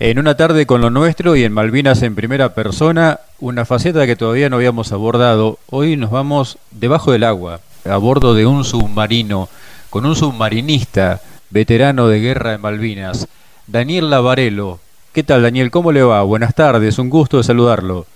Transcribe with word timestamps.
En 0.00 0.20
una 0.20 0.36
tarde 0.36 0.64
con 0.64 0.80
lo 0.80 0.90
nuestro 0.90 1.34
y 1.34 1.42
en 1.42 1.52
Malvinas 1.52 2.02
en 2.02 2.14
primera 2.14 2.54
persona, 2.54 3.18
una 3.40 3.64
faceta 3.64 4.06
que 4.06 4.14
todavía 4.14 4.48
no 4.48 4.54
habíamos 4.54 4.92
abordado. 4.92 5.58
Hoy 5.70 5.96
nos 5.96 6.12
vamos 6.12 6.56
debajo 6.70 7.10
del 7.10 7.24
agua, 7.24 7.58
a 7.84 7.96
bordo 7.96 8.32
de 8.34 8.46
un 8.46 8.62
submarino, 8.62 9.48
con 9.90 10.06
un 10.06 10.14
submarinista, 10.14 11.20
veterano 11.50 12.06
de 12.06 12.20
guerra 12.20 12.54
en 12.54 12.60
Malvinas, 12.60 13.26
Daniel 13.66 14.08
Lavarelo. 14.08 14.78
¿Qué 15.12 15.24
tal, 15.24 15.42
Daniel? 15.42 15.72
¿Cómo 15.72 15.90
le 15.90 16.04
va? 16.04 16.22
Buenas 16.22 16.54
tardes, 16.54 16.96
un 17.00 17.10
gusto 17.10 17.42
saludarlo. 17.42 18.06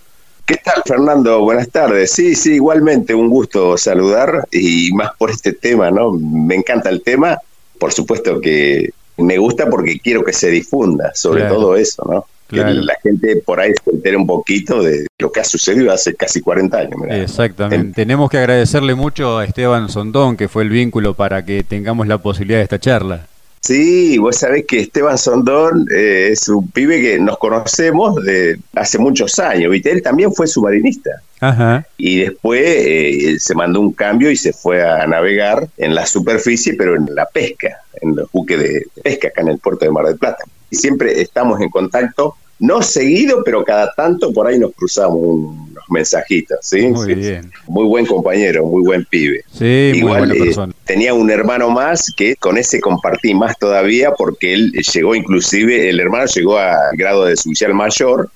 ¿Qué 0.47 0.59
tal, 0.59 0.85
Fernando? 0.87 1.41
Buenas 1.41 1.69
tardes. 1.69 2.13
Sí, 2.13 2.37
sí, 2.37 2.55
igualmente 2.55 3.13
un 3.13 3.29
gusto 3.29 3.77
saludar 3.77 4.47
y 4.53 4.93
más 4.93 5.11
por 5.19 5.33
este 5.33 5.53
tema, 5.53 5.91
¿no? 5.91 6.13
Me 6.13 6.55
encanta 6.55 6.91
el 6.91 7.03
tema. 7.03 7.39
Por 7.77 7.93
supuesto 7.93 8.41
que 8.41 8.91
me 9.23 9.39
gusta 9.39 9.69
porque 9.69 9.99
quiero 9.99 10.25
que 10.25 10.33
se 10.33 10.51
difunda, 10.51 11.13
sobre 11.15 11.45
todo 11.45 11.77
eso, 11.77 12.03
¿no? 12.09 12.27
Que 12.49 12.63
la 12.63 12.97
gente 13.03 13.37
por 13.37 13.61
ahí 13.61 13.73
se 13.83 13.91
entere 13.91 14.15
un 14.15 14.27
poquito 14.27 14.83
de 14.83 15.07
lo 15.19 15.33
que 15.33 15.41
ha 15.41 15.45
sucedido 15.45 15.91
hace 15.91 16.15
casi 16.15 16.43
40 16.43 16.77
años. 16.77 17.01
Exactamente. 17.09 17.95
Tenemos 17.95 18.29
que 18.29 18.37
agradecerle 18.37 18.95
mucho 18.95 19.39
a 19.39 19.47
Esteban 19.47 19.89
Sondón, 19.89 20.37
que 20.37 20.49
fue 20.49 20.65
el 20.65 20.69
vínculo 20.69 21.15
para 21.15 21.47
que 21.47 21.63
tengamos 21.63 22.07
la 22.07 22.19
posibilidad 22.19 22.59
de 22.59 22.65
esta 22.65 22.79
charla. 22.79 23.27
Sí, 23.63 24.19
vos 24.19 24.37
sabés 24.37 24.65
que 24.67 24.81
Esteban 24.81 25.17
Sondón 25.17 25.87
eh, 25.95 26.31
es 26.33 26.49
un 26.49 26.69
pibe 26.69 27.01
que 27.01 27.19
nos 27.21 27.39
conocemos 27.39 28.17
de 28.25 28.59
hace 28.75 28.99
muchos 28.99 29.39
años, 29.39 29.71
¿viste? 29.71 29.93
Él 29.93 30.03
también 30.03 30.33
fue 30.35 30.49
submarinista. 30.49 31.23
Ajá. 31.39 31.87
Y 31.97 32.23
después 32.23 32.61
eh, 32.65 33.37
se 33.39 33.55
mandó 33.55 33.81
un 33.81 33.93
cambio 33.93 34.33
y 34.33 34.37
se 34.37 34.53
fue 34.53 34.83
a 34.83 35.07
navegar 35.07 35.69
en 35.77 35.95
la 35.95 36.07
superficie, 36.07 36.75
pero 36.75 36.97
en 36.97 37.07
la 37.15 37.27
pesca, 37.27 37.83
en 38.01 38.19
el 38.19 38.27
buque 38.33 38.57
de 38.57 38.87
pesca 39.01 39.29
acá 39.29 39.43
en 39.43 39.49
el 39.49 39.59
puerto 39.59 39.85
de 39.85 39.93
Mar 39.93 40.07
del 40.07 40.19
Plata. 40.19 40.43
Y 40.69 40.75
siempre 40.75 41.21
estamos 41.21 41.61
en 41.61 41.71
contacto 41.71 42.35
no 42.59 42.81
seguido, 42.81 43.43
pero 43.45 43.65
cada 43.65 43.93
tanto 43.93 44.33
por 44.33 44.47
ahí 44.47 44.59
nos 44.59 44.73
cruzamos 44.73 45.19
unos 45.21 45.72
mensajitos, 45.93 46.59
¿sí? 46.63 46.89
Muy 46.89 47.15
bien. 47.15 47.51
Muy 47.69 47.87
buen 47.87 48.07
compañero, 48.07 48.65
muy 48.67 48.83
buen 48.83 49.05
pibe. 49.05 49.45
Sí, 49.53 49.93
Igual, 49.95 50.01
muy 50.01 50.29
buena 50.29 50.35
eh, 50.35 50.47
persona. 50.47 50.73
tenía 50.85 51.15
un 51.15 51.31
hermano 51.31 51.71
más 51.71 52.13
que 52.17 52.35
con 52.37 52.59
ese 52.59 52.81
compartí 52.81 53.35
más 53.35 53.59
todavía 53.59 54.13
porque 54.13 54.55
él 54.55 54.73
llegó 54.73 55.15
inclusive, 55.15 55.89
el 55.89 56.01
hermano 56.01 56.27
llegó 56.27 56.59
a 56.59 56.77
grado 56.95 57.27
de 57.27 57.35
oficial 57.35 57.75
mayor, 57.75 58.31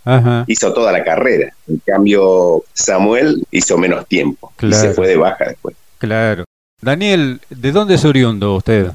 hizo 0.46 0.72
toda 0.72 0.92
la 0.92 1.02
carrera. 1.02 1.52
En 1.68 1.80
cambio, 1.84 2.62
Samuel 2.74 3.44
hizo 3.50 3.76
menos 3.78 4.06
tiempo 4.06 4.52
y 4.60 4.72
se 4.72 4.92
fue 4.92 5.08
de 5.08 5.16
baja 5.16 5.46
después. 5.48 5.74
Claro. 5.98 6.44
Daniel, 6.80 7.40
¿de 7.48 7.72
dónde 7.72 7.94
es 7.94 8.04
oriundo 8.04 8.54
usted? 8.56 8.90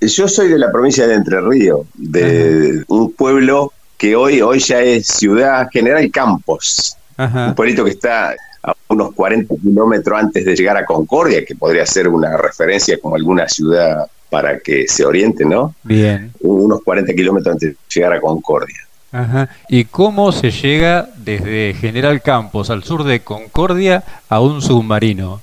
Yo 0.00 0.28
soy 0.28 0.48
de 0.48 0.58
la 0.58 0.70
provincia 0.70 1.06
de 1.06 1.14
Entre 1.14 1.40
Ríos, 1.40 1.86
de 1.94 2.84
un 2.88 3.12
pueblo 3.12 3.72
que 3.96 4.16
hoy, 4.16 4.40
hoy 4.40 4.58
ya 4.58 4.80
es 4.80 5.06
Ciudad 5.06 5.68
General 5.72 6.10
Campos, 6.10 6.96
un 7.18 7.54
pueblito 7.54 7.84
que 7.84 7.90
está 7.90 8.34
a 8.62 8.74
unos 8.88 9.12
40 9.14 9.54
kilómetros 9.56 10.18
antes 10.18 10.44
de 10.44 10.54
llegar 10.54 10.76
a 10.76 10.84
Concordia, 10.84 11.44
que 11.44 11.56
podría 11.56 11.84
ser 11.86 12.08
una 12.08 12.36
referencia 12.36 12.98
como 13.00 13.16
alguna 13.16 13.48
ciudad 13.48 14.06
para 14.30 14.60
que 14.60 14.86
se 14.88 15.04
oriente, 15.04 15.44
¿no? 15.44 15.74
Bien. 15.82 16.32
Unos 16.40 16.82
40 16.82 17.12
kilómetros 17.14 17.54
antes 17.54 17.70
de 17.70 17.76
llegar 17.94 18.14
a 18.14 18.20
Concordia. 18.20 18.78
Ajá. 19.12 19.50
¿Y 19.68 19.84
cómo 19.84 20.32
se 20.32 20.50
llega 20.50 21.08
desde 21.18 21.74
General 21.74 22.22
Campos 22.22 22.70
al 22.70 22.82
sur 22.82 23.04
de 23.04 23.20
Concordia 23.20 24.02
a 24.28 24.40
un 24.40 24.62
submarino? 24.62 25.42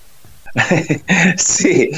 sí, 1.37 1.91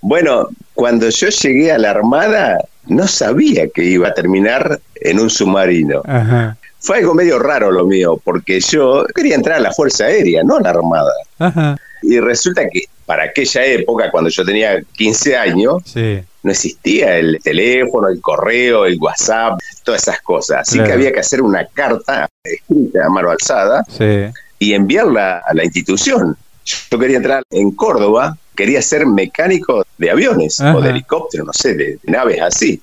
bueno, 0.00 0.48
cuando 0.74 1.08
yo 1.08 1.28
llegué 1.28 1.70
a 1.70 1.78
la 1.78 1.90
Armada, 1.90 2.58
no 2.86 3.06
sabía 3.06 3.68
que 3.68 3.84
iba 3.84 4.08
a 4.08 4.14
terminar 4.14 4.80
en 4.96 5.20
un 5.20 5.30
submarino. 5.30 6.02
Fue 6.82 6.98
algo 6.98 7.14
medio 7.14 7.38
raro 7.38 7.70
lo 7.70 7.86
mío, 7.86 8.20
porque 8.22 8.60
yo 8.60 9.04
quería 9.14 9.36
entrar 9.36 9.58
a 9.58 9.60
la 9.60 9.72
Fuerza 9.72 10.04
Aérea, 10.06 10.42
no 10.42 10.56
a 10.56 10.60
la 10.60 10.70
Armada. 10.70 11.12
Y 12.02 12.18
resulta 12.18 12.68
que 12.68 12.82
para 13.06 13.24
aquella 13.24 13.64
época, 13.64 14.10
cuando 14.10 14.30
yo 14.30 14.44
tenía 14.44 14.82
15 14.96 15.36
años, 15.36 15.82
no 16.42 16.50
existía 16.50 17.18
el 17.18 17.38
teléfono, 17.42 18.08
el 18.08 18.20
correo, 18.20 18.84
el 18.84 18.98
WhatsApp, 18.98 19.60
todas 19.84 20.02
esas 20.02 20.20
cosas. 20.22 20.68
Así 20.68 20.82
que 20.82 20.92
había 20.92 21.12
que 21.12 21.20
hacer 21.20 21.40
una 21.40 21.64
carta 21.66 22.28
escrita 22.42 23.06
a 23.06 23.08
mano 23.08 23.30
alzada 23.30 23.84
y 24.58 24.74
enviarla 24.74 25.42
a 25.46 25.54
la 25.54 25.64
institución. 25.64 26.36
Yo 26.90 26.98
quería 26.98 27.16
entrar 27.16 27.42
en 27.50 27.70
Córdoba, 27.72 28.36
quería 28.56 28.82
ser 28.82 29.06
mecánico 29.06 29.84
de 29.98 30.10
aviones 30.10 30.60
o 30.60 30.80
de 30.80 30.90
helicópteros, 30.90 31.46
no 31.46 31.52
sé, 31.52 31.74
de, 31.74 31.98
naves 32.04 32.40
así. 32.40 32.80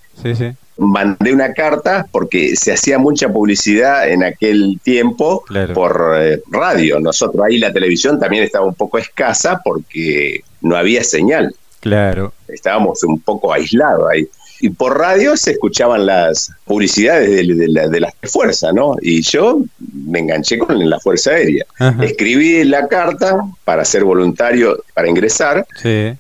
Mandé 0.80 1.34
una 1.34 1.54
carta 1.54 2.08
porque 2.12 2.56
se 2.56 2.74
hacía 2.74 2.98
mucha 2.98 3.30
publicidad 3.30 4.10
en 4.10 4.24
aquel 4.24 4.80
tiempo 4.84 5.44
por 5.74 6.14
eh, 6.18 6.42
radio. 6.50 7.00
Nosotros 7.00 7.46
ahí 7.46 7.58
la 7.58 7.74
televisión 7.74 8.20
también 8.20 8.44
estaba 8.44 8.66
un 8.66 8.76
poco 8.76 8.98
escasa 8.98 9.62
porque 9.64 10.42
no 10.62 10.76
había 10.76 11.04
señal. 11.04 11.54
Claro. 11.80 12.34
Estábamos 12.48 13.04
un 13.04 13.20
poco 13.22 13.54
aislados 13.54 14.10
ahí 14.10 14.28
y 14.62 14.70
por 14.70 14.98
radio 14.98 15.38
se 15.38 15.52
escuchaban 15.52 16.06
las 16.06 16.52
publicidades 16.66 17.30
de, 17.30 17.68
la, 17.70 17.88
de 17.88 18.00
las 18.00 18.14
fuerzas, 18.24 18.74
¿no? 18.74 18.96
Y 19.02 19.22
yo 19.22 19.62
me 19.80 20.20
enganché 20.20 20.58
con 20.58 20.90
la 20.90 21.00
Fuerza 21.00 21.32
Aérea. 21.32 21.66
Escribí 22.02 22.64
la 22.66 22.88
carta 22.88 23.42
para 23.64 23.86
ser 23.86 24.04
voluntario, 24.04 24.84
para 24.94 25.08
ingresar, 25.08 25.66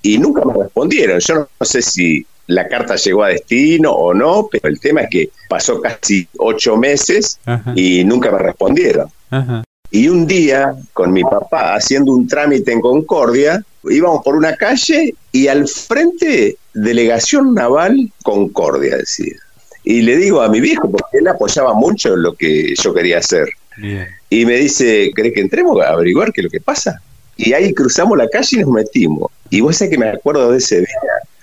y 0.01 0.17
nunca 0.17 0.43
me 0.45 0.53
respondieron. 0.53 1.19
Yo 1.19 1.35
no, 1.35 1.65
sé 1.65 1.81
si 1.81 2.25
la 2.49 2.67
carta 2.67 2.95
llegó 2.95 3.23
a 3.23 3.29
destino 3.29 3.91
o 3.91 4.11
no, 4.11 4.49
pero 4.51 4.67
el 4.67 4.79
tema 4.79 5.01
es 5.01 5.09
que 5.09 5.29
pasó 5.47 5.79
casi 5.79 6.27
ocho 6.39 6.77
meses 6.77 7.39
y 7.75 8.03
nunca 8.03 8.31
me 8.31 8.39
respondieron. 8.39 9.07
Y 9.91 10.07
un 10.07 10.25
día, 10.25 10.73
con 10.93 11.13
mi 11.13 11.23
papá 11.23 11.75
haciendo 11.75 12.11
un 12.11 12.27
trámite 12.27 12.71
en 12.71 12.81
Concordia, 12.81 13.63
íbamos 13.83 14.23
por 14.23 14.35
una 14.35 14.55
calle 14.55 15.13
y 15.31 15.47
al 15.47 15.67
frente, 15.67 16.57
delegación 16.73 17.53
naval 17.53 18.11
Concordia, 18.23 18.97
decía. 18.97 19.35
Y 19.83 20.01
le 20.01 20.17
digo 20.17 20.41
a 20.41 20.49
mi 20.49 20.59
viejo, 20.59 20.89
porque 20.89 21.19
él 21.19 21.27
apoyaba 21.27 21.73
mucho 21.75 22.15
lo 22.15 22.33
que 22.33 22.73
yo 22.75 22.93
quería 22.95 23.19
hacer. 23.19 23.47
Y 24.29 24.45
me 24.45 24.55
dice, 24.55 25.11
¿crees 25.13 25.35
que 25.35 25.41
entremos 25.41 25.79
a 25.81 25.89
averiguar 25.89 26.33
qué 26.33 26.41
es 26.41 26.45
lo 26.45 26.51
que 26.51 26.61
pasa? 26.61 26.99
Y 27.37 27.53
ahí 27.53 27.73
cruzamos 27.75 28.17
la 28.17 28.27
calle 28.27 28.57
y 28.57 28.59
nos 28.61 28.71
metimos. 28.71 29.31
Y 29.51 29.61
vos 29.61 29.77
sabés 29.77 29.91
que 29.91 29.97
me 29.99 30.09
acuerdo 30.09 30.51
de 30.51 30.57
ese 30.57 30.79
día, 30.79 30.87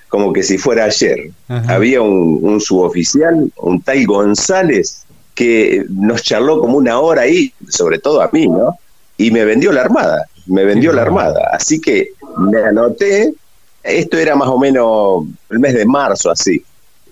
como 0.09 0.33
que 0.33 0.43
si 0.43 0.59
fuera 0.59 0.85
ayer. 0.85 1.31
Había 1.49 2.03
un, 2.03 2.41
un 2.43 2.61
suboficial, 2.61 3.51
un 3.57 3.83
tal 3.83 4.07
González, 4.07 5.07
que 5.37 5.85
nos 5.91 6.23
charló 6.23 6.59
como 6.59 6.79
una 6.79 6.99
hora 6.99 7.23
ahí, 7.23 7.53
sobre 7.69 7.99
todo 7.99 8.23
a 8.23 8.31
mí, 8.33 8.49
¿no? 8.49 8.79
Y 9.19 9.31
me 9.31 9.45
vendió 9.45 9.71
la 9.71 9.83
armada, 9.83 10.25
me 10.47 10.65
vendió 10.65 10.93
la 10.93 11.03
armada. 11.03 11.51
Así 11.53 11.81
que 11.81 12.09
me 12.39 12.63
anoté, 12.63 13.33
esto 13.83 14.17
era 14.17 14.35
más 14.35 14.49
o 14.49 14.59
menos 14.59 15.25
el 15.51 15.59
mes 15.59 15.75
de 15.75 15.85
marzo, 15.85 16.31
así. 16.31 16.63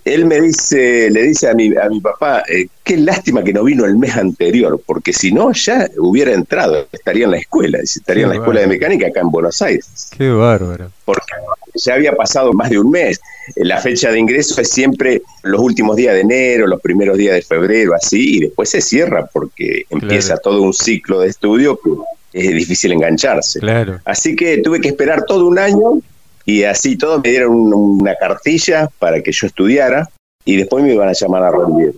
Él 0.04 0.26
me 0.26 0.40
dice, 0.40 1.10
le 1.10 1.22
dice 1.22 1.48
a 1.48 1.54
mi, 1.54 1.74
a 1.76 1.88
mi 1.88 2.00
papá, 2.00 2.42
eh, 2.48 2.66
qué 2.82 2.96
lástima 2.96 3.42
que 3.42 3.52
no 3.52 3.64
vino 3.64 3.84
el 3.84 3.96
mes 3.96 4.16
anterior, 4.16 4.80
porque 4.84 5.12
si 5.12 5.30
no 5.32 5.52
ya 5.52 5.88
hubiera 5.98 6.32
entrado, 6.32 6.86
estaría 6.92 7.24
en 7.26 7.30
la 7.30 7.38
escuela, 7.38 7.78
estaría 7.78 8.24
en 8.24 8.30
la 8.30 8.36
escuela 8.36 8.60
de 8.60 8.66
mecánica 8.66 9.06
acá 9.06 9.20
en 9.20 9.30
Buenos 9.30 9.60
Aires. 9.62 10.10
Qué 10.16 10.30
bárbaro. 10.30 10.90
Porque 11.04 11.32
ya 11.74 11.94
había 11.94 12.12
pasado 12.12 12.52
más 12.52 12.70
de 12.70 12.78
un 12.78 12.90
mes. 12.90 13.20
La 13.56 13.78
fecha 13.80 14.10
de 14.10 14.18
ingreso 14.18 14.60
es 14.60 14.70
siempre 14.70 15.22
los 15.42 15.60
últimos 15.60 15.96
días 15.96 16.14
de 16.14 16.20
enero, 16.20 16.66
los 16.66 16.80
primeros 16.80 17.18
días 17.18 17.34
de 17.34 17.42
febrero, 17.42 17.94
así, 17.94 18.36
y 18.36 18.40
después 18.40 18.70
se 18.70 18.80
cierra 18.80 19.28
porque 19.32 19.84
empieza 19.90 20.36
todo 20.38 20.62
un 20.62 20.72
ciclo 20.72 21.20
de 21.20 21.28
estudio 21.28 21.78
que 21.82 21.90
es 22.32 22.52
difícil 22.54 22.92
engancharse. 22.92 23.60
Claro. 23.60 24.00
Así 24.04 24.34
que 24.34 24.58
tuve 24.58 24.80
que 24.80 24.88
esperar 24.88 25.24
todo 25.26 25.46
un 25.46 25.58
año 25.58 26.00
y 26.44 26.64
así 26.64 26.96
todos 26.96 27.22
me 27.22 27.30
dieron 27.30 27.52
una 27.52 28.14
cartilla 28.16 28.88
para 28.98 29.22
que 29.22 29.32
yo 29.32 29.46
estudiara 29.46 30.08
y 30.44 30.56
después 30.56 30.84
me 30.84 30.92
iban 30.92 31.08
a 31.08 31.12
llamar 31.12 31.44
a 31.44 31.50
rendir. 31.50 31.94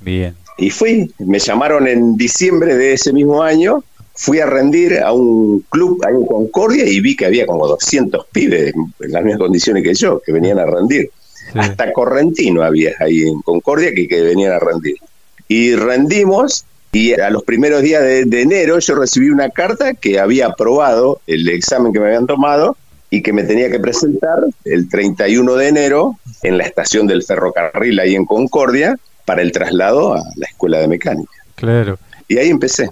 Bien. 0.00 0.34
Y 0.58 0.70
fui, 0.70 1.12
me 1.18 1.38
llamaron 1.38 1.86
en 1.86 2.16
diciembre 2.16 2.76
de 2.76 2.94
ese 2.94 3.12
mismo 3.12 3.42
año 3.42 3.84
fui 4.16 4.40
a 4.40 4.46
rendir 4.46 4.98
a 4.98 5.12
un 5.12 5.60
club 5.68 6.02
ahí 6.06 6.14
en 6.14 6.26
Concordia 6.26 6.84
y 6.86 7.00
vi 7.00 7.14
que 7.14 7.26
había 7.26 7.46
como 7.46 7.66
200 7.68 8.26
pibes 8.32 8.74
en 8.74 9.12
las 9.12 9.22
mismas 9.22 9.40
condiciones 9.40 9.82
que 9.82 9.94
yo, 9.94 10.20
que 10.24 10.32
venían 10.32 10.58
a 10.58 10.66
rendir. 10.66 11.10
Hasta 11.54 11.92
Correntino 11.92 12.62
había 12.62 12.92
ahí 12.98 13.22
en 13.22 13.40
Concordia 13.42 13.94
que, 13.94 14.08
que, 14.08 14.20
venían 14.22 14.52
a 14.52 14.58
rendir. 14.58 14.96
Y 15.48 15.76
rendimos 15.76 16.64
y 16.92 17.12
a 17.12 17.30
los 17.30 17.44
primeros 17.44 17.82
días 17.82 18.02
de, 18.02 18.40
enero 18.40 18.78
yo 18.78 18.94
recibí 18.94 19.28
una 19.28 19.50
carta 19.50 19.92
que 19.92 20.18
había 20.18 20.46
aprobado 20.46 21.20
el 21.26 21.46
examen 21.48 21.92
que 21.92 22.00
me 22.00 22.06
habían 22.06 22.26
tomado 22.26 22.76
y 23.10 23.22
que 23.22 23.32
me 23.32 23.44
tenía 23.44 23.70
que 23.70 23.78
presentar 23.78 24.38
el 24.64 24.88
31 24.88 25.54
de 25.54 25.68
enero 25.68 26.18
en 26.42 26.58
la 26.58 26.64
estación 26.64 27.06
del 27.06 27.22
ferrocarril 27.22 28.00
ahí 28.00 28.14
en 28.14 28.24
Concordia 28.24 28.96
para 29.26 29.42
el 29.42 29.52
traslado 29.52 30.14
a 30.14 30.22
la 30.36 30.46
escuela 30.46 30.78
de 30.78 30.88
mecánica. 30.88 31.30
Claro. 31.54 31.98
Y 32.28 32.38
ahí 32.38 32.48
empecé. 32.48 32.90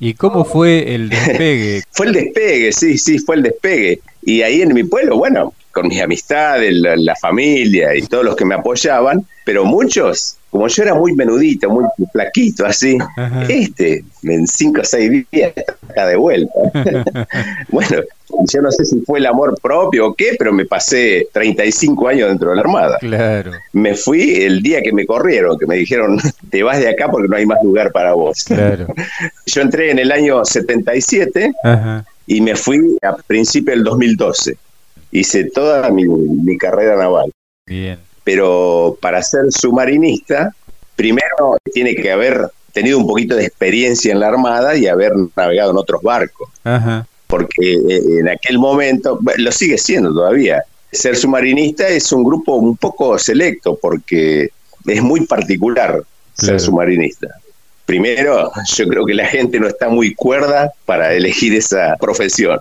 ¿Y 0.00 0.14
cómo 0.14 0.46
fue 0.46 0.94
el 0.94 1.10
despegue? 1.10 1.82
fue 1.90 2.06
el 2.06 2.12
despegue, 2.14 2.72
sí, 2.72 2.96
sí, 2.96 3.18
fue 3.18 3.36
el 3.36 3.42
despegue. 3.42 4.00
Y 4.22 4.40
ahí 4.40 4.62
en 4.62 4.72
mi 4.72 4.82
pueblo, 4.82 5.18
bueno, 5.18 5.52
con 5.72 5.88
mis 5.88 6.00
amistades, 6.00 6.74
la, 6.74 7.14
familia 7.16 7.94
y 7.94 8.02
todos 8.02 8.24
los 8.24 8.34
que 8.34 8.46
me 8.46 8.54
apoyaban, 8.54 9.26
pero 9.44 9.64
muchos 9.64 10.36
como 10.50 10.66
yo 10.66 10.82
era 10.82 10.94
muy 10.94 11.12
menudito, 11.14 11.70
muy 11.70 11.84
flaquito, 12.10 12.66
así, 12.66 12.98
este, 13.48 14.04
en 14.24 14.46
cinco 14.48 14.80
o 14.80 14.84
seis 14.84 15.24
días 15.30 15.52
está 15.56 16.06
de 16.06 16.16
vuelta. 16.16 16.52
bueno, 17.68 18.02
yo 18.52 18.60
no 18.60 18.72
sé 18.72 18.84
si 18.84 19.00
fue 19.02 19.20
el 19.20 19.26
amor 19.26 19.54
propio 19.62 20.08
o 20.08 20.14
qué, 20.14 20.34
pero 20.36 20.52
me 20.52 20.64
pasé 20.64 21.28
35 21.32 22.08
años 22.08 22.28
dentro 22.30 22.50
de 22.50 22.56
la 22.56 22.62
Armada. 22.62 22.98
Claro. 22.98 23.52
Me 23.72 23.94
fui 23.94 24.42
el 24.42 24.60
día 24.60 24.82
que 24.82 24.92
me 24.92 25.06
corrieron, 25.06 25.56
que 25.56 25.66
me 25.66 25.76
dijeron, 25.76 26.18
te 26.50 26.64
vas 26.64 26.80
de 26.80 26.88
acá 26.88 27.08
porque 27.08 27.28
no 27.28 27.36
hay 27.36 27.46
más 27.46 27.58
lugar 27.62 27.92
para 27.92 28.14
vos. 28.14 28.42
Claro. 28.42 28.88
yo 29.46 29.62
entré 29.62 29.92
en 29.92 30.00
el 30.00 30.10
año 30.10 30.44
77 30.44 31.52
y 32.26 32.40
me 32.40 32.56
fui 32.56 32.98
a 33.02 33.16
principio 33.16 33.72
del 33.72 33.84
2012. 33.84 34.56
Hice 35.12 35.44
toda 35.44 35.90
mi, 35.90 36.06
mi 36.06 36.58
carrera 36.58 36.96
naval. 36.96 37.30
Bien 37.66 38.09
pero 38.30 38.96
para 39.00 39.20
ser 39.24 39.50
submarinista, 39.50 40.54
primero 40.94 41.58
tiene 41.74 41.96
que 41.96 42.12
haber 42.12 42.48
tenido 42.72 42.96
un 42.96 43.04
poquito 43.04 43.34
de 43.34 43.44
experiencia 43.44 44.12
en 44.12 44.20
la 44.20 44.28
Armada 44.28 44.76
y 44.76 44.86
haber 44.86 45.10
navegado 45.34 45.72
en 45.72 45.76
otros 45.76 46.00
barcos. 46.00 46.48
Porque 47.26 47.72
eh, 47.72 48.20
en 48.20 48.28
aquel 48.28 48.60
momento, 48.60 49.18
lo 49.36 49.50
sigue 49.50 49.78
siendo 49.78 50.14
todavía, 50.14 50.62
ser 50.92 51.16
submarinista 51.16 51.88
es 51.88 52.12
un 52.12 52.22
grupo 52.22 52.54
un 52.54 52.76
poco 52.76 53.18
selecto 53.18 53.76
porque 53.82 54.50
es 54.86 55.02
muy 55.02 55.26
particular 55.26 56.00
ser 56.34 56.60
submarinista. 56.60 57.26
Primero, 57.90 58.52
yo 58.76 58.86
creo 58.86 59.04
que 59.04 59.14
la 59.14 59.26
gente 59.26 59.58
no 59.58 59.66
está 59.66 59.88
muy 59.88 60.14
cuerda 60.14 60.72
para 60.84 61.12
elegir 61.12 61.52
esa 61.54 61.96
profesión, 61.98 62.60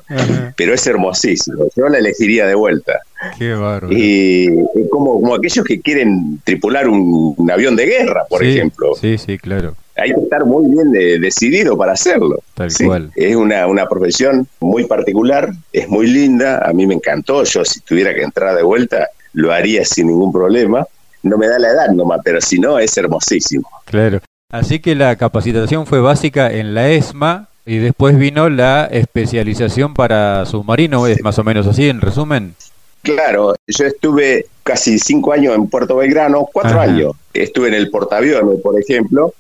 pero 0.58 0.74
es 0.74 0.88
hermosísimo. 0.88 1.68
Yo 1.76 1.88
la 1.88 2.00
elegiría 2.00 2.48
de 2.48 2.56
vuelta. 2.56 3.02
Qué 3.38 3.54
bárbaro. 3.54 3.90
Y 3.92 4.50
como, 4.90 5.22
como 5.22 5.36
aquellos 5.36 5.64
que 5.64 5.82
quieren 5.82 6.42
tripular 6.44 6.88
un, 6.88 7.48
avión 7.52 7.76
de 7.76 7.86
guerra, 7.86 8.24
por 8.28 8.44
ejemplo. 8.44 8.96
Sí, 9.00 9.20
sí, 9.20 9.38
claro. 9.38 9.76
Hay 9.98 10.16
que 10.16 10.20
estar 10.20 10.44
muy 10.46 10.66
bien 10.66 10.92
decidido 11.22 11.78
para 11.78 11.92
hacerlo. 11.92 12.42
Tal 12.56 12.72
cual. 12.84 13.12
Es 13.16 13.36
una, 13.36 13.68
una 13.68 13.88
profesión 13.88 14.48
muy 14.60 14.86
particular, 14.86 15.52
es 15.72 15.88
muy 15.90 16.08
linda, 16.08 16.68
a 16.68 16.74
mí 16.74 16.88
me 16.88 16.96
encantó. 16.96 17.44
Yo, 17.44 17.64
si 17.64 17.82
tuviera 17.82 18.16
que 18.16 18.24
entrar 18.24 18.56
de 18.56 18.64
vuelta, 18.64 19.08
lo 19.34 19.54
haría 19.54 19.86
sin 19.86 20.08
ningún 20.08 20.32
problema. 20.32 20.88
No 21.22 21.38
me 21.38 21.48
da 21.48 21.60
la 21.60 21.70
edad 21.70 21.90
nomás, 21.90 22.22
pero 22.24 22.42
si 22.42 22.58
no, 22.58 22.80
es 22.80 22.98
hermosísimo. 22.98 23.70
Claro. 23.86 24.22
Así 24.52 24.80
que 24.80 24.96
la 24.96 25.16
capacitación 25.16 25.86
fue 25.86 26.00
básica 26.00 26.52
en 26.52 26.74
la 26.74 26.90
ESMA 26.90 27.50
y 27.68 27.78
después 27.78 28.18
vino 28.18 28.50
la 28.50 28.86
especialización 28.86 29.94
para 29.94 30.44
submarino, 30.48 31.06
es 31.06 31.22
más 31.22 31.38
o 31.38 31.44
menos 31.44 31.68
así 31.68 31.88
en 31.88 32.02
resumen. 32.02 32.56
Claro, 33.04 33.54
yo 33.68 33.86
estuve 33.86 34.48
casi 34.64 34.98
cinco 34.98 35.34
años 35.34 35.54
en 35.54 35.68
Puerto 35.68 35.98
Belgrano, 35.98 36.50
cuatro 36.52 36.82
años. 36.82 37.14
Estuve 37.32 37.68
en 37.68 37.76
el 37.76 37.92
portaaviones, 37.92 38.60
por 38.62 38.80
ejemplo. 38.82 39.36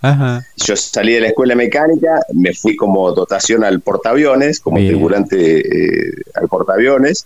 Yo 0.58 0.76
salí 0.76 1.14
de 1.14 1.22
la 1.22 1.28
escuela 1.30 1.56
mecánica, 1.56 2.22
me 2.34 2.54
fui 2.54 2.76
como 2.76 3.12
dotación 3.12 3.64
al 3.64 3.82
portaaviones, 3.82 4.60
como 4.60 4.78
tripulante 4.78 5.60
eh, 5.60 6.12
al 6.36 6.48
portaaviones. 6.48 7.26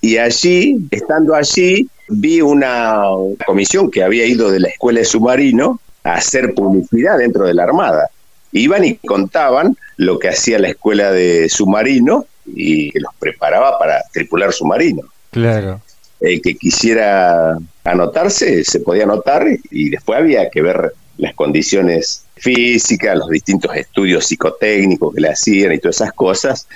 Y 0.00 0.16
allí, 0.16 0.78
estando 0.90 1.36
allí, 1.36 1.88
vi 2.08 2.40
una 2.40 3.04
comisión 3.46 3.88
que 3.88 4.02
había 4.02 4.26
ido 4.26 4.50
de 4.50 4.58
la 4.58 4.68
escuela 4.68 4.98
de 4.98 5.04
submarino 5.04 5.78
hacer 6.04 6.54
publicidad 6.54 7.18
dentro 7.18 7.46
de 7.46 7.54
la 7.54 7.64
Armada. 7.64 8.10
Iban 8.52 8.84
y 8.84 8.96
contaban 8.96 9.76
lo 9.96 10.18
que 10.18 10.28
hacía 10.28 10.58
la 10.58 10.68
escuela 10.68 11.10
de 11.10 11.48
submarino 11.48 12.26
y 12.46 12.92
que 12.92 13.00
los 13.00 13.12
preparaba 13.18 13.78
para 13.78 14.02
tripular 14.12 14.52
submarino. 14.52 15.02
Claro. 15.30 15.80
El 16.20 16.40
que 16.40 16.54
quisiera 16.54 17.58
anotarse 17.82 18.64
se 18.64 18.80
podía 18.80 19.04
anotar 19.04 19.46
y 19.70 19.90
después 19.90 20.18
había 20.18 20.48
que 20.50 20.62
ver 20.62 20.92
las 21.16 21.34
condiciones 21.34 22.24
físicas, 22.36 23.16
los 23.16 23.28
distintos 23.28 23.74
estudios 23.76 24.26
psicotécnicos 24.26 25.14
que 25.14 25.20
le 25.20 25.28
hacían 25.28 25.72
y 25.72 25.78
todas 25.78 25.96
esas 25.96 26.12
cosas, 26.12 26.66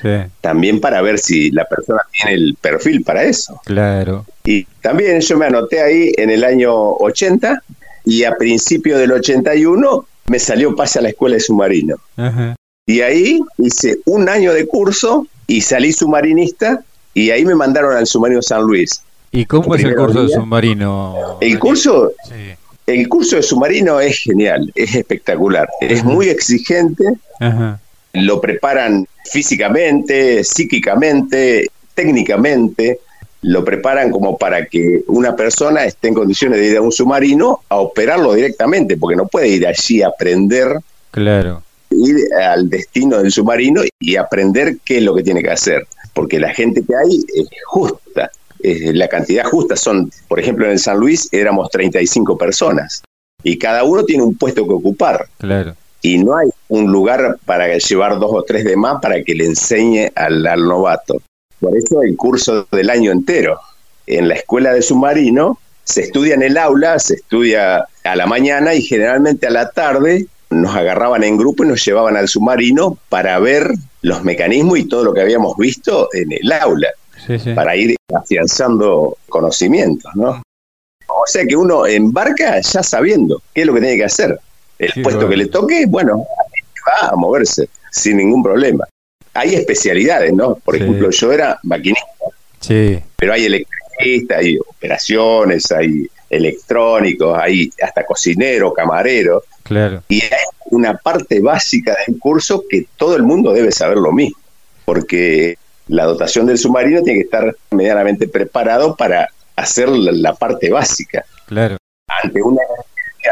también 0.40 0.80
para 0.80 1.02
ver 1.02 1.18
si 1.18 1.50
la 1.50 1.64
persona 1.64 2.00
tiene 2.12 2.34
el 2.34 2.56
perfil 2.60 3.02
para 3.02 3.24
eso. 3.24 3.60
Claro. 3.64 4.24
Y 4.44 4.64
también 4.80 5.20
yo 5.20 5.36
me 5.36 5.46
anoté 5.46 5.80
ahí 5.80 6.12
en 6.16 6.30
el 6.30 6.44
año 6.44 6.72
80 6.72 7.62
y 8.08 8.24
a 8.24 8.34
principio 8.36 8.96
del 8.96 9.12
81 9.12 10.06
me 10.28 10.38
salió 10.38 10.74
pase 10.74 10.98
a 10.98 11.02
la 11.02 11.10
escuela 11.10 11.34
de 11.34 11.40
submarino. 11.40 11.96
Y 12.86 13.02
ahí 13.02 13.38
hice 13.58 13.98
un 14.06 14.30
año 14.30 14.54
de 14.54 14.66
curso 14.66 15.26
y 15.46 15.60
salí 15.60 15.92
submarinista 15.92 16.82
y 17.12 17.30
ahí 17.30 17.44
me 17.44 17.54
mandaron 17.54 17.94
al 17.94 18.06
submarino 18.06 18.40
San 18.40 18.62
Luis. 18.62 19.02
¿Y 19.30 19.44
cómo 19.44 19.74
es 19.74 19.84
el 19.84 19.94
curso 19.94 20.22
de 20.22 20.30
submarino? 20.30 21.36
El 21.42 21.58
curso, 21.58 22.12
el 22.86 23.08
curso 23.10 23.36
de 23.36 23.42
submarino 23.42 24.00
es 24.00 24.20
genial, 24.20 24.72
es 24.74 24.94
espectacular, 24.94 25.68
es 25.82 26.02
muy 26.02 26.30
exigente. 26.30 27.04
Lo 28.14 28.40
preparan 28.40 29.06
físicamente, 29.30 30.42
psíquicamente, 30.44 31.66
técnicamente 31.94 33.00
lo 33.42 33.64
preparan 33.64 34.10
como 34.10 34.36
para 34.36 34.66
que 34.66 35.02
una 35.06 35.36
persona 35.36 35.84
esté 35.84 36.08
en 36.08 36.14
condiciones 36.14 36.58
de 36.58 36.66
ir 36.66 36.76
a 36.76 36.82
un 36.82 36.92
submarino 36.92 37.60
a 37.68 37.76
operarlo 37.76 38.34
directamente, 38.34 38.96
porque 38.96 39.16
no 39.16 39.26
puede 39.26 39.48
ir 39.48 39.66
allí 39.66 40.02
a 40.02 40.08
aprender. 40.08 40.78
Claro. 41.10 41.62
Ir 41.90 42.16
al 42.34 42.68
destino 42.68 43.18
del 43.18 43.30
submarino 43.30 43.82
y 43.98 44.16
aprender 44.16 44.78
qué 44.84 44.98
es 44.98 45.02
lo 45.02 45.14
que 45.14 45.22
tiene 45.22 45.42
que 45.42 45.50
hacer, 45.50 45.86
porque 46.12 46.38
la 46.38 46.52
gente 46.52 46.82
que 46.84 46.94
hay 46.94 47.16
es 47.34 47.48
justa, 47.66 48.30
es 48.60 48.94
la 48.94 49.08
cantidad 49.08 49.44
justa 49.44 49.76
son, 49.76 50.10
por 50.26 50.40
ejemplo, 50.40 50.66
en 50.66 50.72
el 50.72 50.78
San 50.78 50.98
Luis 50.98 51.28
éramos 51.32 51.70
35 51.70 52.36
personas 52.36 53.02
y 53.42 53.56
cada 53.56 53.84
uno 53.84 54.04
tiene 54.04 54.24
un 54.24 54.36
puesto 54.36 54.66
que 54.66 54.72
ocupar. 54.72 55.28
Claro. 55.38 55.76
Y 56.02 56.18
no 56.18 56.36
hay 56.36 56.48
un 56.68 56.90
lugar 56.92 57.38
para 57.44 57.76
llevar 57.76 58.18
dos 58.18 58.30
o 58.32 58.42
tres 58.42 58.64
de 58.64 58.76
más 58.76 59.00
para 59.00 59.22
que 59.22 59.34
le 59.34 59.46
enseñe 59.46 60.10
al 60.14 60.42
novato. 60.66 61.20
Por 61.60 61.76
eso 61.76 62.02
el 62.02 62.16
curso 62.16 62.66
del 62.70 62.90
año 62.90 63.10
entero. 63.10 63.60
En 64.06 64.28
la 64.28 64.34
escuela 64.34 64.72
de 64.72 64.82
submarino 64.82 65.58
se 65.84 66.02
estudia 66.02 66.34
en 66.34 66.42
el 66.42 66.56
aula, 66.56 66.98
se 66.98 67.14
estudia 67.14 67.86
a 68.04 68.16
la 68.16 68.26
mañana 68.26 68.74
y 68.74 68.82
generalmente 68.82 69.46
a 69.46 69.50
la 69.50 69.70
tarde 69.70 70.26
nos 70.50 70.74
agarraban 70.74 71.24
en 71.24 71.36
grupo 71.36 71.64
y 71.64 71.68
nos 71.68 71.84
llevaban 71.84 72.16
al 72.16 72.28
submarino 72.28 72.96
para 73.08 73.38
ver 73.38 73.72
los 74.02 74.24
mecanismos 74.24 74.78
y 74.78 74.84
todo 74.84 75.04
lo 75.04 75.14
que 75.14 75.20
habíamos 75.20 75.56
visto 75.56 76.08
en 76.12 76.32
el 76.32 76.52
aula, 76.52 76.88
para 77.54 77.76
ir 77.76 77.96
afianzando 78.14 79.18
conocimientos, 79.28 80.10
¿no? 80.14 80.42
O 81.08 81.26
sea 81.26 81.44
que 81.46 81.56
uno 81.56 81.86
embarca 81.86 82.60
ya 82.60 82.82
sabiendo 82.82 83.42
qué 83.52 83.62
es 83.62 83.66
lo 83.66 83.74
que 83.74 83.80
tiene 83.80 83.96
que 83.96 84.04
hacer. 84.04 84.38
El 84.78 85.02
puesto 85.02 85.28
que 85.28 85.36
le 85.36 85.46
toque, 85.46 85.84
bueno, 85.86 86.24
va 86.86 87.08
a 87.08 87.16
moverse 87.16 87.68
sin 87.90 88.18
ningún 88.18 88.42
problema 88.42 88.86
hay 89.38 89.54
especialidades, 89.54 90.32
¿no? 90.32 90.56
Por 90.56 90.74
ejemplo, 90.74 91.10
yo 91.10 91.32
era 91.32 91.60
maquinista. 91.62 92.06
Sí. 92.58 92.98
Pero 93.16 93.32
hay 93.32 93.46
electricistas, 93.46 94.38
hay 94.38 94.58
operaciones, 94.58 95.70
hay 95.70 96.08
electrónicos, 96.28 97.38
hay 97.40 97.70
hasta 97.80 98.04
cocinero, 98.04 98.72
camarero. 98.72 99.44
Claro. 99.62 100.02
Y 100.08 100.22
hay 100.22 100.44
una 100.70 100.96
parte 100.96 101.40
básica 101.40 101.96
del 102.04 102.18
curso 102.18 102.64
que 102.68 102.86
todo 102.96 103.14
el 103.14 103.22
mundo 103.22 103.52
debe 103.52 103.70
saber 103.70 103.98
lo 103.98 104.10
mismo, 104.10 104.38
porque 104.84 105.56
la 105.86 106.04
dotación 106.04 106.46
del 106.46 106.58
submarino 106.58 107.02
tiene 107.02 107.20
que 107.20 107.24
estar 107.24 107.56
medianamente 107.70 108.26
preparado 108.26 108.96
para 108.96 109.28
hacer 109.54 109.88
la, 109.88 110.34
parte 110.34 110.68
básica. 110.70 111.24
Claro. 111.46 111.76
Ante 112.22 112.42
una 112.42 112.62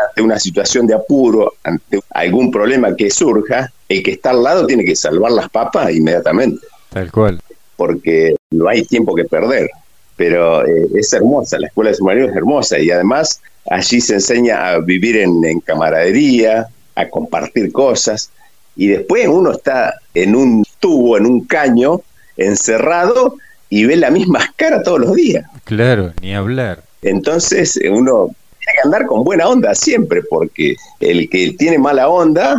ante 0.08 0.20
una 0.20 0.38
situación 0.38 0.86
de 0.86 0.94
apuro, 0.94 1.54
ante 1.64 2.00
algún 2.10 2.50
problema 2.50 2.94
que 2.94 3.10
surja, 3.10 3.72
el 3.88 4.02
que 4.02 4.12
está 4.12 4.30
al 4.30 4.42
lado 4.42 4.66
tiene 4.66 4.84
que 4.84 4.96
salvar 4.96 5.32
las 5.32 5.48
papas 5.48 5.92
inmediatamente. 5.94 6.66
Tal 6.90 7.10
cual. 7.10 7.40
Porque 7.76 8.34
no 8.50 8.68
hay 8.68 8.84
tiempo 8.84 9.14
que 9.14 9.24
perder. 9.24 9.70
Pero 10.16 10.66
eh, 10.66 10.88
es 10.94 11.12
hermosa, 11.12 11.58
la 11.58 11.66
escuela 11.66 11.90
de 11.90 11.96
submarinos 11.96 12.30
es 12.30 12.36
hermosa 12.36 12.78
y 12.78 12.90
además 12.90 13.40
allí 13.68 14.00
se 14.00 14.14
enseña 14.14 14.68
a 14.68 14.78
vivir 14.78 15.16
en, 15.18 15.60
camaradería, 15.60 16.68
a 16.94 17.08
compartir 17.08 17.70
cosas 17.72 18.30
y 18.76 18.88
después 18.88 19.28
uno 19.28 19.52
está 19.52 19.94
en 20.14 20.34
un 20.34 20.64
tubo, 20.80 21.18
en 21.18 21.26
un 21.26 21.44
caño, 21.44 22.00
encerrado 22.36 23.36
y 23.68 23.84
ve 23.84 23.96
la 23.96 24.10
misma 24.10 24.52
cara 24.56 24.82
todos 24.82 25.00
los 25.00 25.14
días. 25.14 25.44
Claro, 25.64 26.12
ni 26.22 26.34
hablar. 26.34 26.82
Entonces 27.02 27.78
uno 27.90 28.30
tiene 28.58 28.72
que 28.74 28.80
andar 28.84 29.06
con 29.06 29.24
buena 29.24 29.48
onda 29.48 29.74
siempre, 29.74 30.22
porque 30.22 30.76
el 31.00 31.28
que 31.28 31.52
tiene 31.52 31.78
mala 31.78 32.08
onda 32.08 32.58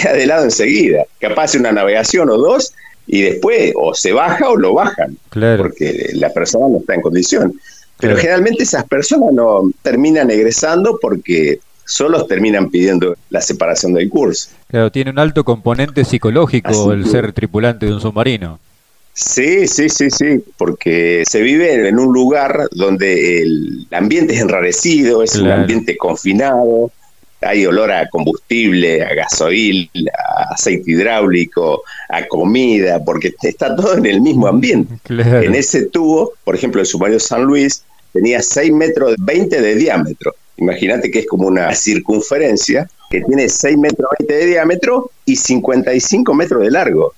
queda 0.00 0.12
de 0.14 0.26
lado 0.26 0.44
enseguida. 0.44 1.04
Capaz 1.20 1.54
una 1.54 1.72
navegación 1.72 2.30
o 2.30 2.36
dos 2.36 2.72
y 3.06 3.22
después 3.22 3.72
o 3.76 3.94
se 3.94 4.12
baja 4.12 4.48
o 4.50 4.56
lo 4.56 4.74
bajan, 4.74 5.16
claro. 5.30 5.64
porque 5.64 6.10
la 6.14 6.30
persona 6.30 6.66
no 6.68 6.78
está 6.78 6.94
en 6.94 7.02
condición. 7.02 7.60
Pero 7.98 8.16
generalmente 8.16 8.62
esas 8.64 8.84
personas 8.84 9.32
no 9.32 9.70
terminan 9.82 10.30
egresando 10.30 10.98
porque 11.00 11.60
solos 11.86 12.26
terminan 12.26 12.68
pidiendo 12.68 13.16
la 13.30 13.40
separación 13.40 13.94
del 13.94 14.10
curso. 14.10 14.50
Claro, 14.68 14.90
tiene 14.92 15.12
un 15.12 15.18
alto 15.18 15.44
componente 15.44 16.04
psicológico 16.04 16.92
el 16.92 17.06
ser 17.06 17.32
tripulante 17.32 17.86
de 17.86 17.94
un 17.94 18.00
submarino. 18.00 18.58
Sí, 19.14 19.66
sí, 19.66 19.88
sí, 19.88 20.10
sí, 20.10 20.44
porque 20.58 21.22
se 21.26 21.40
vive 21.40 21.88
en 21.88 21.98
un 21.98 22.12
lugar 22.12 22.68
donde 22.72 23.40
el 23.40 23.86
ambiente 23.92 24.34
es 24.34 24.40
enrarecido, 24.42 25.22
es 25.22 25.36
un 25.36 25.50
ambiente 25.50 25.96
confinado, 25.96 26.92
hay 27.40 27.66
olor 27.66 27.92
a 27.92 28.08
combustible, 28.08 29.02
a 29.04 29.14
gasoil, 29.14 29.90
a 30.12 30.54
aceite 30.54 30.90
hidráulico, 30.90 31.82
a 32.08 32.26
comida, 32.26 33.02
porque 33.04 33.34
está 33.42 33.74
todo 33.76 33.96
en 33.96 34.06
el 34.06 34.20
mismo 34.20 34.46
ambiente. 34.46 34.94
En 35.08 35.54
ese 35.54 35.86
tubo, 35.86 36.32
por 36.44 36.54
ejemplo, 36.54 36.80
el 36.80 36.86
submarino 36.86 37.20
San 37.20 37.44
Luis 37.44 37.84
tenía 38.12 38.42
6 38.42 38.72
metros 38.72 39.14
20 39.18 39.60
de 39.60 39.74
diámetro. 39.74 40.34
Imagínate 40.56 41.10
que 41.10 41.20
es 41.20 41.26
como 41.26 41.46
una 41.46 41.74
circunferencia 41.74 42.88
que 43.10 43.20
tiene 43.20 43.48
6 43.48 43.76
metros 43.76 44.08
20 44.18 44.34
de 44.34 44.46
diámetro 44.46 45.10
y 45.24 45.36
55 45.36 46.34
metros 46.34 46.62
de 46.62 46.70
largo. 46.70 47.12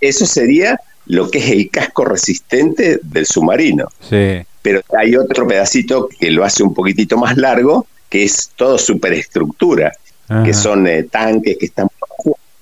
Eso 0.00 0.26
sería 0.26 0.80
lo 1.06 1.30
que 1.30 1.38
es 1.38 1.50
el 1.50 1.70
casco 1.70 2.04
resistente 2.04 2.98
del 3.02 3.26
submarino. 3.26 3.86
Pero 4.62 4.80
hay 4.98 5.16
otro 5.16 5.46
pedacito 5.46 6.08
que 6.08 6.30
lo 6.30 6.44
hace 6.44 6.62
un 6.62 6.74
poquitito 6.74 7.16
más 7.16 7.36
largo, 7.36 7.86
que 8.12 8.24
es 8.24 8.50
todo 8.56 8.76
superestructura, 8.76 9.90
que 10.44 10.52
son 10.52 10.86
eh, 10.86 11.04
tanques 11.04 11.56
que 11.56 11.64
están 11.64 11.88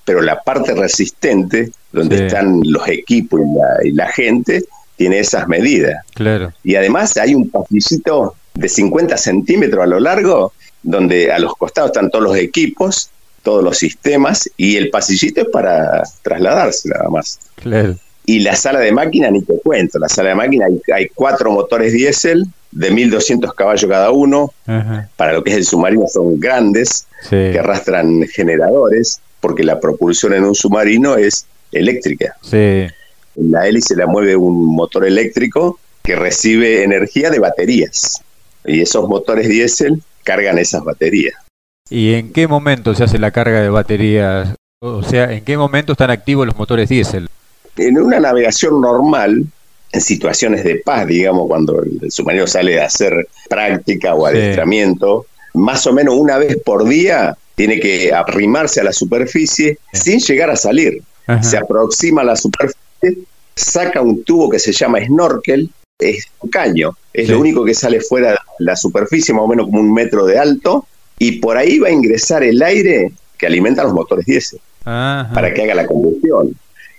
pero 0.05 0.23
la 0.23 0.41
parte 0.43 0.75
resistente, 0.75 1.73
donde 1.91 2.27
están 2.27 2.61
los 2.65 2.87
equipos 2.87 3.41
y 3.83 3.91
la, 3.91 4.07
gente, 4.13 4.65
tiene 4.95 5.19
esas 5.19 5.49
medidas. 5.49 6.05
Claro. 6.15 6.53
Y 6.63 6.77
además 6.77 7.17
hay 7.17 7.35
un 7.35 7.51
pasillito 7.51 8.37
de 8.55 8.69
50 8.69 9.17
centímetros 9.17 9.83
a 9.83 9.87
lo 9.87 9.99
largo, 9.99 10.53
donde 10.85 11.33
a 11.33 11.41
los 11.41 11.57
costados 11.57 11.91
están 11.91 12.11
todos 12.11 12.25
los 12.25 12.37
equipos, 12.37 13.11
todos 13.43 13.65
los 13.65 13.77
sistemas, 13.77 14.49
y 14.57 14.77
el 14.77 14.91
pasillito 14.91 15.41
es 15.41 15.49
para 15.49 16.05
trasladarse 16.23 16.91
nada 16.91 17.09
más. 17.09 17.41
Claro. 17.57 17.97
Y 18.25 18.39
la 18.39 18.55
sala 18.55 18.79
de 18.79 18.93
máquina, 18.93 19.33
ni 19.33 19.43
te 19.43 19.59
cuento, 19.65 19.99
la 19.99 20.09
sala 20.09 20.29
de 20.29 20.35
máquina 20.37 20.67
hay, 20.95 21.09
cuatro 21.13 21.51
motores 21.51 21.93
diésel 21.93 22.47
de 22.71 22.91
1200 22.91 23.55
caballos 23.55 23.91
cada 23.91 24.11
uno. 24.11 24.53
Para 25.17 25.33
lo 25.33 25.43
que 25.43 25.51
es 25.51 25.57
el 25.57 25.65
submarino 25.65 26.07
son 26.09 26.39
grandes, 26.39 27.07
que 27.29 27.59
arrastran 27.59 28.27
generadores, 28.29 29.21
porque 29.41 29.65
la 29.65 29.81
propulsión 29.81 30.35
en 30.35 30.45
un 30.45 30.55
submarino 30.55 31.17
es 31.17 31.47
eléctrica. 31.73 32.37
Sí. 32.43 32.87
La 33.37 33.67
hélice 33.67 33.97
la 33.97 34.07
mueve 34.07 34.37
un 34.37 34.75
motor 34.75 35.07
eléctrico 35.07 35.79
que 36.03 36.17
recibe 36.17 36.83
energía 36.83 37.31
de 37.31 37.39
baterías. 37.39 38.23
Y 38.65 38.81
esos 38.81 39.09
motores 39.09 39.49
diésel 39.49 40.03
cargan 40.25 40.59
esas 40.59 40.85
baterías. 40.85 41.35
¿Y 41.89 42.15
en 42.15 42.33
qué 42.33 42.47
momento 42.47 42.95
se 42.95 43.05
hace 43.05 43.19
la 43.19 43.31
carga 43.31 43.61
de 43.61 43.69
baterías? 43.69 44.55
O 44.83 45.03
sea, 45.03 45.33
¿en 45.33 45.45
qué 45.45 45.57
momento 45.57 45.93
están 45.93 46.11
activos 46.11 46.47
los 46.47 46.57
motores 46.57 46.89
diésel? 46.89 47.29
En 47.77 47.99
una 47.99 48.21
navegación 48.21 48.81
normal, 48.81 49.47
en 49.93 50.01
situaciones 50.01 50.65
de 50.65 50.77
paz, 50.77 51.07
digamos, 51.07 51.49
cuando 51.49 51.83
el 51.83 52.11
submarino 52.11 52.47
sale 52.47 52.81
a 52.81 52.87
hacer 52.87 53.29
práctica 53.49 54.15
o 54.15 54.27
adiestramiento, 54.27 55.27
más 55.55 55.87
o 55.87 55.93
menos 55.93 56.15
una 56.15 56.39
vez 56.39 56.57
por 56.65 56.89
día 56.89 57.37
tiene 57.57 57.81
que 57.81 58.13
arrimarse 58.13 58.81
a 58.81 58.85
la 58.85 58.93
superficie 58.93 59.79
sin 59.93 60.21
llegar 60.21 60.51
a 60.51 60.57
salir. 60.57 61.03
Se 61.43 61.57
aproxima 61.57 62.23
a 62.23 62.25
la 62.25 62.37
superficie, 62.37 63.25
saca 63.55 64.01
un 64.01 64.25
tubo 64.25 64.49
que 64.49 64.59
se 64.59 64.73
llama 64.73 65.05
snorkel, 65.05 65.71
es 65.99 66.27
un 66.41 66.51
caño, 66.51 66.97
es 67.13 67.29
lo 67.29 67.39
único 67.39 67.65
que 67.65 67.75
sale 67.75 68.01
fuera 68.01 68.33
de 68.33 68.39
la 68.59 68.75
superficie, 68.75 69.35
más 69.35 69.45
o 69.45 69.49
menos 69.49 69.67
como 69.67 69.81
un 69.81 69.93
metro 69.93 70.25
de 70.27 70.39
alto, 70.39 70.87
y 71.19 71.33
por 71.33 71.57
ahí 71.57 71.79
va 71.79 71.89
a 71.89 71.93
ingresar 71.93 72.43
el 72.43 72.63
aire 72.63 73.13
que 73.39 73.47
alimenta 73.47 73.85
los 73.85 73.93
motores 73.93 74.27
diésel 74.27 74.61
para 74.83 75.53
que 75.53 75.63
haga 75.63 75.75
la 75.75 75.87
combustión. 75.87 76.57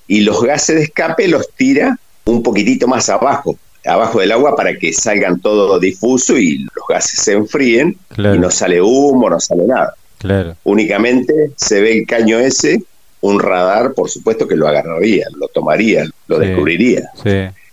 Y 0.07 0.21
los 0.21 0.43
gases 0.43 0.75
de 0.75 0.83
escape 0.83 1.27
los 1.27 1.49
tira 1.55 1.97
un 2.25 2.43
poquitito 2.43 2.87
más 2.87 3.09
abajo, 3.09 3.57
abajo 3.85 4.19
del 4.19 4.31
agua 4.31 4.55
para 4.55 4.77
que 4.77 4.93
salgan 4.93 5.39
todo 5.39 5.79
difuso 5.79 6.37
y 6.37 6.59
los 6.59 6.85
gases 6.87 7.19
se 7.19 7.33
enfríen 7.33 7.97
y 8.17 8.37
no 8.37 8.51
sale 8.51 8.81
humo, 8.81 9.29
no 9.29 9.39
sale 9.39 9.65
nada. 9.65 9.93
Claro. 10.17 10.55
Únicamente 10.63 11.51
se 11.55 11.81
ve 11.81 11.97
el 11.99 12.05
caño 12.05 12.37
ese, 12.37 12.83
un 13.21 13.39
radar, 13.39 13.93
por 13.93 14.09
supuesto 14.09 14.47
que 14.47 14.55
lo 14.55 14.67
agarraría, 14.67 15.25
lo 15.35 15.47
tomaría, 15.47 16.05
lo 16.27 16.39
descubriría. 16.39 17.09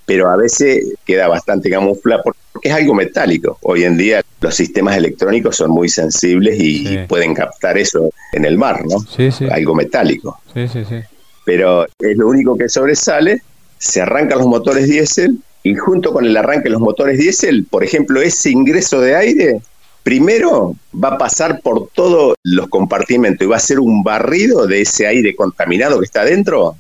Pero 0.07 0.31
a 0.31 0.37
veces 0.37 0.85
queda 1.05 1.29
bastante 1.29 1.69
camuflado 1.69 2.23
porque 2.25 2.39
es 2.63 2.73
algo 2.73 2.95
metálico. 2.95 3.59
Hoy 3.61 3.85
en 3.85 3.99
día 3.99 4.23
los 4.41 4.55
sistemas 4.55 4.97
electrónicos 4.97 5.57
son 5.57 5.71
muy 5.71 5.91
sensibles 5.91 6.57
y 6.59 6.99
pueden 7.07 7.35
captar 7.35 7.77
eso 7.77 8.11
en 8.33 8.47
el 8.47 8.57
mar, 8.57 8.83
¿no? 8.87 9.05
Algo 9.51 9.75
metálico. 9.75 10.41
Pero 11.45 11.85
es 11.85 12.17
lo 12.17 12.29
único 12.29 12.57
que 12.57 12.69
sobresale, 12.71 13.43
se 13.79 14.01
arrancan 14.01 14.39
los 14.39 14.47
motores 14.47 14.89
diésel 14.89 15.39
y 15.63 15.75
junto 15.75 16.13
con 16.13 16.25
el 16.25 16.37
arranque 16.37 16.65
de 16.65 16.71
los 16.71 16.81
motores 16.81 17.19
diésel, 17.19 17.67
por 17.69 17.85
ejemplo, 17.85 18.21
ese 18.21 18.51
ingreso 18.51 19.01
de 19.01 19.17
aire, 19.17 19.61
primero 20.03 20.75
va 20.93 21.09
a 21.09 21.19
pasar 21.19 21.61
por 21.61 21.89
todos 21.91 22.35
los 22.43 22.69
compartimentos 22.69 23.45
y 23.45 23.49
va 23.49 23.57
a 23.57 23.61
ser 23.61 23.81
un 23.81 24.03
barrido 24.03 24.67
de 24.67 24.83
ese 24.83 25.07
aire 25.07 25.37
contaminado 25.37 25.99
que 25.99 26.07
está 26.07 26.23
adentro, 26.23 26.77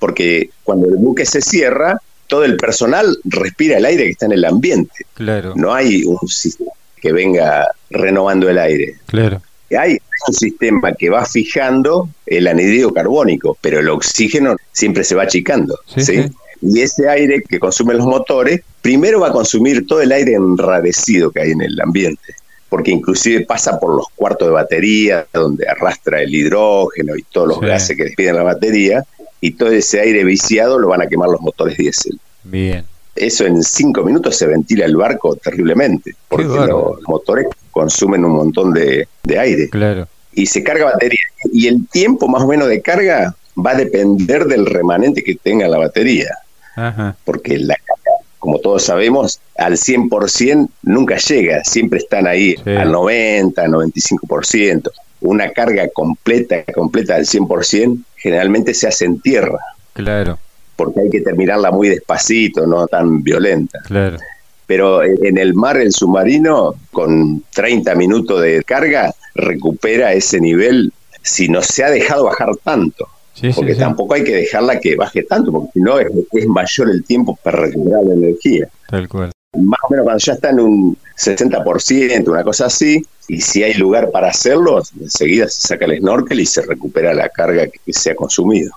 porque 0.00 0.50
cuando 0.64 0.88
el 0.88 0.96
buque 0.96 1.24
se 1.26 1.40
cierra, 1.40 2.00
todo 2.26 2.44
el 2.44 2.56
personal 2.56 3.18
respira 3.24 3.76
el 3.76 3.84
aire 3.84 4.04
que 4.04 4.10
está 4.10 4.26
en 4.26 4.32
el 4.32 4.44
ambiente. 4.44 5.06
Claro. 5.14 5.52
No 5.54 5.72
hay 5.72 6.02
un 6.04 6.26
sistema 6.28 6.72
que 7.00 7.12
venga 7.12 7.68
renovando 7.90 8.48
el 8.48 8.58
aire. 8.58 8.96
Claro. 9.06 9.42
Hay 9.76 9.98
un 10.28 10.34
sistema 10.34 10.92
que 10.92 11.10
va 11.10 11.24
fijando 11.24 12.08
el 12.26 12.46
anhídrido 12.46 12.92
carbónico, 12.92 13.56
pero 13.60 13.80
el 13.80 13.88
oxígeno 13.88 14.56
siempre 14.72 15.04
se 15.04 15.14
va 15.14 15.24
achicando. 15.24 15.78
Sí, 15.96 16.26
Y 16.62 16.80
ese 16.80 17.08
aire 17.08 17.42
que 17.42 17.58
consumen 17.58 17.98
los 17.98 18.06
motores, 18.06 18.62
primero 18.80 19.20
va 19.20 19.28
a 19.28 19.32
consumir 19.32 19.86
todo 19.86 20.00
el 20.00 20.12
aire 20.12 20.34
enrarecido 20.34 21.30
que 21.30 21.40
hay 21.40 21.50
en 21.50 21.60
el 21.62 21.80
ambiente, 21.80 22.34
porque 22.68 22.90
inclusive 22.90 23.44
pasa 23.44 23.78
por 23.78 23.94
los 23.94 24.06
cuartos 24.14 24.48
de 24.48 24.54
batería, 24.54 25.26
donde 25.32 25.68
arrastra 25.68 26.22
el 26.22 26.34
hidrógeno 26.34 27.16
y 27.16 27.22
todos 27.24 27.48
los 27.48 27.60
gases 27.60 27.96
que 27.96 28.04
despiden 28.04 28.36
la 28.36 28.42
batería, 28.42 29.04
y 29.40 29.52
todo 29.52 29.70
ese 29.70 30.00
aire 30.00 30.24
viciado 30.24 30.78
lo 30.78 30.88
van 30.88 31.02
a 31.02 31.06
quemar 31.06 31.28
los 31.28 31.40
motores 31.40 31.76
diésel. 31.76 32.18
Bien. 32.44 32.84
Eso 33.16 33.46
en 33.46 33.62
cinco 33.62 34.02
minutos 34.02 34.36
se 34.36 34.46
ventila 34.46 34.84
el 34.84 34.96
barco 34.96 35.36
terriblemente, 35.36 36.14
porque 36.28 36.46
los 36.46 37.00
motores 37.06 37.46
consumen 37.70 38.24
un 38.24 38.32
montón 38.32 38.72
de, 38.72 39.08
aire. 39.38 39.68
Claro. 39.68 40.08
Y 40.32 40.46
se 40.46 40.62
carga 40.62 40.86
batería. 40.86 41.20
Y 41.52 41.66
el 41.66 41.86
tiempo 41.88 42.28
más 42.28 42.42
o 42.42 42.46
menos 42.46 42.68
de 42.68 42.82
carga 42.82 43.34
va 43.58 43.70
a 43.70 43.76
depender 43.76 44.44
del 44.46 44.66
remanente 44.66 45.22
que 45.22 45.34
tenga 45.34 45.66
la 45.68 45.78
batería. 45.78 46.30
Ajá. 46.74 47.16
Porque 47.24 47.58
la 47.58 47.76
carga, 47.76 48.18
como 48.38 48.58
todos 48.58 48.82
sabemos, 48.82 49.40
al 49.56 49.74
100% 49.74 50.68
nunca 50.82 51.16
llega, 51.16 51.64
siempre 51.64 51.98
están 51.98 52.26
ahí 52.26 52.54
al 52.66 52.92
90, 52.92 53.66
95% 53.66 54.90
una 55.20 55.50
carga 55.50 55.88
completa, 55.88 56.62
completa 56.74 57.14
del 57.14 57.26
100%, 57.26 57.98
generalmente 58.16 58.74
se 58.74 58.88
hace 58.88 59.04
en 59.04 59.20
tierra. 59.20 59.58
Claro. 59.92 60.38
Porque 60.76 61.00
hay 61.00 61.10
que 61.10 61.20
terminarla 61.20 61.70
muy 61.70 61.88
despacito, 61.88 62.66
no 62.66 62.86
tan 62.86 63.22
violenta. 63.22 63.80
Claro. 63.86 64.18
Pero 64.66 65.02
en 65.02 65.38
el 65.38 65.54
mar, 65.54 65.76
el 65.76 65.92
submarino, 65.92 66.74
con 66.92 67.42
30 67.54 67.94
minutos 67.94 68.42
de 68.42 68.62
carga, 68.64 69.14
recupera 69.34 70.12
ese 70.12 70.40
nivel 70.40 70.92
si 71.22 71.48
no 71.48 71.62
se 71.62 71.84
ha 71.84 71.90
dejado 71.90 72.24
bajar 72.24 72.50
tanto. 72.62 73.08
porque 73.54 73.74
tampoco 73.74 74.14
hay 74.14 74.24
que 74.24 74.34
dejarla 74.34 74.80
que 74.80 74.96
baje 74.96 75.22
tanto, 75.22 75.52
porque 75.52 75.70
si 75.74 75.80
no 75.80 75.98
es, 75.98 76.08
es 76.32 76.46
mayor 76.46 76.90
el 76.90 77.04
tiempo 77.04 77.38
para 77.42 77.58
recuperar 77.58 78.04
la 78.04 78.14
energía. 78.14 78.68
Tal 78.88 79.08
cual 79.08 79.30
más 79.58 79.80
o 79.82 79.90
menos 79.90 80.04
cuando 80.04 80.18
ya 80.18 80.32
está 80.34 80.50
en 80.50 80.60
un 80.60 80.96
60%, 81.16 82.28
una 82.28 82.44
cosa 82.44 82.66
así, 82.66 83.04
y 83.28 83.40
si 83.40 83.62
hay 83.62 83.74
lugar 83.74 84.10
para 84.10 84.28
hacerlo, 84.28 84.82
enseguida 85.00 85.48
se 85.48 85.68
saca 85.68 85.86
el 85.86 85.98
snorkel 85.98 86.40
y 86.40 86.46
se 86.46 86.62
recupera 86.62 87.12
la 87.12 87.28
carga 87.28 87.66
que 87.66 87.92
se 87.92 88.12
ha 88.12 88.14
consumido. 88.14 88.72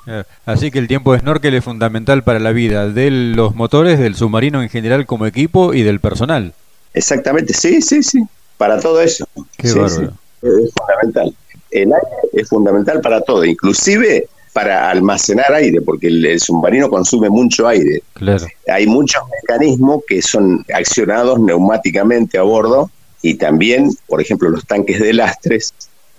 Así 0.46 0.72
que 0.72 0.80
el 0.80 0.88
tiempo 0.88 1.14
de 1.14 1.20
snorkel 1.20 1.54
es 1.54 1.64
fundamental 1.64 2.24
para 2.24 2.40
la 2.40 2.52
vida 2.52 2.90
de 2.90 3.12
los 3.12 3.56
motores, 3.56 4.00
del 4.00 4.16
submarino 4.16 4.62
en 4.64 4.70
general 4.70 5.06
como 5.06 5.26
equipo 5.26 5.74
y 5.74 5.84
del 5.84 6.00
personal. 6.00 6.54
Exactamente, 6.94 7.54
sí, 7.54 7.82
sí, 7.82 8.02
sí, 8.02 8.24
para 8.58 8.80
todo 8.80 9.02
eso. 9.02 9.28
Qué 9.58 9.68
Es 9.68 9.76
fundamental. 9.76 11.36
El 11.72 11.94
aire 11.94 12.30
es 12.34 12.50
fundamental 12.50 13.02
para 13.02 13.22
todo, 13.22 13.46
inclusive 13.46 14.28
para 14.54 14.90
almacenar 14.90 15.54
aire, 15.54 15.82
porque 15.82 16.08
el, 16.08 16.40
submarino 16.40 16.90
consume 16.90 17.30
mucho 17.30 17.68
aire. 17.68 18.02
Claro. 18.14 18.46
Hay 18.68 18.88
muchos 18.88 19.22
mecanismos 19.42 20.04
que 20.08 20.22
son 20.22 20.66
accionados 20.74 21.40
neumáticamente 21.40 22.38
a 22.38 22.44
bordo 22.44 22.90
y 23.22 23.36
también, 23.36 23.92
por 24.08 24.22
ejemplo, 24.22 24.50
los 24.50 24.66
tanques 24.66 25.00
de 25.00 25.14
lastres. 25.14 25.74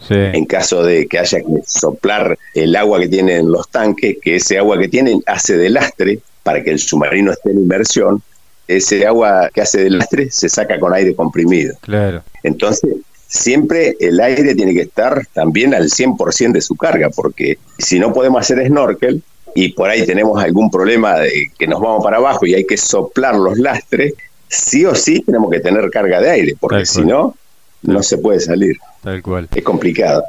En 0.09 0.47
caso 0.47 0.83
de 0.83 1.07
que 1.07 1.19
haya 1.19 1.41
que 1.41 1.63
soplar 1.67 2.39
el 2.55 2.75
agua 2.75 3.01
que 3.01 3.09
tienen 3.09 3.53
los 3.53 3.69
tanques, 3.69 4.17
que 4.23 4.37
ese 4.37 4.57
agua 4.57 4.79
que 4.79 4.89
tienen 4.89 5.23
hace 5.27 5.59
de 5.59 5.69
lastre 5.69 6.21
para 6.43 6.65
que 6.65 6.71
el 6.71 6.79
submarino 6.79 7.31
esté 7.33 7.51
en 7.51 7.59
inmersión, 7.59 8.23
ese 8.67 9.07
agua 9.07 9.51
que 9.53 9.61
hace 9.61 9.85
de 9.85 9.91
lastre 9.91 10.31
se 10.31 10.49
saca 10.49 10.81
con 10.81 10.95
aire 10.95 11.15
comprimido. 11.15 11.77
Claro. 11.83 12.23
Entonces, 12.43 12.97
siempre 13.31 13.97
el 14.01 14.21
aire 14.21 14.55
tiene 14.55 14.75
que 14.75 14.83
estar 14.83 15.25
también 15.33 15.73
al 15.73 15.89
100% 15.89 16.53
de 16.53 16.61
su 16.61 16.77
carga, 16.77 17.09
porque 17.11 17.59
si 17.79 17.99
no 17.99 18.13
podemos 18.13 18.41
hacer 18.41 18.67
snorkel 18.67 19.23
y 19.55 19.73
por 19.73 19.89
ahí 19.89 20.05
tenemos 20.05 20.43
algún 20.43 20.71
problema 20.71 21.19
de 21.21 21.51
que 21.57 21.67
nos 21.67 21.81
vamos 21.81 22.05
para 22.05 22.19
abajo 22.19 22.45
y 22.45 22.55
hay 22.55 22.65
que 22.65 22.77
soplar 22.77 23.37
los 23.37 23.57
lastres, 23.59 24.15
sí 24.49 24.85
o 24.85 24.95
sí 24.95 25.23
tenemos 25.25 25.51
que 25.51 25.61
tener 25.61 25.89
carga 25.91 26.21
de 26.21 26.31
aire, 26.31 26.57
porque 26.59 26.85
si 26.85 27.03
no, 27.03 27.35
no 27.83 28.03
se 28.03 28.19
puede 28.19 28.41
salir. 28.41 28.77
Tal 29.03 29.23
cual. 29.23 29.49
Es 29.55 29.63
complicado. 29.63 30.25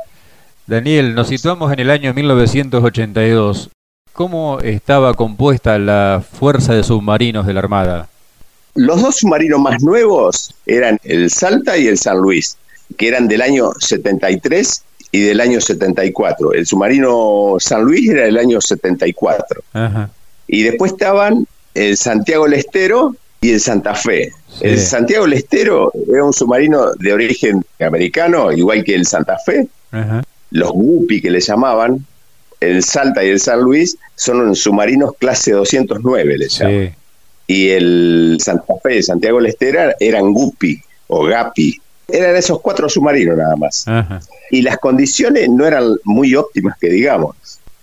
Daniel, 0.67 1.15
nos 1.15 1.27
situamos 1.27 1.73
en 1.73 1.79
el 1.79 1.89
año 1.89 2.13
1982. 2.13 3.71
¿Cómo 4.13 4.59
estaba 4.59 5.15
compuesta 5.15 5.79
la 5.79 6.23
fuerza 6.31 6.73
de 6.73 6.83
submarinos 6.83 7.47
de 7.47 7.53
la 7.53 7.59
Armada? 7.59 8.09
Los 8.75 9.01
dos 9.01 9.17
submarinos 9.17 9.59
más 9.59 9.81
nuevos 9.81 10.53
eran 10.65 10.99
el 11.03 11.29
Salta 11.29 11.77
y 11.77 11.87
el 11.87 11.97
San 11.97 12.19
Luis, 12.19 12.57
que 12.97 13.07
eran 13.07 13.27
del 13.27 13.41
año 13.41 13.71
73 13.79 14.83
y 15.11 15.21
del 15.21 15.41
año 15.41 15.59
74. 15.59 16.53
El 16.53 16.65
submarino 16.65 17.57
San 17.59 17.83
Luis 17.83 18.09
era 18.09 18.25
del 18.25 18.37
año 18.37 18.61
74. 18.61 19.61
Y 20.47 20.63
después 20.63 20.93
estaban 20.93 21.45
el 21.73 21.97
Santiago 21.97 22.45
del 22.45 22.53
Estero 22.53 23.15
y 23.39 23.51
el 23.51 23.59
Santa 23.59 23.95
Fe. 23.95 24.31
El 24.59 24.79
Santiago 24.79 25.25
del 25.25 25.33
Estero 25.33 25.91
era 26.11 26.23
un 26.23 26.33
submarino 26.33 26.93
de 26.93 27.13
origen 27.13 27.65
americano, 27.79 28.51
igual 28.51 28.83
que 28.83 28.95
el 28.95 29.05
Santa 29.05 29.37
Fe. 29.45 29.67
Los 30.51 30.71
Guppy 30.71 31.21
que 31.21 31.31
le 31.31 31.39
llamaban, 31.39 32.05
el 32.59 32.83
Salta 32.83 33.23
y 33.23 33.29
el 33.29 33.39
San 33.39 33.61
Luis 33.61 33.97
son 34.15 34.55
submarinos 34.55 35.13
clase 35.17 35.51
209, 35.51 36.37
le 36.37 36.49
llaman. 36.49 36.95
Y 37.47 37.69
el 37.69 38.37
Santa 38.39 38.73
Fe 38.83 38.97
y 38.97 39.03
Santiago 39.03 39.37
del 39.37 39.47
Estero 39.47 39.93
eran 39.99 40.31
Guppy 40.31 40.81
o 41.07 41.25
Gapi. 41.25 41.81
Eran 42.11 42.35
esos 42.35 42.61
cuatro 42.61 42.89
submarinos 42.89 43.37
nada 43.37 43.55
más. 43.55 43.85
Y 44.49 44.61
las 44.61 44.77
condiciones 44.77 45.49
no 45.49 45.65
eran 45.65 45.97
muy 46.03 46.35
óptimas, 46.35 46.77
que 46.79 46.89
digamos, 46.89 47.35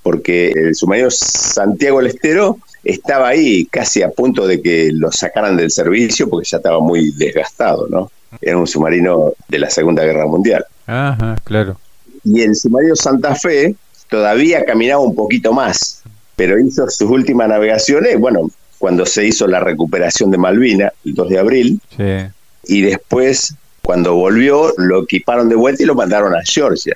porque 0.03 0.51
el 0.51 0.75
submarino 0.75 1.11
Santiago 1.11 1.99
del 1.99 2.09
Estero 2.09 2.59
estaba 2.85 3.29
ahí 3.29 3.67
casi 3.67 4.03
a 4.03 4.11
punto 4.11 4.47
de 4.47 4.63
que 4.63 4.91
lo 4.93 5.13
sacaran 5.13 5.57
del 5.57 5.71
servicio 5.71 6.29
porque 6.29 6.49
ya 6.49 6.59
estaba 6.59 6.81
muy 6.81 7.11
desgastado, 7.13 7.87
¿no? 7.89 8.11
Era 8.41 8.57
un 8.57 8.67
submarino 8.67 9.33
de 9.49 9.59
la 9.59 9.71
Segunda 9.71 10.05
Guerra 10.05 10.27
Mundial. 10.27 10.65
Ajá, 10.87 11.37
claro. 11.45 11.79
Y 12.25 12.43
el 12.43 12.55
submarino 12.57 12.97
Santa 12.97 13.35
Fe 13.35 13.75
todavía 14.09 14.65
caminaba 14.65 15.03
un 15.03 15.15
poquito 15.15 15.53
más, 15.53 16.03
pero 16.37 16.59
hizo 16.59 16.89
sus 16.89 17.11
últimas 17.11 17.49
navegaciones, 17.49 18.19
bueno, 18.19 18.51
cuando 18.79 19.05
se 19.05 19.27
hizo 19.27 19.47
la 19.47 19.61
recuperación 19.61 20.31
de 20.31 20.39
Malvina, 20.39 20.93
el 21.05 21.15
2 21.15 21.29
de 21.29 21.39
abril, 21.39 21.81
sí. 21.97 22.75
y 22.75 22.83
después 22.83 23.55
cuando 23.89 24.17
volvió, 24.17 24.75
lo 24.77 25.05
equiparon 25.05 25.49
de 25.49 25.55
vuelta 25.55 25.83
y 25.83 25.87
lo 25.87 25.95
mandaron 25.95 26.35
a 26.35 26.43
Georgia. 26.45 26.95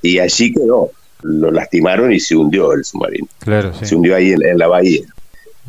Y 0.00 0.20
allí 0.20 0.54
quedó. 0.54 0.90
Lo 1.20 1.50
lastimaron 1.50 2.14
y 2.14 2.18
se 2.18 2.34
hundió 2.34 2.72
el 2.72 2.82
submarino. 2.82 3.28
Claro, 3.40 3.74
Se 3.74 3.94
hundió 3.94 4.16
ahí 4.16 4.32
en, 4.32 4.58
la 4.58 4.66
bahía. 4.66 5.02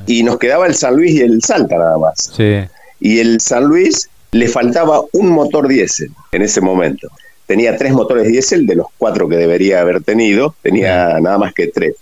Y 0.08 0.24
nos 0.24 0.40
quedaba 0.40 0.66
el 0.66 0.74
San 0.74 0.96
Luis 0.96 1.12
y 1.12 1.20
el 1.20 1.44
Salta 1.44 1.78
nada 1.78 1.98
más. 1.98 2.32
Sí. 2.38 2.62
Y 3.02 3.20
el 3.20 3.42
San 3.42 3.66
Luis 3.66 4.10
le 4.32 4.48
faltaba 4.48 5.02
un 5.12 5.28
motor 5.28 5.68
diésel 5.68 6.12
en 6.32 6.42
ese 6.42 6.62
momento. 6.62 7.10
Tenía 7.48 7.76
tres 7.76 7.92
motores 7.92 8.26
diésel 8.26 8.66
de 8.66 8.76
los 8.76 8.88
cuatro 8.98 9.28
que 9.28 9.36
debería 9.36 9.82
haber 9.82 10.04
tenido, 10.04 10.56
tenía 10.62 11.20
nada 11.20 11.38
más 11.38 11.54
que 11.54 11.68
tres. 11.68 11.96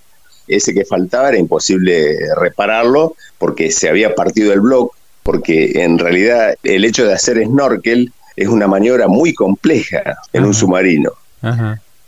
Ese 0.47 0.75
que 0.75 0.85
faltaba 0.85 1.29
era 1.29 1.39
imposible 1.39 2.19
repararlo 2.39 3.15
porque 3.39 3.71
se 3.71 3.89
había 3.89 4.13
partido 4.13 4.53
el 4.53 4.59
bloque, 4.59 4.95
porque 5.23 5.83
en 5.83 5.97
realidad 5.97 6.53
el 6.61 6.85
hecho 6.85 7.07
de 7.07 7.13
hacer 7.13 7.43
snorkel 7.43 8.13
es 8.35 8.47
una 8.47 8.67
maniobra 8.67 9.07
muy 9.07 9.33
compleja 9.33 10.17
en 10.31 10.45
un 10.45 10.53
submarino. 10.53 11.11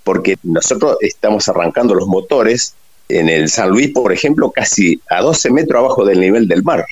Porque 0.03 0.37
nosotros 0.43 0.97
estamos 1.01 1.47
arrancando 1.49 1.93
los 1.95 2.07
motores 2.07 2.73
en 3.09 3.29
el 3.29 3.49
San 3.49 3.69
Luis, 3.69 3.91
por 3.91 4.11
ejemplo, 4.11 4.51
casi 4.51 4.99
a 5.09 5.21
12 5.21 5.51
metros 5.51 5.79
abajo 5.79 6.05
del 6.05 6.19
nivel 6.19 6.47
del 6.47 6.63
mar. 6.63 6.85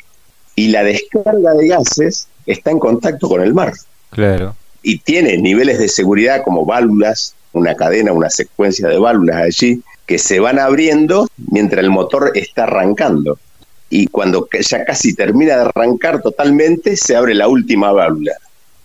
Y 0.55 0.67
la 0.67 0.83
descarga 0.83 1.53
de 1.53 1.67
gases 1.67 2.27
está 2.45 2.71
en 2.71 2.79
contacto 2.79 3.29
con 3.29 3.41
el 3.41 3.53
mar. 3.53 3.73
Claro. 4.11 4.55
Y 4.81 4.99
tiene 4.99 5.37
niveles 5.37 5.79
de 5.79 5.87
seguridad 5.87 6.43
como 6.43 6.65
válvulas, 6.65 7.35
una 7.53 7.75
cadena, 7.75 8.11
una 8.13 8.29
secuencia 8.29 8.87
de 8.87 8.99
válvulas 8.99 9.37
allí, 9.37 9.81
que 10.05 10.19
se 10.19 10.39
van 10.39 10.59
abriendo 10.59 11.29
mientras 11.49 11.83
el 11.83 11.89
motor 11.89 12.31
está 12.35 12.63
arrancando. 12.63 13.39
Y 13.89 14.07
cuando 14.07 14.47
ya 14.59 14.83
casi 14.85 15.13
termina 15.13 15.55
de 15.55 15.61
arrancar 15.61 16.21
totalmente, 16.21 16.97
se 16.97 17.15
abre 17.15 17.33
la 17.33 17.47
última 17.47 17.91
válvula 17.91 18.33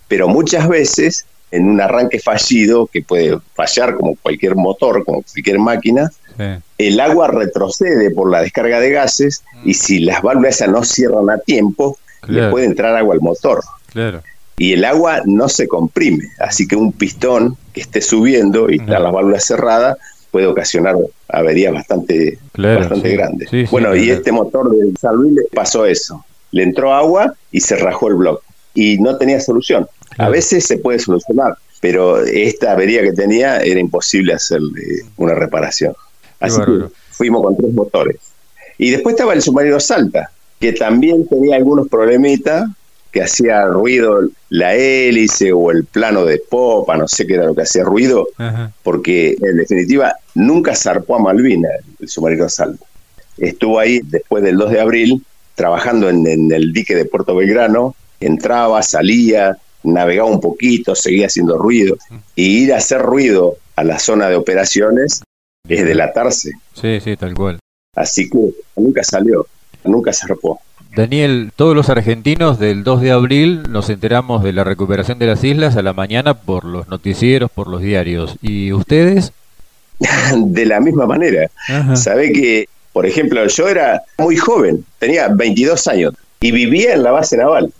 pero 0.09 0.27
muchas 0.29 0.68
veces 0.68 1.27
en 1.51 1.68
un 1.68 1.81
arranque 1.81 2.18
fallido, 2.18 2.87
que 2.87 3.03
puede 3.03 3.38
fallar 3.55 3.94
como 3.94 4.16
cualquier 4.16 4.55
motor, 4.55 5.05
como 5.05 5.23
cualquier 5.23 5.59
máquina, 5.59 6.11
el 6.77 7.01
agua 7.01 7.29
retrocede 7.29 8.11
por 8.11 8.31
la 8.31 8.42
descarga 8.42 8.79
de 8.81 8.90
gases 8.90 9.42
y 9.64 9.75
si 9.75 9.99
las 10.01 10.23
válvulas 10.23 10.62
no 10.68 10.85
cierran 10.85 11.31
a 11.31 11.38
tiempo, 11.38 11.99
le 12.27 12.49
puede 12.51 12.66
entrar 12.66 12.94
agua 12.97 13.14
al 13.14 13.21
motor. 13.21 13.61
Y 14.57 14.73
el 14.73 14.85
agua 14.85 15.23
no 15.25 15.49
se 15.49 15.68
comprime, 15.68 16.25
así 16.38 16.66
que 16.66 16.77
un 16.77 16.92
pistón 16.92 17.57
que 17.73 17.81
esté 17.81 18.01
subiendo 18.01 18.71
y 18.71 18.77
están 18.77 19.03
las 19.03 19.12
válvulas 19.12 19.44
cerradas 19.44 19.97
puede 20.31 20.47
ocasionar 20.47 20.97
averías 21.29 21.73
bastante, 21.73 22.38
bastante 22.57 23.16
grandes. 23.16 23.71
bueno, 23.71 23.97
y 23.97 24.11
este 24.11 24.33
motor 24.33 24.71
de 24.71 24.92
San 25.01 25.16
Luis 25.16 25.33
le 25.35 25.42
pasó 25.55 25.87
eso. 25.87 26.25
Le 26.51 26.62
entró 26.62 26.92
agua 26.92 27.35
y 27.51 27.61
se 27.61 27.77
rajó 27.77 28.09
el 28.09 28.14
bloque 28.14 28.49
y 28.75 28.99
no 28.99 29.16
tenía 29.16 29.40
solución. 29.40 29.88
A 30.18 30.28
veces 30.28 30.66
se 30.66 30.78
puede 30.78 30.98
solucionar, 30.98 31.57
pero 31.81 32.22
esta 32.24 32.72
avería 32.72 33.02
que 33.02 33.12
tenía 33.12 33.59
era 33.59 33.81
imposible 33.81 34.35
hacerle 34.35 35.02
una 35.16 35.35
reparación. 35.35 35.94
Así 36.40 36.61
que 36.61 36.88
fuimos 37.11 37.42
con 37.42 37.57
tres 37.57 37.72
motores. 37.72 38.16
Y 38.78 38.90
después 38.90 39.14
estaba 39.14 39.33
el 39.33 39.42
submarino 39.42 39.81
Salta, 39.81 40.31
que 40.61 40.72
también 40.72 41.26
tenía 41.26 41.57
algunos 41.57 41.88
problemitas, 41.88 42.68
que 43.11 43.22
hacía 43.22 43.64
ruido 43.64 44.28
la 44.50 44.74
hélice 44.74 45.52
o 45.52 45.70
el 45.70 45.85
plano 45.85 46.24
de 46.24 46.38
popa, 46.38 46.96
no 46.96 47.09
sé 47.09 47.26
qué 47.26 47.35
era 47.35 47.46
lo 47.46 47.54
que 47.54 47.62
hacía 47.62 47.83
ruido, 47.83 48.28
porque 48.83 49.37
en 49.40 49.57
definitiva 49.57 50.14
nunca 50.35 50.74
zarpó 50.74 51.16
a 51.16 51.20
Malvina 51.20 51.68
el 51.98 52.09
submarino 52.09 52.48
Salta. 52.48 52.85
Estuvo 53.38 53.78
ahí 53.78 54.00
después 54.04 54.42
del 54.42 54.57
2 54.57 54.72
de 54.72 54.81
abril 54.81 55.24
trabajando 55.54 56.09
en 56.09 56.52
el 56.52 56.72
dique 56.72 56.94
de 56.94 57.04
Puerto 57.04 57.35
Belgrano, 57.35 57.94
entraba, 58.20 58.83
salía, 58.83 59.59
navegaba 59.83 60.31
un 60.31 60.41
poquito, 60.41 60.95
seguía 60.95 61.27
haciendo 61.27 61.59
ruido. 61.59 61.97
Y 62.35 62.64
ir 62.64 62.75
a 62.75 62.79
hacer 62.79 63.03
ruido 63.03 63.57
a 63.77 63.85
la 63.85 63.99
zona 63.99 64.29
de 64.29 64.37
operaciones 64.37 65.23
es 65.69 65.85
delatarse. 65.85 66.53
Sí, 66.75 67.01
sí, 67.01 67.17
tal 67.17 67.35
cual. 67.35 67.59
Así 67.95 68.29
que 68.29 68.38
nunca 68.77 69.03
salió, 69.03 69.47
nunca 69.85 70.12
zarpó. 70.12 70.61
Daniel, 70.95 71.53
todos 71.55 71.77
los 71.77 71.91
argentinos 71.91 72.59
del 72.59 72.83
2 72.83 73.03
de 73.03 73.11
abril 73.11 73.62
nos 73.69 73.91
enteramos 73.91 74.43
de 74.43 74.53
la 74.53 74.64
recuperación 74.64 75.19
de 75.19 75.27
las 75.27 75.45
islas 75.45 75.77
a 75.77 75.83
la 75.83 75.93
mañana 75.93 76.35
por 76.35 76.64
los 76.64 76.88
noticieros, 76.88 77.51
por 77.51 77.69
los 77.69 77.83
diarios. 77.83 78.37
¿Y 78.41 78.73
ustedes? 78.73 79.33
de 80.37 80.67
la 80.67 80.81
misma 80.81 81.07
manera. 81.07 81.51
Sabe 81.95 82.33
que, 82.33 82.69
por 82.93 83.07
ejemplo, 83.07 83.47
yo 83.47 83.69
era 83.69 84.03
muy 84.17 84.37
joven, 84.37 84.85
tenía 84.99 85.29
22 85.29 85.87
años 85.88 86.14
y 86.41 86.53
vivía 86.53 86.95
en 86.95 87.03
la 87.03 87.11
base 87.11 87.37
naval. 87.37 87.73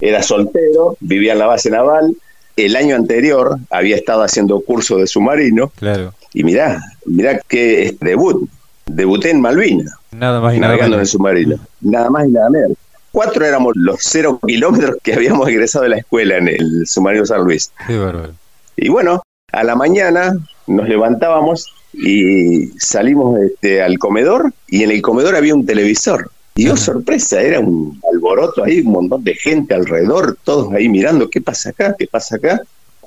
Era 0.00 0.22
soltero, 0.22 0.96
vivía 1.00 1.32
en 1.32 1.38
la 1.38 1.46
base 1.46 1.70
naval. 1.70 2.14
El 2.56 2.76
año 2.76 2.96
anterior 2.96 3.58
había 3.70 3.96
estado 3.96 4.22
haciendo 4.22 4.60
curso 4.60 4.96
de 4.96 5.06
submarino. 5.06 5.68
Claro. 5.76 6.14
Y 6.32 6.44
mirá, 6.44 6.82
mirá 7.06 7.40
qué 7.48 7.96
debut. 8.00 8.48
Debuté 8.86 9.30
en 9.30 9.40
Malvina. 9.40 9.84
Nada 10.10 10.40
más 10.40 10.54
y 10.54 10.60
nada 10.60 10.74
menos. 10.74 10.92
en 10.94 11.00
el 11.00 11.06
submarino. 11.06 11.56
Nada 11.80 12.10
más 12.10 12.26
y 12.26 12.30
nada 12.30 12.50
menos. 12.50 12.76
Cuatro 13.12 13.44
éramos 13.44 13.72
los 13.76 13.98
cero 14.00 14.38
kilómetros 14.46 14.96
que 15.02 15.14
habíamos 15.14 15.48
egresado 15.48 15.84
de 15.84 15.90
la 15.90 15.98
escuela 15.98 16.36
en 16.36 16.48
el 16.48 16.86
submarino 16.86 17.26
San 17.26 17.44
Luis. 17.44 17.72
Qué 17.86 17.98
bárbaro. 17.98 18.34
Y 18.76 18.88
bueno, 18.88 19.22
a 19.52 19.64
la 19.64 19.74
mañana 19.74 20.36
nos 20.66 20.88
levantábamos 20.88 21.72
y 21.92 22.68
salimos 22.78 23.40
este, 23.40 23.82
al 23.82 23.98
comedor 23.98 24.52
y 24.68 24.84
en 24.84 24.90
el 24.90 25.02
comedor 25.02 25.36
había 25.36 25.54
un 25.54 25.66
televisor. 25.66 26.30
Y 26.54 26.68
oh, 26.68 26.76
sorpresa, 26.76 27.40
era 27.40 27.60
un 27.60 28.00
alboroto 28.12 28.64
ahí, 28.64 28.80
un 28.80 28.92
montón 28.92 29.24
de 29.24 29.34
gente 29.34 29.74
alrededor, 29.74 30.36
todos 30.44 30.72
ahí 30.72 30.88
mirando, 30.88 31.30
¿qué 31.30 31.40
pasa 31.40 31.70
acá? 31.70 31.94
¿Qué 31.98 32.06
pasa 32.06 32.36
acá? 32.36 32.60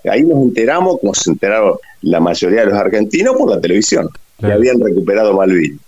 Ahí 0.10 0.23
nos 0.23 0.41
enteramos, 0.41 0.99
como 0.99 1.13
se 1.13 1.29
enteraron 1.29 1.75
la 2.01 2.19
mayoría 2.19 2.62
de 2.62 2.65
los 2.67 2.77
argentinos, 2.77 3.36
por 3.38 3.49
la 3.49 3.62
televisión, 3.62 4.10
que 4.39 4.51
habían 4.51 4.79
recuperado 4.79 5.34
Malvin. 5.34 5.79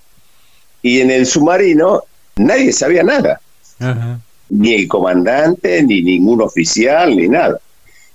Y 0.82 1.02
en 1.02 1.12
el 1.12 1.26
submarino 1.26 2.04
nadie 2.36 2.72
sabía 2.72 3.04
nada. 3.04 3.42
Ni 4.50 4.74
el 4.76 4.88
comandante, 4.88 5.82
ni 5.84 6.02
ningún 6.02 6.42
oficial, 6.42 7.16
ni 7.16 7.28
nada. 7.28 7.60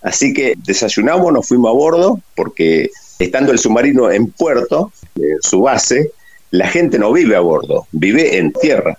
Así 0.02 0.32
que 0.32 0.54
desayunamos, 0.64 1.32
nos 1.32 1.46
fuimos 1.46 1.70
a 1.70 1.74
bordo, 1.74 2.20
porque 2.34 2.90
estando 3.18 3.52
el 3.52 3.58
submarino 3.58 4.10
en 4.10 4.30
puerto, 4.30 4.92
en 5.16 5.42
su 5.42 5.60
base, 5.60 6.12
la 6.50 6.68
gente 6.68 6.98
no 6.98 7.12
vive 7.12 7.36
a 7.36 7.40
bordo, 7.40 7.86
vive 7.92 8.38
en 8.38 8.52
tierra. 8.52 8.98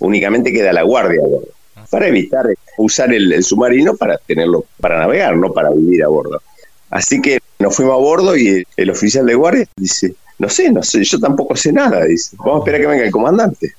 Únicamente 0.00 0.52
queda 0.52 0.72
la 0.72 0.82
guardia 0.82 1.20
a 1.22 1.26
bordo. 1.26 1.48
Para 1.90 2.08
evitar 2.08 2.46
usar 2.76 3.12
el, 3.12 3.42
submarino 3.42 3.96
para 3.96 4.18
tenerlo, 4.18 4.64
para 4.80 4.98
navegar, 4.98 5.36
no 5.36 5.52
para 5.52 5.70
vivir 5.70 6.04
a 6.04 6.08
bordo. 6.08 6.42
Así 6.90 7.20
que 7.20 7.38
nos 7.58 7.74
fuimos 7.74 7.94
a 7.94 7.98
bordo 7.98 8.36
y 8.36 8.64
el, 8.76 8.90
oficial 8.90 9.26
de 9.26 9.34
guardia 9.34 9.66
dice, 9.76 10.14
no 10.38 10.48
sé, 10.48 10.70
no 10.70 10.82
sé, 10.82 11.04
yo 11.04 11.18
tampoco 11.18 11.56
sé 11.56 11.72
nada, 11.72 12.04
dice, 12.04 12.36
vamos 12.38 12.56
a 12.56 12.58
esperar 12.58 12.80
que 12.80 12.86
venga 12.86 13.04
el 13.04 13.10
comandante. 13.10 13.72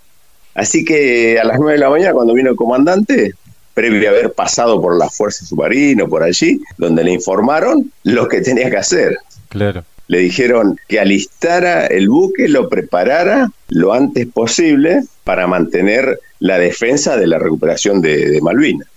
Así 0.56 0.84
que 0.84 1.40
a 1.40 1.44
las 1.44 1.60
nueve 1.60 1.74
de 1.74 1.80
la 1.80 1.90
mañana 1.90 2.14
cuando 2.14 2.34
vino 2.34 2.50
el 2.50 2.56
comandante, 2.56 3.34
previo 3.74 4.10
a 4.10 4.12
haber 4.12 4.34
pasado 4.34 4.82
por 4.82 4.98
la 4.98 5.10
Fuerza 5.10 5.46
Submarino, 5.46 6.08
por 6.08 6.24
allí, 6.24 6.60
donde 6.78 7.04
le 7.04 7.12
informaron 7.12 7.92
lo 8.04 8.28
que 8.28 8.42
tenía 8.42 8.70
que 8.70 8.78
hacer. 8.78 9.18
Claro. 9.50 9.84
Le 10.10 10.18
dijeron 10.18 10.78
que 10.88 11.00
alistara 11.00 11.86
el 11.86 12.10
buque, 12.10 12.48
lo 12.48 12.68
preparara 12.68 13.52
lo 13.70 13.94
antes 13.94 14.26
posible 14.28 15.04
para 15.24 15.46
mantener 15.46 16.20
la 16.40 16.58
defensa 16.58 17.16
de 17.16 17.28
la 17.28 17.38
recuperación 17.38 18.02
de, 18.02 18.40
Malvinas. 18.42 18.88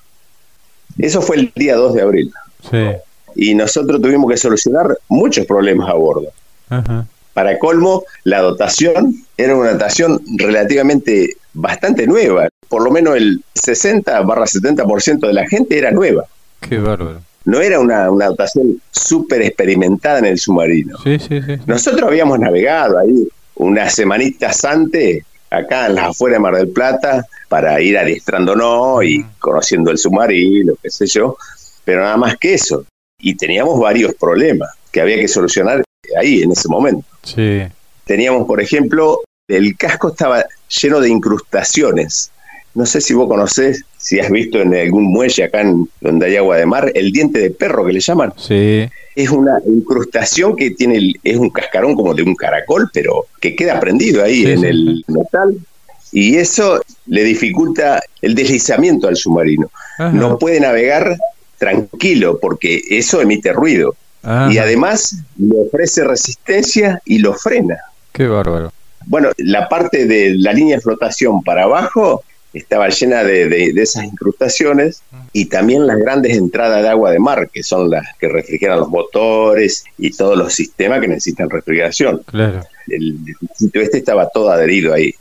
Eso 0.99 1.21
fue 1.21 1.37
el 1.37 1.53
día 1.55 1.77
2 1.77 1.95
de 1.95 2.03
abril. 2.03 2.33
Sí. 2.71 2.79
Y 3.35 3.55
nosotros 3.55 4.01
tuvimos 4.01 4.31
que 4.31 4.39
solucionar 4.39 4.99
muchos 5.09 5.45
problemas 5.45 5.91
a 5.91 5.95
bordo. 5.95 6.29
Ajá. 6.71 7.07
Para 7.35 7.59
colmo, 7.59 8.05
la 8.25 8.41
dotación 8.41 9.15
era 9.37 9.55
una 9.55 9.73
dotación 9.73 10.21
relativamente 10.39 11.37
bastante 11.53 12.07
nueva. 12.07 12.49
Por 12.69 12.83
lo 12.83 12.91
menos 12.91 13.17
el 13.17 13.45
60 13.55 14.19
barra 14.23 14.45
70% 14.45 15.27
de 15.27 15.33
la 15.35 15.47
gente 15.47 15.77
era 15.77 15.91
nueva. 15.91 16.25
Qué 16.61 16.79
bárbaro. 16.79 17.21
No 17.45 17.61
era 17.61 17.81
una, 17.81 18.07
dotación 18.07 18.81
súper 18.91 19.43
experimentada 19.43 20.21
en 20.21 20.27
el 20.27 20.39
submarino. 20.39 20.99
Sí, 21.03 21.19
sí, 21.19 21.41
sí, 21.43 21.57
Nosotros 21.67 22.03
habíamos 22.03 22.39
navegado 22.39 22.99
ahí 22.99 23.29
unas 23.57 23.95
semanitas 23.95 24.65
antes, 24.65 25.25
acá 25.51 25.87
en 25.87 25.97
las 25.97 26.11
afueras 26.11 26.37
de 26.37 26.41
Mar 26.41 26.57
del 26.57 26.69
Plata, 26.69 27.27
para 27.49 27.81
ir 27.81 27.99
adiestrándonos 27.99 29.05
y 29.05 29.25
conociendo 29.39 29.91
el 29.91 29.99
submarino, 29.99 30.75
qué 30.83 30.91
sé 30.91 31.07
yo, 31.07 31.37
pero 31.85 32.03
nada 32.03 32.17
más 32.17 32.37
que 32.39 32.55
eso. 32.55 32.85
Y 33.19 33.35
teníamos 33.35 33.79
varios 33.79 34.15
problemas 34.15 34.71
que 34.91 35.01
había 35.01 35.17
que 35.17 35.29
solucionar 35.29 35.83
ahí, 36.19 36.43
en 36.43 36.53
ese 36.53 36.69
momento. 36.69 37.07
Sí. 37.23 37.63
Teníamos, 38.05 38.47
por 38.47 38.61
ejemplo, 38.61 39.21
el 39.49 39.77
casco 39.77 40.09
estaba 40.09 40.45
lleno 40.69 41.01
de 41.01 41.09
incrustaciones. 41.09 42.31
No 42.75 42.87
sé 42.87 43.01
si 43.01 43.13
vos 43.15 43.29
conocés, 43.29 43.85
si 43.99 44.19
has 44.19 44.31
visto 44.31 44.61
en 44.61 44.75
algún 44.75 45.05
muelle 45.05 45.45
acá 45.45 45.61
en, 45.61 45.89
donde 46.01 46.27
hay 46.27 46.37
agua 46.37 46.57
de 46.57 46.67
mar, 46.67 46.91
el 46.95 47.13
diente 47.13 47.39
de 47.39 47.51
perro 47.51 47.85
que 47.85 47.93
le 47.93 48.01
llaman. 48.01 48.33
Sí. 48.37 48.89
Es 49.15 49.31
una 49.31 49.59
incrustación 49.67 50.57
que 50.57 50.71
tiene, 50.71 51.15
es 51.23 51.37
un 51.37 51.51
cascarón 51.51 51.95
como 51.95 52.15
de 52.15 52.23
un 52.23 52.35
caracol, 52.35 52.91
pero 52.93 53.27
que 53.41 53.55
queda 53.55 53.79
prendido 53.79 54.25
ahí 54.25 54.47
en 54.47 54.65
el 54.65 55.05
metal. 55.07 55.55
Y 56.13 56.37
eso 56.37 56.83
le 57.07 57.25
dificulta 57.25 58.03
el 58.21 58.35
deslizamiento 58.35 59.09
al 59.09 59.17
submarino. 59.17 59.71
No 59.99 60.39
puede 60.39 60.61
navegar 60.61 61.17
tranquilo 61.59 62.39
porque 62.41 62.83
eso 62.91 63.21
emite 63.21 63.53
ruido. 63.53 63.95
Y 64.51 64.59
además 64.59 65.17
le 65.39 65.67
ofrece 65.67 66.05
resistencia 66.05 67.01
y 67.05 67.19
lo 67.19 67.35
frena. 67.35 67.77
Qué 68.13 68.27
bárbaro. 68.27 68.73
Bueno, 69.07 69.31
la 69.39 69.69
parte 69.69 70.07
de 70.07 70.35
la 70.37 70.53
línea 70.53 70.77
de 70.77 70.83
flotación 70.83 71.43
para 71.43 71.65
abajo 71.65 72.23
estaba 72.53 72.89
llena 72.89 73.25
de, 73.25 73.73
esas 73.77 74.05
incrustaciones 74.05 75.03
y 75.33 75.47
también 75.47 75.87
las 75.87 75.99
grandes 75.99 76.37
entradas 76.37 76.83
de 76.83 76.89
agua 76.89 77.11
de 77.11 77.19
mar, 77.19 77.49
que 77.51 77.63
son 77.63 77.91
las 77.91 78.07
que 78.19 78.29
refrigeran 78.29 78.81
los 78.81 78.89
motores 78.89 79.85
y 79.99 80.11
todos 80.11 80.37
los 80.37 80.53
sistemas 80.53 81.01
que 81.01 81.09
necesitan 81.09 81.49
refrigeración. 81.49 82.23
Claro. 82.27 82.65
El, 82.89 83.19
sitio 83.57 83.81
este 83.81 83.99
estaba 83.99 84.29
todo 84.29 84.51
adherido 84.51 84.93
ahí. 84.93 85.15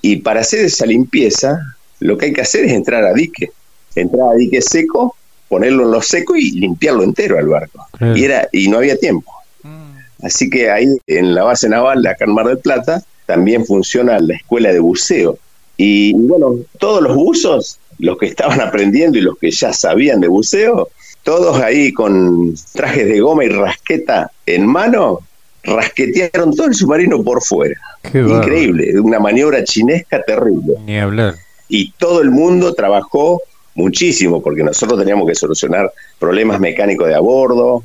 Y 0.00 0.16
para 0.16 0.40
hacer 0.40 0.64
esa 0.64 0.86
limpieza, 0.86 1.76
lo 2.00 2.18
que 2.18 2.26
hay 2.26 2.32
que 2.32 2.40
hacer 2.40 2.64
es 2.64 2.72
entrar 2.72 3.04
a 3.04 3.12
dique. 3.12 3.52
Entrar 3.94 4.30
a 4.30 4.34
dique 4.34 4.60
seco, 4.60 5.14
ponerlo 5.48 5.84
en 5.84 5.92
lo 5.92 6.02
seco 6.02 6.34
y 6.34 6.50
limpiarlo 6.52 7.04
entero 7.04 7.38
al 7.38 7.46
barco. 7.46 7.86
Y, 8.16 8.24
era, 8.24 8.48
y 8.50 8.68
no 8.68 8.78
había 8.78 8.96
tiempo. 8.96 9.30
Mm. 9.62 10.24
Así 10.24 10.50
que 10.50 10.70
ahí 10.70 10.88
en 11.06 11.34
la 11.34 11.44
base 11.44 11.68
naval, 11.68 12.04
acá 12.06 12.24
en 12.24 12.34
Mar 12.34 12.46
del 12.46 12.58
Plata, 12.58 13.04
también 13.26 13.64
funciona 13.64 14.18
la 14.18 14.34
escuela 14.34 14.72
de 14.72 14.80
buceo. 14.80 15.38
Y 15.84 16.12
bueno, 16.14 16.60
todos 16.78 17.02
los 17.02 17.16
buzos, 17.16 17.80
los 17.98 18.16
que 18.16 18.26
estaban 18.26 18.60
aprendiendo 18.60 19.18
y 19.18 19.20
los 19.20 19.36
que 19.36 19.50
ya 19.50 19.72
sabían 19.72 20.20
de 20.20 20.28
buceo, 20.28 20.90
todos 21.24 21.60
ahí 21.60 21.92
con 21.92 22.54
trajes 22.72 23.08
de 23.08 23.18
goma 23.18 23.44
y 23.44 23.48
rasqueta 23.48 24.30
en 24.46 24.64
mano, 24.64 25.18
rasquetearon 25.64 26.54
todo 26.54 26.68
el 26.68 26.74
submarino 26.74 27.24
por 27.24 27.42
fuera. 27.42 27.74
Increíble, 28.14 29.00
una 29.00 29.18
maniobra 29.18 29.64
chinesca 29.64 30.22
terrible. 30.22 30.74
Ni 30.86 31.00
hablar. 31.00 31.34
Y 31.68 31.90
todo 31.98 32.22
el 32.22 32.30
mundo 32.30 32.74
trabajó 32.74 33.42
muchísimo 33.74 34.40
porque 34.40 34.62
nosotros 34.62 35.00
teníamos 35.00 35.26
que 35.26 35.34
solucionar 35.34 35.92
problemas 36.20 36.60
mecánicos 36.60 37.08
de 37.08 37.16
a 37.16 37.20
bordo. 37.20 37.82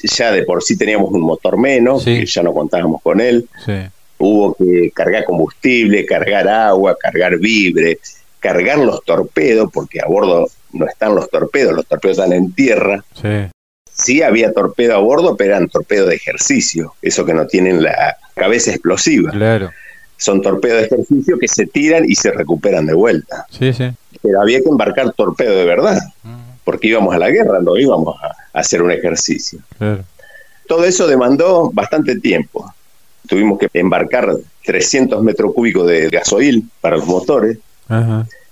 Ya 0.00 0.30
de 0.30 0.44
por 0.44 0.62
sí 0.62 0.78
teníamos 0.78 1.10
un 1.10 1.22
motor 1.22 1.58
menos, 1.58 2.04
que 2.04 2.24
ya 2.24 2.42
no 2.44 2.54
contábamos 2.54 3.02
con 3.02 3.20
él. 3.20 3.48
Sí 3.66 3.72
hubo 4.22 4.54
que 4.54 4.90
cargar 4.92 5.24
combustible, 5.24 6.06
cargar 6.06 6.48
agua, 6.48 6.96
cargar 6.98 7.38
vibre, 7.38 7.98
cargar 8.38 8.78
los 8.78 9.04
torpedos, 9.04 9.70
porque 9.72 10.00
a 10.00 10.06
bordo 10.06 10.48
no 10.72 10.86
están 10.86 11.14
los 11.14 11.28
torpedos, 11.28 11.74
los 11.74 11.86
torpedos 11.86 12.18
están 12.18 12.32
en 12.32 12.52
tierra. 12.52 13.04
Sí. 13.20 13.50
Sí 13.92 14.22
había 14.22 14.52
torpedo 14.52 14.94
a 14.94 14.98
bordo, 14.98 15.36
pero 15.36 15.54
eran 15.54 15.68
torpedos 15.68 16.08
de 16.08 16.14
ejercicio, 16.14 16.94
eso 17.02 17.24
que 17.24 17.34
no 17.34 17.46
tienen 17.46 17.82
la 17.82 18.16
cabeza 18.34 18.70
explosiva. 18.70 19.30
Claro. 19.32 19.70
Son 20.16 20.40
torpedos 20.40 20.80
de 20.80 20.86
ejercicio 20.86 21.38
que 21.38 21.48
se 21.48 21.66
tiran 21.66 22.04
y 22.08 22.14
se 22.14 22.30
recuperan 22.30 22.86
de 22.86 22.94
vuelta. 22.94 23.46
Sí, 23.50 23.72
sí. 23.72 23.90
Pero 24.22 24.40
había 24.40 24.60
que 24.60 24.68
embarcar 24.68 25.12
torpedo 25.12 25.56
de 25.56 25.64
verdad, 25.64 26.00
mm. 26.22 26.34
porque 26.64 26.88
íbamos 26.88 27.14
a 27.14 27.18
la 27.18 27.28
guerra, 27.28 27.58
no 27.60 27.76
íbamos 27.76 28.16
a 28.22 28.58
hacer 28.58 28.82
un 28.82 28.92
ejercicio. 28.92 29.58
Claro. 29.76 30.04
Todo 30.68 30.84
eso 30.84 31.08
demandó 31.08 31.70
bastante 31.72 32.18
tiempo 32.20 32.72
tuvimos 33.26 33.58
que 33.58 33.68
embarcar 33.74 34.34
300 34.64 35.22
metros 35.22 35.52
cúbicos 35.54 35.86
de 35.86 36.08
gasoil 36.08 36.64
para 36.80 36.96
los 36.96 37.06
motores. 37.06 37.58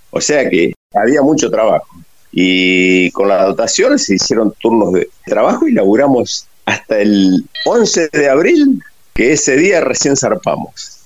O 0.09 0.21
sea 0.21 0.49
que 0.49 0.73
había 0.93 1.21
mucho 1.21 1.49
trabajo. 1.49 1.87
Y 2.31 3.11
con 3.11 3.27
la 3.27 3.45
dotación 3.45 3.99
se 3.99 4.15
hicieron 4.15 4.53
turnos 4.59 4.93
de 4.93 5.09
trabajo 5.25 5.67
y 5.67 5.73
laburamos 5.73 6.47
hasta 6.65 6.99
el 6.99 7.43
11 7.65 8.09
de 8.13 8.29
abril, 8.29 8.81
que 9.13 9.33
ese 9.33 9.57
día 9.57 9.81
recién 9.81 10.15
zarpamos. 10.15 10.97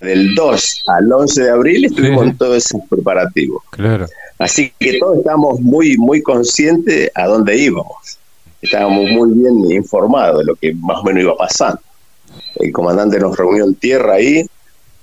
Del 0.00 0.34
2 0.34 0.84
al 0.86 1.12
11 1.12 1.42
de 1.42 1.50
abril 1.50 1.84
estuvimos 1.86 2.24
en 2.24 2.36
todo 2.36 2.54
ese 2.54 2.78
preparativo. 2.88 3.62
Claro. 3.70 4.06
Así 4.38 4.72
que 4.78 4.98
todos 4.98 5.18
estábamos 5.18 5.60
muy, 5.60 5.96
muy 5.96 6.22
conscientes 6.22 7.10
a 7.14 7.26
dónde 7.26 7.56
íbamos. 7.56 8.18
Estábamos 8.60 9.10
muy 9.10 9.30
bien 9.32 9.70
informados 9.72 10.40
de 10.40 10.44
lo 10.44 10.56
que 10.56 10.74
más 10.74 10.98
o 10.98 11.04
menos 11.04 11.22
iba 11.22 11.36
pasando 11.36 11.80
el 12.56 12.72
comandante 12.72 13.18
nos 13.18 13.36
reunió 13.36 13.64
en 13.64 13.74
tierra 13.74 14.14
ahí 14.14 14.46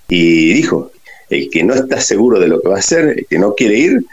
y 0.08 0.54
dijo, 0.54 0.92
el 1.30 1.50
que 1.50 1.64
no 1.64 1.74
está 1.74 2.00
seguro 2.00 2.40
de 2.40 2.48
lo 2.48 2.62
que 2.62 2.70
va 2.70 2.76
a 2.76 2.80
hacer, 2.80 3.20
el 3.20 3.26
que 3.28 3.40
no 3.40 3.56
quiere 3.56 3.78
ir, 3.78 4.06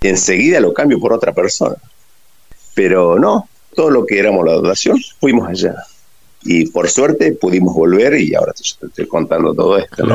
enseguida 0.00 0.60
lo 0.60 0.72
cambio 0.72 1.00
por 1.00 1.12
otra 1.12 1.32
persona. 1.32 1.76
Pero 2.74 3.18
no, 3.18 3.48
todo 3.74 3.90
lo 3.90 4.06
que 4.06 4.18
éramos 4.18 4.44
la 4.44 4.52
dotación, 4.52 4.98
fuimos 5.20 5.48
allá. 5.48 5.76
Y 6.42 6.66
por 6.66 6.88
suerte 6.88 7.32
pudimos 7.32 7.74
volver 7.74 8.20
y 8.20 8.34
ahora 8.34 8.52
te 8.52 8.86
estoy 8.86 9.06
contando 9.06 9.54
todo 9.54 9.78
esto. 9.78 10.06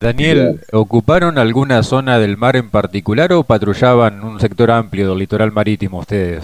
Daniel, 0.00 0.60
¿ocuparon 0.72 1.38
alguna 1.38 1.82
zona 1.84 2.18
del 2.18 2.36
mar 2.36 2.56
en 2.56 2.70
particular 2.70 3.32
o 3.32 3.44
patrullaban 3.44 4.24
un 4.24 4.40
sector 4.40 4.70
amplio 4.70 5.10
del 5.10 5.18
litoral 5.18 5.52
marítimo 5.52 6.00
ustedes? 6.00 6.42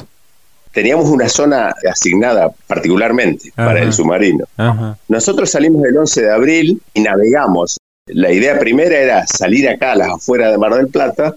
Teníamos 0.79 1.09
una 1.09 1.29
zona 1.29 1.75
asignada 1.91 2.53
particularmente 2.69 3.51
para 3.57 3.83
el 3.83 3.93
submarino. 3.93 4.45
Nosotros 5.09 5.51
salimos 5.51 5.85
el 5.85 5.97
11 5.97 6.23
de 6.23 6.31
abril 6.33 6.83
y 6.95 7.01
navegamos. 7.01 7.79
La 8.07 8.31
idea 8.31 8.61
primera 8.61 8.97
era 8.97 9.27
salir 9.27 9.69
acá 9.69 9.91
a 9.93 9.97
las 9.97 10.09
afueras 10.09 10.53
de 10.53 10.59
Mar 10.59 10.75
del 10.75 10.87
Plata, 10.87 11.35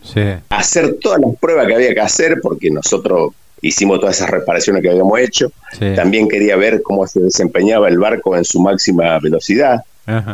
hacer 0.49 0.99
todas 1.01 1.19
las 1.19 1.35
pruebas 1.37 1.65
que 1.65 1.73
había 1.73 1.91
que 1.91 2.01
hacer, 2.01 2.39
porque 2.39 2.69
nosotros 2.69 3.33
hicimos 3.63 3.99
todas 3.99 4.17
esas 4.17 4.29
reparaciones 4.29 4.83
que 4.83 4.91
habíamos 4.91 5.19
hecho. 5.19 5.51
También 5.95 6.29
quería 6.29 6.55
ver 6.55 6.83
cómo 6.83 7.07
se 7.07 7.19
desempeñaba 7.21 7.87
el 7.87 7.97
barco 7.97 8.37
en 8.37 8.45
su 8.45 8.61
máxima 8.61 9.17
velocidad, 9.17 9.81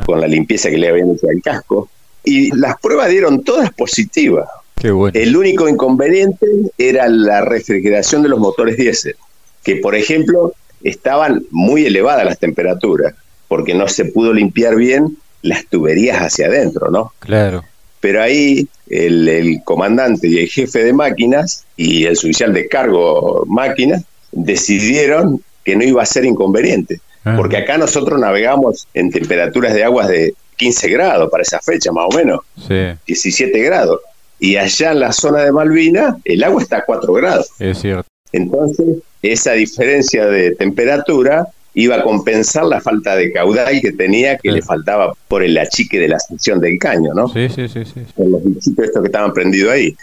con 0.05 0.19
la 0.19 0.27
limpieza 0.27 0.69
que 0.69 0.77
le 0.77 0.89
habían 0.89 1.11
hecho 1.11 1.27
al 1.29 1.41
casco. 1.41 1.89
Y 2.25 2.53
las 2.57 2.77
pruebas 2.81 3.07
dieron 3.07 3.41
todas 3.45 3.71
positivas. 3.71 4.49
El 4.83 5.35
único 5.35 5.67
inconveniente 5.67 6.45
era 6.77 7.07
la 7.07 7.41
refrigeración 7.41 8.21
de 8.21 8.29
los 8.29 8.39
motores 8.39 8.77
diésel, 8.77 9.15
que 9.63 9.77
por 9.77 9.95
ejemplo 9.95 10.53
estaban 10.83 11.43
muy 11.49 11.85
elevadas 11.85 12.25
las 12.25 12.39
temperaturas, 12.39 13.15
porque 13.47 13.73
no 13.73 13.87
se 13.87 14.05
pudo 14.05 14.33
limpiar 14.33 14.75
bien 14.75 15.17
las 15.41 15.65
tuberías 15.65 16.19
hacia 16.19 16.47
adentro, 16.47 16.91
¿no? 16.91 17.13
Claro. 17.19 17.63
Pero 17.99 18.21
ahí 18.21 18.67
el, 18.87 19.61
comandante 19.63 20.27
y 20.27 20.37
el 20.37 20.47
jefe 20.47 20.83
de 20.83 20.93
máquinas 20.93 21.65
y 21.75 22.05
el 22.05 22.13
oficial 22.13 22.53
de 22.53 22.67
cargo 22.67 23.45
máquinas 23.47 24.03
decidieron 24.31 25.41
que 25.63 25.75
no 25.75 25.83
iba 25.83 26.03
a 26.03 26.05
ser 26.05 26.23
inconveniente, 26.25 27.01
ah. 27.25 27.33
porque 27.35 27.57
acá 27.57 27.77
nosotros 27.77 28.19
navegamos 28.19 28.87
en 28.93 29.09
temperaturas 29.11 29.73
de 29.73 29.83
aguas 29.83 30.07
de 30.07 30.35
15 30.57 30.89
grados 30.89 31.29
para 31.31 31.43
esa 31.43 31.59
fecha, 31.59 31.91
más 31.91 32.05
o 32.09 32.15
menos, 32.15 32.41
sí. 32.67 32.93
17 33.07 33.59
grados 33.63 33.99
y 34.39 34.57
allá 34.57 34.91
en 34.91 34.99
la 34.99 35.11
zona 35.11 35.43
de 35.43 35.51
Malvina 35.51 36.17
el 36.23 36.43
agua 36.43 36.61
está 36.61 36.77
a 36.77 36.85
4 36.85 37.13
grados. 37.13 37.49
Es 37.59 37.79
cierto. 37.79 38.07
Entonces, 38.31 38.97
esa 39.21 39.53
diferencia 39.53 40.25
de 40.25 40.55
temperatura 40.55 41.47
iba 41.73 41.97
a 41.97 42.03
compensar 42.03 42.65
la 42.65 42.81
falta 42.81 43.15
de 43.15 43.31
caudal 43.31 43.79
que 43.81 43.91
tenía, 43.91 44.37
que 44.37 44.51
le 44.51 44.61
faltaba 44.61 45.13
por 45.27 45.43
el 45.43 45.57
achique 45.57 45.99
de 45.99 46.07
la 46.07 46.19
sección 46.19 46.59
del 46.59 46.79
caño, 46.79 47.13
¿no? 47.13 47.27
Sí, 47.27 47.49
sí, 47.49 47.67
sí. 47.67 47.85
sí. 47.85 48.01
Los 48.17 48.43
bichitos 48.43 48.85
estos 48.85 49.01
que 49.01 49.07
estaban 49.07 49.31
prendidos 49.31 49.71
ahí. 49.71 49.95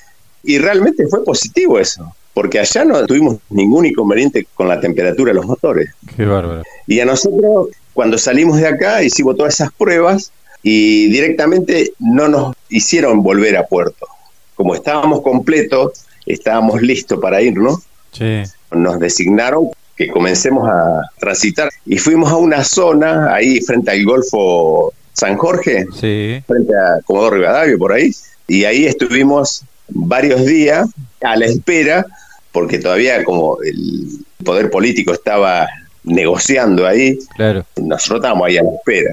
Y 0.45 0.59
realmente 0.59 1.07
fue 1.09 1.25
positivo 1.25 1.79
eso, 1.79 2.15
porque 2.33 2.61
allá 2.61 2.85
no 2.85 3.05
tuvimos 3.07 3.39
ningún 3.51 3.87
inconveniente 3.87 4.47
con 4.55 4.69
la 4.69 4.81
temperatura 4.81 5.33
de 5.33 5.35
los 5.35 5.47
motores. 5.47 5.91
Qué 6.17 6.25
bárbaro. 6.25 6.63
Y 6.87 7.01
a 7.01 7.07
nosotros, 7.07 7.71
cuando 7.93 8.19
salimos 8.19 8.59
de 8.59 8.69
acá, 8.69 9.03
hicimos 9.03 9.37
todas 9.37 9.55
esas 9.55 9.73
pruebas 9.73 10.31
y 10.63 11.09
directamente 11.09 11.93
no 11.99 12.29
nos 12.29 12.55
hicieron 12.69 13.23
volver 13.23 13.57
a 13.57 13.67
puerto. 13.67 14.07
Como 14.65 14.75
estábamos 14.77 15.21
completos, 15.21 16.07
estábamos 16.25 16.81
listos 16.81 17.21
para 17.21 17.43
irnos, 17.43 17.81
Sí. 18.13 18.45
nos 18.71 18.99
designaron 18.99 19.69
que 19.95 20.09
comencemos 20.09 20.67
a 20.67 21.03
transitar 21.19 21.69
y 21.85 21.99
fuimos 21.99 22.33
a 22.33 22.37
una 22.37 22.65
zona 22.65 23.35
ahí 23.35 23.61
frente 23.61 23.91
al 23.91 24.03
Golfo 24.07 24.95
San 25.13 25.37
Jorge, 25.37 25.85
Sí. 26.01 26.43
frente 26.47 26.73
a 26.75 27.03
Comodoro 27.05 27.37
Rivadavia, 27.37 27.77
por 27.77 27.93
ahí, 27.93 28.11
y 28.49 28.65
ahí 28.65 28.87
estuvimos 28.87 29.65
varios 29.91 30.47
días 30.47 30.89
a 31.23 31.37
la 31.37 31.45
espera, 31.45 32.07
porque 32.51 32.79
todavía 32.79 33.23
como 33.23 33.59
el 33.63 34.25
poder 34.43 34.71
político 34.71 35.13
estaba 35.13 35.69
negociando 36.05 36.87
ahí, 36.87 37.19
Claro, 37.37 37.67
nosotros 37.77 38.21
estábamos 38.21 38.47
ahí 38.47 38.57
a 38.57 38.63
la 38.63 38.71
espera. 38.71 39.13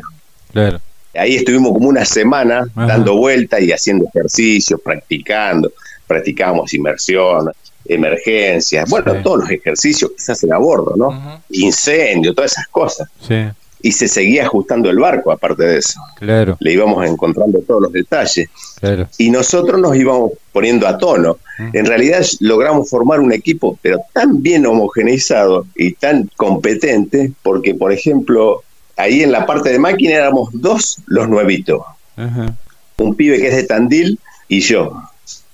claro. 0.53 0.79
Ahí 1.13 1.35
estuvimos 1.35 1.73
como 1.73 1.89
una 1.89 2.05
semana 2.05 2.65
Ajá. 2.75 2.87
dando 2.87 3.15
vueltas 3.17 3.61
y 3.61 3.71
haciendo 3.71 4.05
ejercicios, 4.07 4.79
practicando, 4.83 5.71
practicábamos 6.07 6.73
inmersión, 6.73 7.51
emergencias, 7.85 8.89
bueno, 8.89 9.13
Sí. 9.13 9.19
todos 9.23 9.39
los 9.41 9.49
ejercicios 9.49 10.11
que 10.11 10.21
se 10.21 10.31
hacen 10.31 10.53
a 10.53 10.57
bordo, 10.57 10.93
¿no? 10.95 11.07
Ujú. 11.09 11.29
Incendio, 11.49 12.33
todas 12.33 12.51
esas 12.53 12.67
cosas. 12.67 13.07
Sí, 13.27 13.35
Y 13.83 13.93
se 13.93 14.07
seguía 14.07 14.43
ajustando 14.45 14.91
el 14.91 14.99
barco, 14.99 15.31
aparte 15.31 15.63
de 15.63 15.77
eso. 15.79 15.99
claro, 16.19 16.55
Le 16.59 16.73
íbamos 16.73 17.03
encontrando 17.03 17.59
todos 17.67 17.81
los 17.81 17.91
detalles. 17.91 18.47
claro. 18.79 19.07
Y 19.17 19.31
nosotros 19.31 19.81
nos 19.81 19.95
íbamos 19.95 20.33
poniendo 20.51 20.87
a 20.87 20.97
tono. 20.99 21.37
En 21.73 21.85
realidad 21.87 22.23
logramos 22.41 22.89
formar 22.89 23.19
un 23.19 23.33
equipo, 23.33 23.79
pero 23.81 23.99
tan 24.13 24.41
bien 24.43 24.65
homogeneizado 24.67 25.65
y 25.75 25.93
tan 25.93 26.29
competente, 26.37 27.31
porque, 27.41 27.73
por 27.73 27.91
ejemplo, 27.91 28.61
ahí 29.01 29.23
en 29.23 29.31
la 29.31 29.45
parte 29.45 29.69
de 29.69 29.79
máquina 29.79 30.15
éramos 30.15 30.49
dos 30.53 30.97
los 31.07 31.27
nuevitos. 31.27 31.81
Ajá. 32.15 32.55
Un 32.97 33.15
pibe 33.15 33.39
que 33.39 33.47
es 33.47 33.55
de 33.55 33.63
Tandil 33.63 34.19
y 34.47 34.59
yo. 34.59 34.93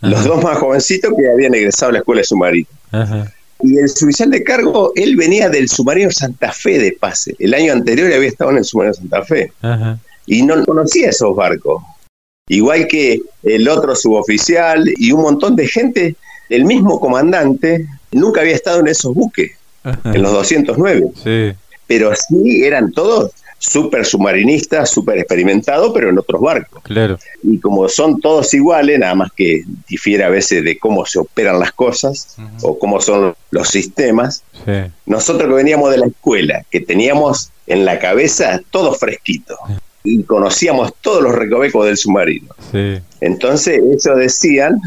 Los 0.02 0.26
dos 0.26 0.44
más 0.44 0.58
jovencitos 0.58 1.14
que 1.18 1.30
habían 1.30 1.56
egresado 1.56 1.90
a 1.90 1.94
la 1.94 2.00
escuela 2.00 2.22
de 2.22 2.26
submarino. 2.26 2.68
Ajá. 2.92 3.34
Y 3.62 3.78
el 3.78 3.90
suboficial 3.90 4.30
de 4.30 4.44
cargo, 4.44 4.92
él 4.96 5.16
venía 5.16 5.50
del 5.50 5.68
submarino 5.68 6.12
Santa 6.12 6.52
Fe 6.52 6.78
de 6.78 6.92
pase. 6.92 7.36
El 7.40 7.54
año 7.54 7.74
anterior 7.74 8.12
había 8.14 8.28
estado 8.28 8.52
en 8.52 8.58
el 8.58 8.66
submarino 8.66 8.94
Santa 8.94 9.24
Fe. 9.24 9.52
Y 10.28 10.44
no 10.44 10.64
conocía 10.66 11.10
esos 11.10 11.36
barcos. 11.36 11.82
Igual 12.50 12.88
que 12.88 13.22
el 13.44 13.68
otro 13.68 13.96
suboficial 13.96 14.88
y 14.98 15.12
un 15.12 15.22
montón 15.22 15.56
de 15.56 15.68
gente, 15.68 16.16
el 16.50 16.66
mismo 16.66 17.00
comandante 17.00 17.88
nunca 18.12 18.42
había 18.42 18.56
estado 18.56 18.80
en 18.80 18.88
esos 18.88 19.14
buques, 19.14 19.52
en 19.84 20.22
los 20.22 20.32
209, 20.32 21.12
Sí, 21.24 21.58
pero 21.88 22.12
sí 22.16 22.64
eran 22.64 22.92
todos 22.92 23.32
súper 23.60 24.06
submarinistas, 24.06 24.92
súper 24.92 25.18
experimentados, 25.18 25.92
pero 25.94 26.10
en 26.10 26.20
otros 26.20 26.40
barcos. 26.42 26.84
claro. 26.84 27.18
Y 27.42 27.60
como 27.60 27.90
son 27.90 28.22
todos 28.22 28.54
iguales, 28.54 29.00
nada 29.00 29.16
más 29.16 29.32
que 29.36 29.64
difiere 29.90 30.24
a 30.24 30.30
veces 30.30 30.64
de 30.64 30.78
cómo 30.78 31.06
se 31.08 31.18
operan 31.20 31.60
las 31.60 31.72
cosas 31.72 32.36
o 32.62 32.78
cómo 32.78 33.02
son 33.02 33.36
los 33.52 33.70
sistemas, 33.70 34.44
Sí, 34.66 34.92
nosotros 35.06 35.48
que 35.50 35.56
veníamos 35.56 35.92
de 35.92 35.98
la 35.98 36.08
escuela, 36.08 36.66
que 36.70 36.82
teníamos 36.82 37.52
en 37.68 37.86
la 37.86 38.00
cabeza 38.00 38.62
todo 38.70 38.94
fresquito 38.94 39.56
y 40.04 40.24
conocíamos 40.24 40.94
todos 41.02 41.22
los 41.24 41.34
recovecos 41.34 41.86
del 41.86 41.98
submarino. 41.98 42.54
sí, 42.72 43.00
Entonces, 43.22 43.82
eso 43.96 44.16
decían, 44.16 44.80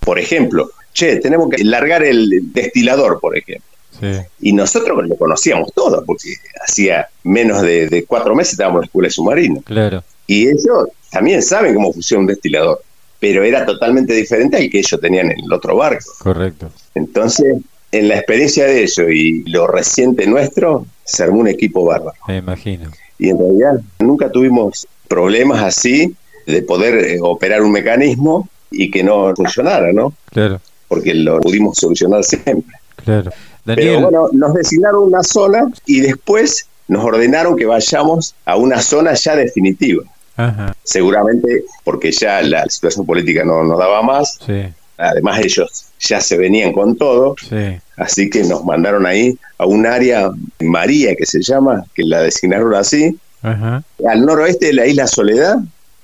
por 0.00 0.18
ejemplo, 0.18 0.70
che, 0.92 1.16
tenemos 1.16 1.48
que 1.50 1.62
largar 1.64 2.02
el 2.02 2.52
destilador, 2.52 3.20
por 3.20 3.36
ejemplo. 3.36 3.66
Sí, 4.00 4.06
Y 4.40 4.52
nosotros 4.52 5.06
lo 5.06 5.16
conocíamos 5.16 5.72
todo, 5.74 6.04
porque 6.04 6.34
hacía 6.66 7.08
menos 7.24 7.62
de, 7.62 7.88
de 7.88 8.04
cuatro 8.04 8.34
meses 8.34 8.52
estábamos 8.52 8.78
en 8.78 8.80
la 8.82 8.86
escuela 8.86 9.06
de 9.08 9.12
submarino. 9.12 9.62
claro. 9.62 10.04
Y 10.28 10.48
ellos 10.48 10.88
también 11.10 11.40
saben 11.40 11.74
cómo 11.74 11.92
funciona 11.92 12.22
un 12.22 12.26
destilador, 12.26 12.82
pero 13.20 13.44
era 13.44 13.64
totalmente 13.64 14.12
diferente 14.12 14.56
al 14.56 14.68
que 14.68 14.80
ellos 14.80 15.00
tenían 15.00 15.30
en 15.30 15.38
el 15.44 15.52
otro 15.52 15.76
barco. 15.76 16.10
Correcto. 16.18 16.68
Entonces, 16.96 17.56
en 17.92 18.08
la 18.08 18.16
experiencia 18.16 18.66
de 18.66 18.82
ellos 18.82 19.06
y 19.08 19.44
lo 19.48 19.68
reciente 19.68 20.26
nuestro, 20.26 20.84
se 21.04 21.22
armó 21.22 21.38
un 21.38 21.48
equipo 21.48 21.84
bárbaro. 21.84 22.16
Me 22.26 22.38
imagino. 22.38 22.90
Y 23.18 23.28
en 23.30 23.38
realidad 23.38 23.80
nunca 24.00 24.30
tuvimos 24.32 24.86
problemas 25.06 25.62
así 25.62 26.14
de 26.46 26.62
poder 26.62 26.94
eh, 27.04 27.18
operar 27.22 27.62
un 27.62 27.70
mecanismo 27.70 28.48
y 28.72 28.90
que 28.90 29.04
no 29.04 29.32
funcionara, 29.34 29.92
¿no? 29.92 30.12
Claro, 30.32 30.60
Porque 30.88 31.14
lo 31.14 31.40
pudimos 31.40 31.78
solucionar 31.78 32.24
siempre. 32.24 32.74
claro. 33.04 33.30
Pero 33.74 34.00
bueno, 34.02 34.28
nos 34.32 34.54
designaron 34.54 35.02
una 35.04 35.22
zona 35.22 35.68
y 35.86 36.00
después 36.00 36.66
nos 36.88 37.04
ordenaron 37.04 37.56
que 37.56 37.66
vayamos 37.66 38.34
a 38.44 38.56
una 38.56 38.80
zona 38.80 39.14
ya 39.14 39.34
definitiva. 39.36 40.04
ajá, 40.36 40.74
Seguramente 40.84 41.64
porque 41.84 42.12
ya 42.12 42.42
la 42.42 42.64
situación 42.68 43.04
política 43.04 43.44
no 43.44 43.64
nos 43.64 43.78
daba 43.78 44.02
más. 44.02 44.38
sí, 44.46 44.62
Además 44.98 45.40
ellos 45.40 45.86
ya 46.00 46.20
se 46.20 46.38
venían 46.38 46.72
con 46.72 46.96
todo. 46.96 47.34
sí, 47.40 47.78
Así 47.96 48.30
que 48.30 48.44
nos 48.44 48.64
mandaron 48.64 49.04
ahí 49.04 49.36
a 49.58 49.66
un 49.66 49.84
área 49.86 50.30
María 50.60 51.14
que 51.16 51.26
se 51.26 51.42
llama, 51.42 51.84
que 51.94 52.02
la 52.04 52.22
designaron 52.22 52.74
así, 52.74 53.18
ajá, 53.42 53.82
al 54.08 54.24
noroeste 54.24 54.66
de 54.66 54.72
la 54.74 54.86
isla 54.86 55.06
Soledad, 55.06 55.56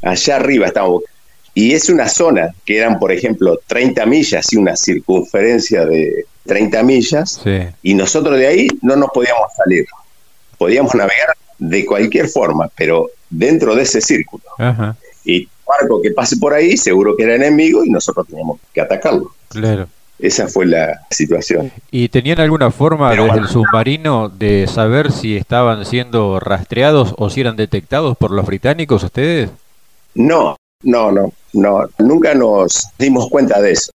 allá 0.03 0.37
arriba 0.37 0.67
estamos. 0.67 1.03
Y 1.55 1.73
es 1.73 1.91
una 1.91 2.09
zona 2.09 2.49
que 2.65 2.79
eran, 2.79 2.99
por 2.99 3.13
ejemplo, 3.13 3.59
30 3.67 4.07
millas 4.07 4.53
y 4.53 4.57
una 4.57 4.75
circunferencia 4.75 5.85
de 5.85 6.25
30 6.45 6.83
millas, 6.83 7.41
sí, 7.43 7.61
y 7.83 7.95
nosotros 7.95 8.39
de 8.39 8.47
ahí 8.47 8.69
no 8.83 8.97
nos 8.97 9.11
podíamos 9.11 9.53
salir. 9.57 9.85
Podíamos 10.59 10.95
navegar 10.95 11.35
de 11.59 11.85
cualquier 11.87 12.29
forma, 12.29 12.69
pero 12.77 13.11
dentro 13.31 13.75
de 13.75 13.83
ese 13.83 14.01
círculo. 14.01 14.43
ajá, 14.59 14.97
Y 15.25 15.49
barco 15.67 16.03
que 16.03 16.11
pase 16.11 16.37
por 16.37 16.53
ahí, 16.53 16.77
seguro 16.77 17.17
que 17.17 17.25
era 17.25 17.35
enemigo 17.37 17.85
y 17.85 17.91
nosotros 17.91 18.27
teníamos 18.27 18.59
que 18.73 18.81
atacarlo. 18.81 19.33
claro. 19.49 19.89
Esa 20.19 20.47
fue 20.47 20.67
la 20.67 21.01
situación. 21.11 21.73
¿Y 21.91 22.09
tenían 22.09 22.39
alguna 22.39 22.71
forma 22.71 23.11
Pero 23.11 23.25
desde 23.25 23.33
bueno. 23.41 23.47
el 23.49 23.53
submarino 23.53 24.29
de 24.29 24.69
saber 24.69 25.11
si 25.11 25.37
estaban 25.37 25.85
siendo 25.85 26.39
rastreados 26.39 27.13
o 27.19 27.29
si 27.29 27.41
eran 27.41 27.57
detectados 27.57 28.17
por 28.17 28.31
los 28.31 28.47
británicos 28.47 29.03
ustedes? 29.03 29.51
No, 30.15 30.55
no, 30.85 31.11
no, 31.11 31.33
no, 31.55 31.89
nunca 31.99 32.35
nos 32.35 32.87
dimos 33.01 33.29
cuenta 33.31 33.61
de 33.61 33.73
eso. 33.73 33.91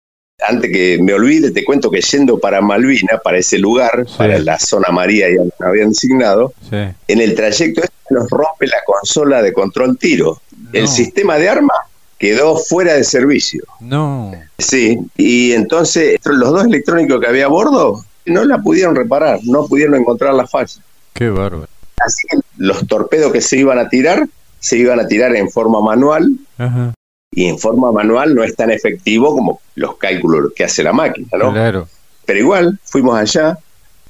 Antes 0.48 0.72
que 0.72 0.98
me 1.02 1.14
olvide, 1.14 1.52
te 1.52 1.64
cuento 1.64 1.90
que 1.90 2.02
yendo 2.02 2.38
para 2.40 2.62
Malvina, 2.62 3.20
para 3.24 3.38
ese 3.38 3.58
lugar, 3.58 4.06
Sí. 4.08 4.14
para 4.18 4.38
la 4.40 4.60
zona 4.60 4.90
María, 4.92 5.28
ya 5.30 5.44
nos 5.44 5.54
habían 5.62 5.90
designado, 5.90 6.54
Sí. 6.70 6.78
en 7.08 7.22
el 7.22 7.34
trayecto 7.36 7.82
este 7.82 7.94
nos 8.10 8.30
rompe 8.30 8.68
la 8.68 8.78
consola 8.86 9.42
de 9.42 9.54
control 9.54 9.98
tiro. 9.98 10.42
El 10.74 10.88
sistema 10.88 11.38
de 11.38 11.50
arma 11.50 11.74
quedó 12.18 12.58
fuera 12.58 12.94
de 12.94 13.04
servicio. 13.04 13.64
No, 13.80 14.32
Sí, 14.58 14.98
y 15.18 15.52
entonces 15.54 16.20
los 16.26 16.52
dos 16.52 16.66
electrónicos 16.66 17.20
que 17.20 17.28
había 17.28 17.46
a 17.46 17.50
bordo 17.50 18.04
no 18.26 18.46
la 18.46 18.60
pudieron 18.60 18.96
reparar, 18.96 19.40
no 19.44 19.66
pudieron 19.68 19.96
encontrar 19.96 20.34
la 20.34 20.48
falla. 20.48 20.82
qué 21.14 21.30
bárbaro. 21.30 21.68
Así 22.06 22.28
que 22.30 22.38
los 22.58 22.86
torpedos 22.88 23.32
que 23.32 23.40
se 23.42 23.58
iban 23.58 23.78
a 23.80 23.88
tirar, 23.90 24.28
se 24.60 24.78
iban 24.78 25.00
a 25.00 25.08
tirar 25.08 25.36
en 25.36 25.50
forma 25.50 25.80
manual, 25.82 26.32
Ajá, 26.58 26.94
y 27.36 27.46
en 27.46 27.58
forma 27.58 27.92
manual 27.92 28.36
no 28.36 28.44
es 28.44 28.56
tan 28.56 28.72
efectivo 28.72 29.36
como 29.36 29.62
los 29.76 29.98
cálculos 29.98 30.52
que 30.56 30.64
hace 30.64 30.84
la 30.84 30.94
máquina, 30.94 31.28
¿no? 31.38 31.52
claro, 31.52 31.88
Pero 32.26 32.40
igual 32.40 32.80
fuimos 32.84 33.18
allá 33.18 33.58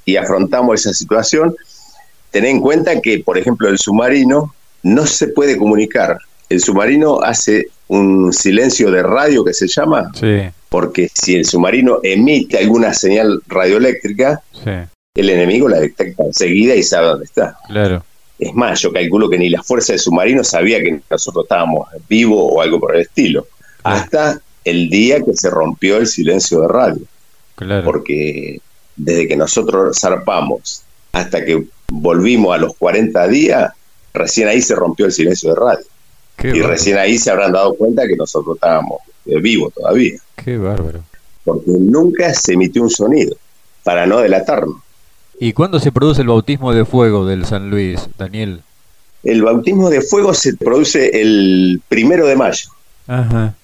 y 0.05 0.17
afrontamos 0.17 0.81
esa 0.81 0.93
situación. 0.93 1.55
Ten 2.31 2.45
en 2.45 2.59
cuenta 2.59 2.99
que, 3.01 3.19
por 3.19 3.37
ejemplo, 3.37 3.69
el 3.69 3.77
submarino 3.77 4.53
no 4.83 5.05
se 5.05 5.27
puede 5.27 5.57
comunicar. 5.57 6.17
El 6.49 6.59
submarino 6.59 7.21
hace 7.21 7.67
un 7.87 8.33
silencio 8.33 8.91
de 8.91 9.03
radio 9.03 9.43
que 9.45 9.53
se 9.53 9.67
llama, 9.67 10.11
sí, 10.19 10.41
porque 10.69 11.09
si 11.13 11.35
el 11.35 11.45
submarino 11.45 11.99
emite 12.03 12.57
alguna 12.57 12.93
señal 12.93 13.41
radioeléctrica, 13.47 14.41
sí, 14.63 14.71
el 15.15 15.29
enemigo 15.29 15.69
la 15.69 15.79
detecta 15.79 16.23
enseguida 16.23 16.75
y 16.75 16.83
sabe 16.83 17.07
dónde 17.07 17.25
está. 17.25 17.57
claro, 17.67 18.03
Es 18.43 18.53
más, 18.53 18.81
yo 18.81 18.91
calculo 18.91 19.29
que 19.29 19.37
ni 19.37 19.49
la 19.49 19.63
fuerza 19.63 19.93
del 19.93 19.99
submarino 19.99 20.43
sabía 20.43 20.81
que 20.81 20.99
nosotros 21.09 21.45
estábamos 21.45 21.87
vivos 22.09 22.49
o 22.51 22.61
algo 22.61 22.77
por 22.77 22.93
el 22.93 23.03
estilo. 23.03 23.47
Claro. 23.81 23.97
Hasta 23.97 24.41
el 24.65 24.89
día 24.89 25.21
que 25.21 25.33
se 25.33 25.49
rompió 25.49 25.97
el 25.97 26.07
silencio 26.07 26.61
de 26.61 26.67
radio. 26.67 27.01
claro, 27.55 27.85
Porque 27.85 28.59
desde 28.95 29.27
que 29.27 29.35
nosotros 29.37 29.97
zarpamos 29.99 30.83
hasta 31.13 31.45
que 31.45 31.65
volvimos 31.89 32.53
a 32.53 32.57
los 32.57 32.75
40 32.75 33.27
días, 33.29 33.71
recién 34.13 34.49
ahí 34.49 34.61
se 34.61 34.75
rompió 34.75 35.05
el 35.05 35.13
silencio 35.13 35.53
de 35.53 35.59
radio. 35.59 35.85
qué 36.35 36.49
Y 36.49 36.51
bárbaro, 36.51 36.67
recién 36.69 36.97
ahí 36.97 37.17
se 37.17 37.31
habrán 37.31 37.53
dado 37.53 37.75
cuenta 37.75 38.07
que 38.07 38.17
nosotros 38.17 38.55
estábamos 38.55 38.99
eh, 39.25 39.39
vivos 39.39 39.73
todavía. 39.73 40.19
qué 40.35 40.57
bárbaro. 40.57 41.03
Porque 41.45 41.71
nunca 41.71 42.33
se 42.33 42.53
emitió 42.53 42.83
un 42.83 42.89
sonido 42.89 43.37
para 43.83 44.05
no 44.05 44.19
delatarnos. 44.19 44.82
¿Y 45.39 45.53
cuándo 45.53 45.79
se 45.79 45.91
produce 45.91 46.21
el 46.21 46.27
bautismo 46.27 46.73
de 46.73 46.85
fuego 46.85 47.25
del 47.25 47.45
San 47.45 47.69
Luis, 47.69 48.07
Daniel? 48.17 48.61
El 49.23 49.41
bautismo 49.41 49.89
de 49.89 50.01
fuego 50.01 50.33
se 50.33 50.55
produce 50.55 51.21
el 51.21 51.81
primero 51.89 52.27
de 52.27 52.35
mayo. 52.35 52.69
Ajá, 53.07 53.55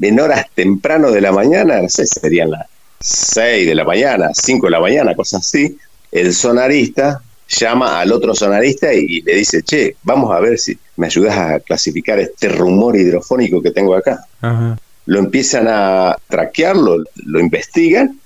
en 0.00 0.20
horas 0.20 0.46
temprano 0.54 1.10
de 1.10 1.20
la 1.20 1.32
mañana, 1.32 1.80
no 1.80 1.88
sé, 1.88 2.06
serían 2.06 2.50
las 2.50 2.66
6 3.00 3.66
de 3.66 3.74
la 3.74 3.84
mañana, 3.84 4.30
5 4.32 4.66
de 4.66 4.70
la 4.70 4.80
mañana, 4.80 5.14
cosas 5.14 5.46
así, 5.46 5.76
el 6.10 6.34
sonarista 6.34 7.20
llama 7.48 8.00
al 8.00 8.12
otro 8.12 8.34
sonarista 8.34 8.92
y 8.92 9.20
le 9.20 9.36
dice, 9.36 9.62
che, 9.62 9.96
vamos 10.02 10.32
a 10.32 10.40
ver 10.40 10.58
si 10.58 10.76
me 10.96 11.06
ayudas 11.06 11.36
a 11.36 11.60
clasificar 11.60 12.18
este 12.18 12.48
rumor 12.48 12.96
hidrofónico 12.96 13.60
que 13.62 13.70
tengo 13.70 13.94
acá. 13.94 14.24
Lo 15.06 15.18
empiezan 15.18 15.66
a 15.68 16.16
traquearlo, 16.28 17.04
lo, 17.26 17.40
investigan, 17.40 18.18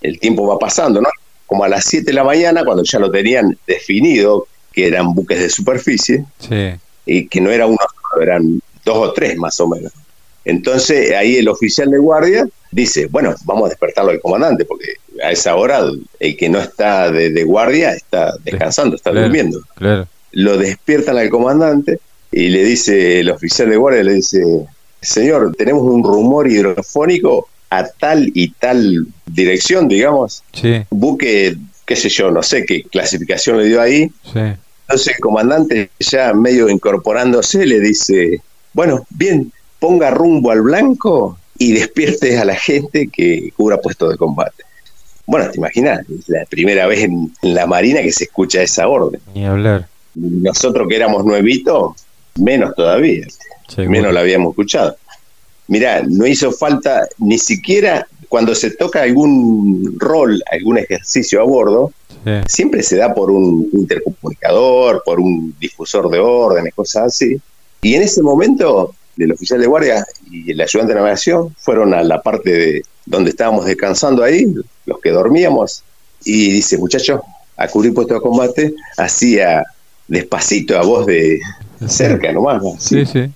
el 0.00 0.18
tiempo 0.18 0.46
va 0.46 0.58
pasando, 0.58 1.00
¿no? 1.00 1.08
Como 1.48 1.64
a 1.64 1.68
las 1.68 1.84
7 1.86 2.04
de 2.04 2.12
la 2.12 2.22
mañana, 2.22 2.64
cuando 2.64 2.84
ya 2.84 3.00
lo 3.00 3.10
tenían 3.10 3.58
definido, 3.66 4.46
que 4.72 4.86
eran 4.86 5.12
buques 5.12 5.40
de 5.40 5.50
superficie, 5.50 6.24
y 7.04 7.26
que 7.26 7.40
no 7.40 7.50
era 7.50 7.66
uno, 7.66 7.78
eran 8.22 8.62
dos 8.84 9.08
o 9.08 9.12
tres 9.12 9.36
más 9.36 9.58
o 9.58 9.66
menos. 9.66 9.92
Entonces 10.44 11.12
ahí 11.14 11.36
el 11.36 11.48
oficial 11.48 11.90
de 11.90 11.98
guardia 11.98 12.46
dice, 12.70 13.06
bueno, 13.06 13.34
vamos 13.44 13.66
a 13.66 13.68
despertarlo 13.70 14.10
al 14.10 14.20
comandante, 14.20 14.64
porque 14.64 14.94
a 15.22 15.32
esa 15.32 15.56
hora 15.56 15.80
el 16.20 16.36
que 16.36 16.48
no 16.48 16.60
está 16.60 17.10
de, 17.10 17.44
guardia 17.44 17.92
está 17.92 18.34
descansando, 18.44 18.96
está 18.96 19.10
durmiendo. 19.10 19.60
Lo 20.32 20.56
despiertan 20.56 21.18
al 21.18 21.30
comandante 21.30 21.98
y 22.30 22.48
le 22.48 22.62
dice, 22.62 23.20
el 23.20 23.30
oficial 23.30 23.70
de 23.70 23.76
guardia 23.76 24.04
le 24.04 24.14
dice, 24.14 24.44
señor, 25.00 25.54
tenemos 25.56 25.82
un 25.82 26.04
rumor 26.04 26.48
hidrofónico 26.48 27.48
a 27.70 27.84
tal 27.86 28.30
y 28.34 28.50
tal 28.50 29.06
dirección, 29.26 29.88
digamos. 29.88 30.42
Buque, 30.90 31.56
qué 31.84 31.96
sé 31.96 32.08
yo, 32.08 32.30
no 32.30 32.42
sé 32.42 32.64
qué 32.64 32.82
clasificación 32.84 33.58
le 33.58 33.64
dio 33.66 33.80
ahí. 33.80 34.10
Entonces 34.34 35.14
el 35.14 35.20
comandante 35.20 35.90
ya 35.98 36.32
medio 36.32 36.68
incorporándose 36.68 37.66
le 37.66 37.80
dice, 37.80 38.40
bueno, 38.72 39.06
bien, 39.10 39.52
ponga 39.78 40.10
rumbo 40.10 40.50
al 40.50 40.62
blanco 40.62 41.38
y 41.58 41.72
despierte 41.72 42.38
a 42.38 42.44
la 42.44 42.54
gente 42.54 43.08
que 43.08 43.52
cubra 43.56 43.80
puesto 43.80 44.08
de 44.08 44.16
combate. 44.16 44.64
Bueno, 45.26 45.50
te 45.50 45.58
imaginas, 45.58 46.00
es 46.08 46.28
la 46.28 46.46
primera 46.46 46.86
vez 46.86 47.00
en, 47.00 47.30
la 47.42 47.66
Marina 47.66 48.00
que 48.00 48.12
se 48.12 48.24
escucha 48.24 48.62
esa 48.62 48.88
orden. 48.88 49.20
Ni 49.34 49.44
hablar. 49.44 49.86
Nosotros 50.14 50.88
que 50.88 50.96
éramos 50.96 51.24
nuevitos, 51.24 51.92
menos 52.36 52.74
todavía, 52.74 53.26
menos 53.76 54.14
la 54.14 54.20
habíamos 54.20 54.52
escuchado. 54.52 54.96
Mirá, 55.68 56.02
no 56.08 56.26
hizo 56.26 56.50
falta 56.50 57.06
ni 57.18 57.38
siquiera 57.38 58.06
cuando 58.28 58.54
se 58.54 58.72
toca 58.72 59.02
algún 59.02 59.94
rol, 59.98 60.42
algún 60.50 60.78
ejercicio 60.78 61.40
a 61.40 61.44
bordo, 61.44 61.92
siempre 62.46 62.82
se 62.82 62.96
da 62.96 63.14
por 63.14 63.30
un 63.30 63.70
intercomunicador, 63.72 65.02
por 65.04 65.18
un 65.18 65.54
difusor 65.58 66.10
de 66.10 66.18
órdenes, 66.18 66.74
cosas 66.74 67.06
así. 67.06 67.40
Y 67.80 67.94
en 67.94 68.02
ese 68.02 68.22
momento 68.22 68.94
el 69.16 69.32
oficial 69.32 69.60
de 69.60 69.66
guardia 69.66 70.06
y 70.30 70.52
el 70.52 70.60
ayudante 70.60 70.92
de 70.92 71.00
navegación 71.00 71.54
fueron 71.58 71.94
a 71.94 72.02
la 72.02 72.22
parte 72.22 72.50
de 72.50 72.82
donde 73.06 73.30
estábamos 73.30 73.64
descansando 73.64 74.22
ahí, 74.22 74.46
los 74.84 75.00
que 75.00 75.10
dormíamos, 75.10 75.82
y 76.24 76.50
dice, 76.50 76.76
muchachos, 76.78 77.20
a 77.56 77.68
cubrir 77.68 77.94
puesto 77.94 78.14
de 78.14 78.20
combate, 78.20 78.74
hacía 78.96 79.64
despacito 80.06 80.78
a 80.78 80.82
voz 80.82 81.06
de 81.06 81.40
cerca 81.86 82.32
nomás. 82.32 82.62
Sí, 82.78 83.04
sí. 83.06 83.20
Y 83.20 83.30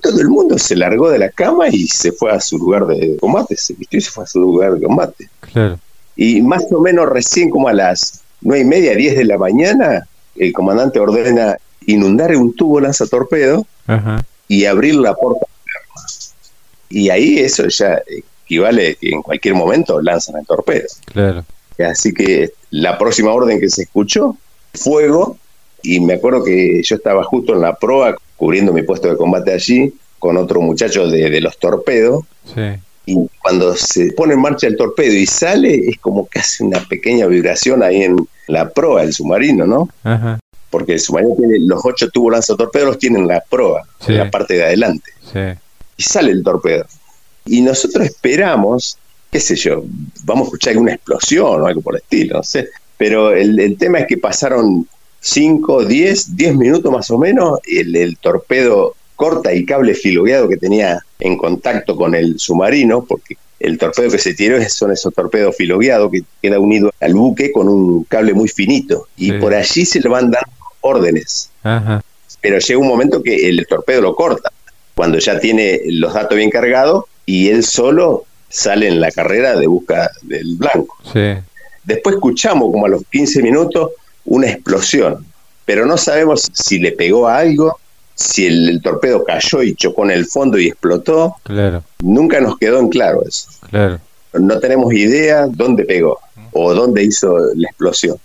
todo 0.00 0.20
el 0.20 0.28
mundo 0.28 0.58
se 0.58 0.76
largó 0.76 1.10
de 1.10 1.18
la 1.18 1.30
cama 1.30 1.68
y 1.68 1.86
se 1.86 2.12
fue 2.12 2.32
a 2.32 2.40
su 2.40 2.58
lugar 2.58 2.86
de 2.86 3.16
combate, 3.18 3.56
se 3.56 3.74
vistió 3.74 3.98
y 3.98 4.02
se 4.02 4.10
fue 4.10 4.24
a 4.24 4.26
su 4.26 4.40
lugar 4.40 4.74
de 4.74 4.86
combate. 4.86 5.28
Claro. 5.40 5.78
Y 6.16 6.42
más 6.42 6.64
o 6.70 6.80
menos 6.80 7.08
recién 7.08 7.50
como 7.50 7.68
a 7.68 7.72
las 7.72 8.22
nueve 8.40 8.62
y 8.62 8.66
media, 8.66 8.94
diez 8.94 9.16
de 9.16 9.24
la 9.24 9.38
mañana, 9.38 10.06
el 10.36 10.52
comandante 10.52 10.98
ordena 10.98 11.56
inundar 11.86 12.34
un 12.36 12.54
tubo 12.54 12.80
lanzatorpedo 12.80 13.66
Ajá 13.86 14.24
y 14.48 14.64
abrir 14.64 14.96
la 14.96 15.14
puerta 15.14 15.46
Y 16.88 17.10
ahí 17.10 17.38
eso 17.38 17.68
ya 17.68 18.02
equivale 18.44 18.96
que 18.96 19.10
en 19.10 19.22
cualquier 19.22 19.54
momento 19.54 20.00
lanzan 20.00 20.40
el 20.40 20.46
torpedo. 20.46 20.86
Claro. 21.04 21.44
Así 21.78 22.12
que 22.12 22.52
la 22.70 22.98
próxima 22.98 23.30
orden 23.30 23.60
que 23.60 23.68
se 23.68 23.82
escuchó, 23.82 24.36
fuego, 24.74 25.36
y 25.82 26.00
me 26.00 26.14
acuerdo 26.14 26.42
que 26.42 26.82
yo 26.82 26.96
estaba 26.96 27.22
justo 27.22 27.52
en 27.52 27.60
la 27.60 27.76
proa 27.76 28.16
cubriendo 28.38 28.72
mi 28.72 28.82
puesto 28.82 29.08
de 29.08 29.18
combate 29.18 29.52
allí 29.52 29.92
con 30.18 30.38
otro 30.38 30.62
muchacho 30.62 31.06
de, 31.06 31.40
los 31.42 31.58
torpedos. 31.58 32.24
Y 33.04 33.16
cuando 33.42 33.76
se 33.76 34.12
pone 34.12 34.34
en 34.34 34.40
marcha 34.40 34.66
el 34.66 34.76
torpedo 34.76 35.14
y 35.14 35.26
sale, 35.26 35.90
es 35.90 35.98
como 35.98 36.26
que 36.28 36.38
hace 36.38 36.64
una 36.64 36.80
pequeña 36.80 37.26
vibración 37.26 37.82
ahí 37.82 38.04
en 38.04 38.16
la 38.46 38.70
proa 38.70 39.02
del 39.02 39.12
submarino, 39.12 39.66
¿no? 39.66 39.88
Ajá 40.04 40.38
porque 40.70 40.94
el 40.94 41.00
submarino 41.00 41.34
tiene 41.36 41.58
los 41.60 41.80
ocho 41.84 42.08
tubos 42.10 42.32
lanzatorpedos, 42.32 42.88
los 42.88 42.98
tienen 42.98 43.22
en 43.22 43.28
la 43.28 43.40
proa, 43.48 43.84
en 44.06 44.18
la 44.18 44.30
parte 44.30 44.54
de 44.54 44.64
adelante. 44.64 45.10
Y 45.96 46.02
sale 46.02 46.32
el 46.32 46.42
torpedo. 46.42 46.86
Y 47.46 47.62
nosotros 47.62 48.04
esperamos, 48.04 48.98
qué 49.30 49.40
sé 49.40 49.56
yo, 49.56 49.84
vamos 50.24 50.42
a 50.42 50.48
escuchar 50.48 50.72
alguna 50.72 50.94
explosión 50.94 51.62
o 51.62 51.66
algo 51.66 51.80
por 51.80 51.94
el 51.94 52.02
estilo, 52.02 52.36
no 52.36 52.42
sé. 52.42 52.68
Pero 52.96 53.32
el, 53.32 53.76
tema 53.78 54.00
es 54.00 54.06
que 54.06 54.18
pasaron 54.18 54.86
5, 55.28 55.84
10, 55.84 56.36
10 56.36 56.56
minutos 56.56 56.90
más 56.90 57.10
o 57.10 57.18
menos, 57.18 57.60
el, 57.66 57.94
el 57.96 58.16
torpedo 58.18 58.94
corta 59.16 59.50
el 59.50 59.66
cable 59.66 59.94
filogueado 59.94 60.48
que 60.48 60.56
tenía 60.56 61.00
en 61.18 61.36
contacto 61.36 61.96
con 61.96 62.14
el 62.14 62.38
submarino, 62.38 63.04
porque 63.04 63.36
el 63.60 63.76
torpedo 63.76 64.10
que 64.10 64.18
se 64.18 64.34
tiró 64.34 64.56
son 64.68 64.92
esos 64.92 65.12
torpedos 65.12 65.56
filogueados 65.56 66.10
que 66.12 66.22
queda 66.40 66.58
unido 66.58 66.92
al 67.00 67.14
buque 67.14 67.52
con 67.52 67.68
un 67.68 68.04
cable 68.04 68.32
muy 68.32 68.48
finito. 68.48 69.08
Y 69.16 69.32
por 69.32 69.54
allí 69.54 69.84
se 69.84 70.00
le 70.00 70.08
van 70.08 70.30
dando 70.30 70.48
órdenes. 70.80 71.50
Pero 72.40 72.58
llega 72.58 72.78
un 72.78 72.86
momento 72.86 73.22
que 73.22 73.48
el 73.48 73.66
torpedo 73.66 74.00
lo 74.00 74.14
corta, 74.14 74.50
cuando 74.94 75.18
ya 75.18 75.38
tiene 75.40 75.80
los 75.86 76.14
datos 76.14 76.36
bien 76.36 76.50
cargados 76.50 77.04
y 77.26 77.48
él 77.48 77.64
solo 77.64 78.24
sale 78.48 78.88
en 78.88 79.00
la 79.00 79.10
carrera 79.10 79.56
de 79.56 79.66
busca 79.66 80.10
del 80.22 80.56
blanco. 80.56 80.96
Después 81.84 82.16
escuchamos 82.16 82.70
como 82.70 82.86
a 82.86 82.88
los 82.88 83.02
15 83.10 83.42
minutos 83.42 83.90
una 84.28 84.50
explosión, 84.50 85.24
pero 85.64 85.86
no 85.86 85.96
sabemos 85.96 86.48
si 86.52 86.78
le 86.78 86.92
pegó 86.92 87.26
a 87.28 87.38
algo, 87.38 87.78
si 88.14 88.46
el, 88.46 88.80
torpedo 88.82 89.24
cayó 89.24 89.62
y 89.62 89.74
chocó 89.74 90.04
en 90.04 90.10
el 90.12 90.26
fondo 90.26 90.58
y 90.58 90.68
explotó. 90.68 91.36
Claro. 91.44 91.84
Nunca 92.02 92.40
nos 92.40 92.58
quedó 92.58 92.80
en 92.80 92.88
claro 92.88 93.22
eso. 93.26 93.48
Claro. 93.70 94.00
No 94.34 94.58
tenemos 94.58 94.92
idea 94.92 95.46
dónde 95.46 95.84
pegó 95.84 96.18
o 96.52 96.74
dónde 96.74 97.04
hizo 97.04 97.36
la 97.54 97.68
explosión. 97.68 98.16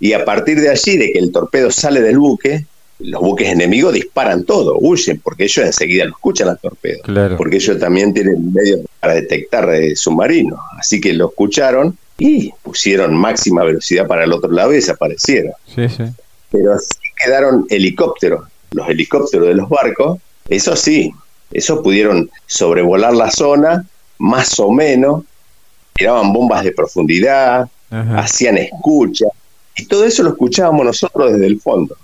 Y 0.00 0.12
a 0.12 0.24
partir 0.24 0.60
de 0.60 0.70
allí, 0.70 0.96
de 0.96 1.12
que 1.12 1.18
el 1.18 1.30
torpedo 1.30 1.70
sale 1.70 2.00
del 2.00 2.18
buque, 2.18 2.66
los 2.98 3.20
buques 3.20 3.48
enemigos 3.48 3.92
disparan 3.92 4.44
todo, 4.44 4.76
huyen, 4.78 5.20
porque 5.20 5.44
ellos 5.44 5.64
enseguida 5.64 6.04
lo 6.04 6.12
escuchan 6.12 6.48
al 6.48 6.58
torpedo. 6.58 7.02
Porque 7.36 7.56
ellos 7.56 7.78
también 7.78 8.12
tienen 8.12 8.52
medios 8.52 8.80
para 9.00 9.14
detectar 9.14 9.72
eh, 9.74 9.94
submarinos. 9.94 10.58
Así 10.78 11.00
que 11.00 11.12
lo 11.12 11.28
escucharon 11.28 11.96
y 12.18 12.52
pusieron 12.62 13.16
máxima 13.16 13.64
velocidad 13.64 14.06
para 14.06 14.24
el 14.24 14.32
otro 14.32 14.50
lado 14.50 14.72
y 14.72 14.76
desaparecieron. 14.76 15.52
Pero 16.50 16.72
así 16.74 16.88
quedaron 17.22 17.66
helicópteros. 17.68 18.46
Los 18.70 18.88
helicópteros 18.88 19.48
de 19.48 19.54
los 19.54 19.68
barcos, 19.68 20.18
eso 20.48 20.76
sí, 20.76 21.12
esos 21.52 21.80
pudieron 21.80 22.30
sobrevolar 22.46 23.14
la 23.14 23.30
zona, 23.30 23.84
más 24.18 24.58
o 24.58 24.70
menos, 24.70 25.24
tiraban 25.92 26.32
bombas 26.32 26.64
de 26.64 26.72
profundidad, 26.72 27.68
hacían 27.90 28.58
escuchas 28.58 29.30
y 29.76 29.86
todo 29.86 30.04
eso 30.04 30.22
lo 30.22 30.30
escuchábamos 30.30 30.84
nosotros 30.84 31.32
desde 31.32 31.46
el 31.46 31.60
fondo, 31.60 31.96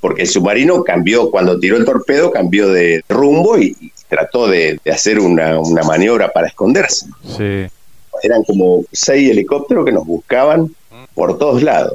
porque 0.00 0.22
el 0.22 0.28
submarino 0.28 0.82
cambió, 0.82 1.30
cuando 1.30 1.58
tiró 1.58 1.76
el 1.76 1.84
torpedo, 1.84 2.32
cambió 2.32 2.68
de 2.68 3.04
rumbo 3.08 3.58
y, 3.58 3.92
trató 4.08 4.46
de, 4.46 4.78
hacer 4.92 5.18
una, 5.18 5.58
maniobra 5.86 6.32
para 6.32 6.48
esconderse. 6.48 7.06
Eran 8.22 8.42
como 8.44 8.84
seis 8.92 9.30
helicópteros 9.30 9.84
que 9.84 9.92
nos 9.92 10.06
buscaban 10.06 10.74
por 11.14 11.38
todos 11.38 11.62
lados. 11.62 11.94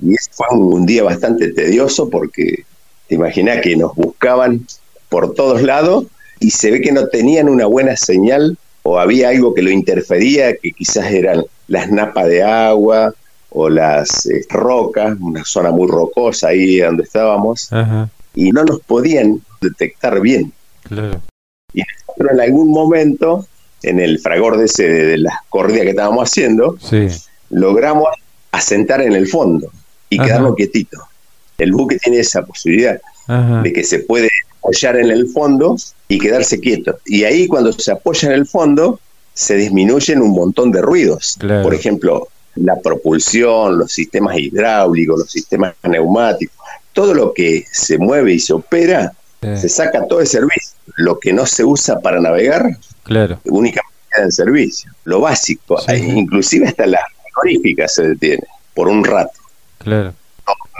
Y 0.00 0.14
ese 0.14 0.30
fue 0.32 0.46
un, 0.50 0.86
día 0.86 1.02
bastante 1.02 1.52
tedioso 1.52 2.10
porque 2.10 2.64
te 3.08 3.14
imaginas 3.14 3.60
que 3.62 3.76
nos 3.76 3.94
buscaban 3.94 4.66
por 5.08 5.34
todos 5.34 5.62
lados 5.62 6.06
y 6.40 6.50
se 6.50 6.70
ve 6.70 6.80
que 6.80 6.92
no 6.92 7.08
tenían 7.08 7.48
una 7.48 7.66
buena 7.66 7.96
señal 7.96 8.58
o 8.82 8.98
había 8.98 9.30
algo 9.30 9.54
que 9.54 9.62
lo 9.62 9.70
interfería, 9.70 10.56
que 10.56 10.72
quizás 10.72 11.10
eran 11.10 11.44
las 11.66 11.90
napas 11.90 12.26
de 12.28 12.42
agua 12.42 13.14
o 13.50 13.68
las 13.68 14.26
eh, 14.26 14.44
rocas, 14.50 15.16
una 15.20 15.44
zona 15.44 15.70
muy 15.70 15.88
rocosa 15.88 16.48
ahí 16.48 16.78
donde 16.78 17.04
estábamos, 17.04 17.70
y 18.34 18.52
no 18.52 18.64
nos 18.64 18.80
podían 18.80 19.40
detectar 19.60 20.20
bien. 20.20 20.52
Y 21.72 21.82
nosotros 21.82 22.32
en 22.32 22.40
algún 22.40 22.70
momento, 22.70 23.46
en 23.86 24.00
el 24.00 24.18
fragor 24.18 24.58
de, 24.58 24.66
ese, 24.66 24.88
de 24.88 25.18
las 25.18 25.34
corridas 25.48 25.82
que 25.82 25.90
estábamos 25.90 26.28
haciendo, 26.28 26.76
logramos 27.50 28.08
asentar 28.52 29.00
en 29.00 29.12
el 29.12 29.28
fondo 29.28 29.70
y 30.10 30.18
quedarnos 30.18 30.56
quietitos. 30.56 31.00
El 31.58 31.72
buque 31.72 31.98
tiene 31.98 32.18
esa 32.18 32.44
posibilidad 32.44 33.00
de 33.62 33.72
que 33.72 33.84
se 33.84 34.00
puede 34.00 34.28
apoyar 34.58 34.96
en 34.96 35.10
el 35.10 35.28
fondo 35.28 35.76
y 36.08 36.18
quedarse 36.18 36.60
quieto. 36.60 36.98
Y 37.06 37.24
ahí 37.24 37.46
cuando 37.46 37.72
se 37.72 37.92
apoya 37.92 38.28
en 38.28 38.34
el 38.34 38.46
fondo, 38.46 39.00
se 39.32 39.54
disminuyen 39.56 40.20
un 40.22 40.30
montón 40.30 40.72
de 40.72 40.82
ruidos. 40.82 41.38
Por 41.62 41.74
ejemplo, 41.74 42.28
la 42.56 42.80
propulsión, 42.80 43.78
los 43.78 43.92
sistemas 43.92 44.36
hidráulicos, 44.38 45.20
los 45.20 45.30
sistemas 45.30 45.74
neumáticos, 45.82 46.56
todo 46.92 47.14
lo 47.14 47.32
que 47.32 47.64
se 47.70 47.98
mueve 47.98 48.34
y 48.34 48.40
se 48.40 48.54
opera 48.54 49.12
Se 49.40 49.68
saca 49.68 50.06
todo 50.06 50.20
el 50.20 50.26
servicio. 50.26 50.76
Lo 50.96 51.18
que 51.18 51.32
no 51.32 51.46
se 51.46 51.64
usa 51.64 52.00
para 52.00 52.20
navegar, 52.20 52.78
claro. 53.02 53.38
únicamente 53.44 53.94
queda 54.12 54.24
en 54.24 54.32
servicio. 54.32 54.90
Lo 55.04 55.20
básico, 55.20 55.80
inclusive 55.94 56.68
hasta 56.68 56.86
las 56.86 57.02
frigoríficas 57.22 57.94
se 57.94 58.08
detiene 58.08 58.44
por 58.74 58.88
un 58.88 59.04
rato. 59.04 59.38
Claro. 59.78 60.14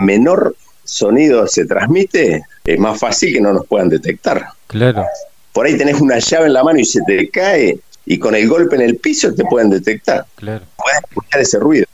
Menor 0.01 0.57
sonido 0.85 1.47
se 1.47 1.67
transmite, 1.67 2.43
es 2.65 2.79
más 2.79 2.99
fácil 2.99 3.33
que 3.33 3.41
no 3.41 3.53
nos 3.53 3.67
puedan 3.67 3.89
detectar. 3.89 4.47
Claro. 4.67 5.05
Por 5.53 5.67
ahí 5.67 5.77
tenés 5.77 6.01
una 6.01 6.19
llave 6.19 6.47
en 6.47 6.53
la 6.53 6.65
mano 6.65 6.79
y 6.79 6.85
se 6.85 7.01
te 7.07 7.29
cae 7.31 7.79
y 8.05 8.19
con 8.19 8.35
el 8.35 8.49
golpe 8.49 8.77
en 8.77 8.83
el 8.83 8.97
piso 8.97 9.35
te 9.35 9.45
pueden 9.45 9.71
detectar. 9.71 10.27
Claro. 10.37 10.65
Pueden 10.77 11.03
escuchar 11.09 11.41
ese 11.41 11.59
ruido. 11.59 11.87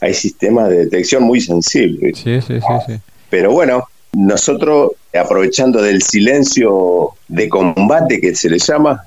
Hay 0.00 0.14
sistemas 0.14 0.68
de 0.68 0.84
detección 0.84 1.22
muy 1.22 1.40
sensibles. 1.40 2.18
Sí, 2.18 2.40
sí, 2.40 2.60
sí, 2.60 2.74
sí. 2.86 3.00
Pero 3.30 3.52
bueno, 3.52 3.88
nosotros 4.12 4.92
aprovechando 5.18 5.82
del 5.82 6.02
silencio 6.02 7.10
de 7.28 7.48
combate 7.48 8.20
que 8.20 8.34
se 8.34 8.48
le 8.48 8.58
llama, 8.58 9.04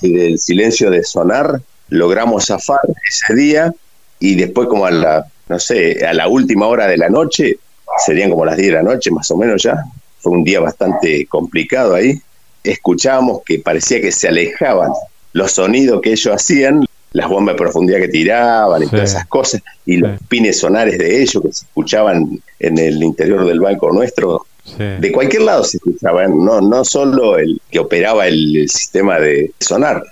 y 0.00 0.12
del 0.12 0.38
silencio 0.38 0.90
de 0.90 1.04
sonar, 1.04 1.60
logramos 1.88 2.46
zafar 2.46 2.80
ese 3.08 3.34
día 3.34 3.74
y 4.18 4.34
después 4.36 4.68
como 4.68 4.86
a 4.86 4.90
la, 4.90 5.26
no 5.48 5.58
sé, 5.58 6.04
a 6.06 6.14
la 6.14 6.28
última 6.28 6.66
hora 6.66 6.86
de 6.86 6.96
la 6.96 7.08
noche, 7.08 7.58
serían 8.04 8.30
como 8.30 8.44
las 8.44 8.56
10 8.56 8.68
de 8.68 8.74
la 8.74 8.82
noche 8.82 9.10
más 9.10 9.30
o 9.30 9.36
menos 9.36 9.62
ya, 9.62 9.84
fue 10.18 10.32
un 10.32 10.44
día 10.44 10.60
bastante 10.60 11.26
complicado 11.26 11.94
ahí, 11.94 12.20
escuchábamos 12.62 13.42
que 13.44 13.58
parecía 13.58 14.00
que 14.00 14.10
se 14.10 14.28
alejaban 14.28 14.90
los 15.34 15.52
sonidos 15.52 16.00
que 16.00 16.12
ellos 16.12 16.34
hacían, 16.34 16.86
las 17.12 17.28
bombas 17.28 17.54
de 17.54 17.58
profundidad 17.58 17.98
que 17.98 18.08
tiraban 18.08 18.82
y 18.82 18.86
todas 18.86 19.10
esas 19.10 19.26
cosas, 19.26 19.62
y 19.84 19.98
los 19.98 20.18
pines 20.28 20.58
sonares 20.58 20.98
de 20.98 21.22
ellos 21.22 21.42
que 21.42 21.52
se 21.52 21.66
escuchaban 21.66 22.40
en 22.58 22.78
el 22.78 23.02
interior 23.02 23.44
del 23.44 23.60
banco 23.60 23.92
nuestro, 23.92 24.46
de 24.78 25.12
cualquier 25.12 25.42
lado 25.42 25.62
se 25.62 25.76
escuchaban, 25.76 26.42
no, 26.42 26.60
no 26.60 26.84
solo 26.84 27.36
el 27.38 27.60
que 27.70 27.78
operaba 27.78 28.26
el, 28.26 28.68
sistema 28.68 29.20
de 29.20 29.52
sonar, 29.60 30.02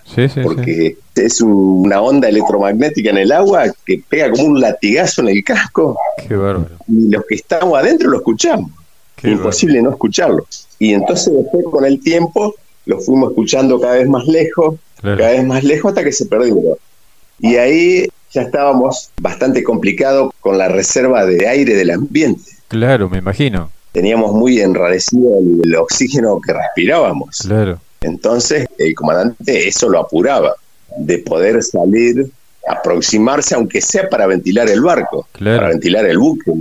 porque 0.43 0.97
es 1.15 1.41
una 1.41 2.01
onda 2.01 2.29
electromagnética 2.29 3.11
en 3.11 3.19
el 3.19 3.33
agua 3.33 3.73
que 3.87 4.03
pega 4.09 4.31
como 4.31 4.45
un 4.45 4.61
latigazo 4.61 5.23
en 5.23 5.29
el 5.29 5.45
casco. 5.45 5.99
Qué 6.29 6.37
bárbaro. 6.37 6.77
Y 6.89 7.11
los 7.11 7.25
que 7.27 7.35
estamos 7.37 7.79
adentro 7.79 8.11
lo 8.11 8.19
escuchamos. 8.19 8.71
Imposible 9.23 9.81
no 9.83 9.91
escucharlo. 9.91 10.47
Y 10.79 10.95
entonces 10.95 11.33
después 11.33 11.65
con 11.71 11.85
el 11.85 12.01
tiempo 12.01 12.55
lo 12.87 13.01
fuimos 13.01 13.31
escuchando 13.31 13.81
cada 13.81 13.95
vez 13.95 14.09
más 14.09 14.27
lejos, 14.27 14.77
cada 15.01 15.31
vez 15.31 15.45
más 15.45 15.65
lejos 15.65 15.91
hasta 15.91 16.05
que 16.05 16.13
se 16.13 16.27
perdió. 16.27 16.57
Y 17.41 17.57
ahí 17.57 18.09
ya 18.33 18.43
estábamos 18.43 19.11
bastante 19.21 19.63
complicados 19.63 20.33
con 20.41 20.59
la 20.59 20.69
reserva 20.69 21.25
de 21.25 21.47
aire 21.49 21.75
del 21.75 21.91
ambiente. 21.91 22.51
Claro, 22.69 23.09
me 23.09 23.19
imagino. 23.19 23.71
Teníamos 23.93 24.33
muy 24.33 24.61
enrarecido 24.61 25.39
el, 25.39 25.75
oxígeno 25.77 26.41
que 26.41 26.53
respirábamos. 26.53 27.39
Claro. 27.39 27.79
Entonces 28.01 28.67
el 28.79 28.95
comandante 28.95 29.69
eso 29.69 29.89
lo 29.89 30.01
apuraba, 30.01 30.55
de 30.97 31.19
poder 31.19 31.63
salir, 31.63 32.27
aproximarse, 32.67 33.55
aunque 33.55 33.81
sea 33.81 34.09
para 34.09 34.27
ventilar 34.27 34.69
el 34.69 34.81
barco, 34.81 35.29
para 35.39 35.69
ventilar 35.69 36.07
el 36.07 36.19
buque, 36.19 36.53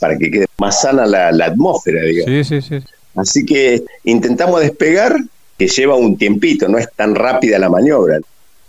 para 0.00 0.18
que 0.18 0.30
quede 0.30 0.46
más 0.58 0.80
sana 0.80 1.06
la, 1.06 1.44
atmósfera, 1.44 2.02
digamos. 2.02 2.48
Sí, 2.48 2.60
sí, 2.60 2.62
sí. 2.62 2.84
Así 3.14 3.44
que 3.44 3.84
intentamos 4.04 4.60
despegar, 4.60 5.14
que 5.58 5.68
lleva 5.68 5.94
un 5.94 6.16
tiempito, 6.16 6.66
no 6.68 6.78
es 6.78 6.88
tan 6.96 7.14
rápida 7.14 7.58
la 7.58 7.68
maniobra 7.68 8.18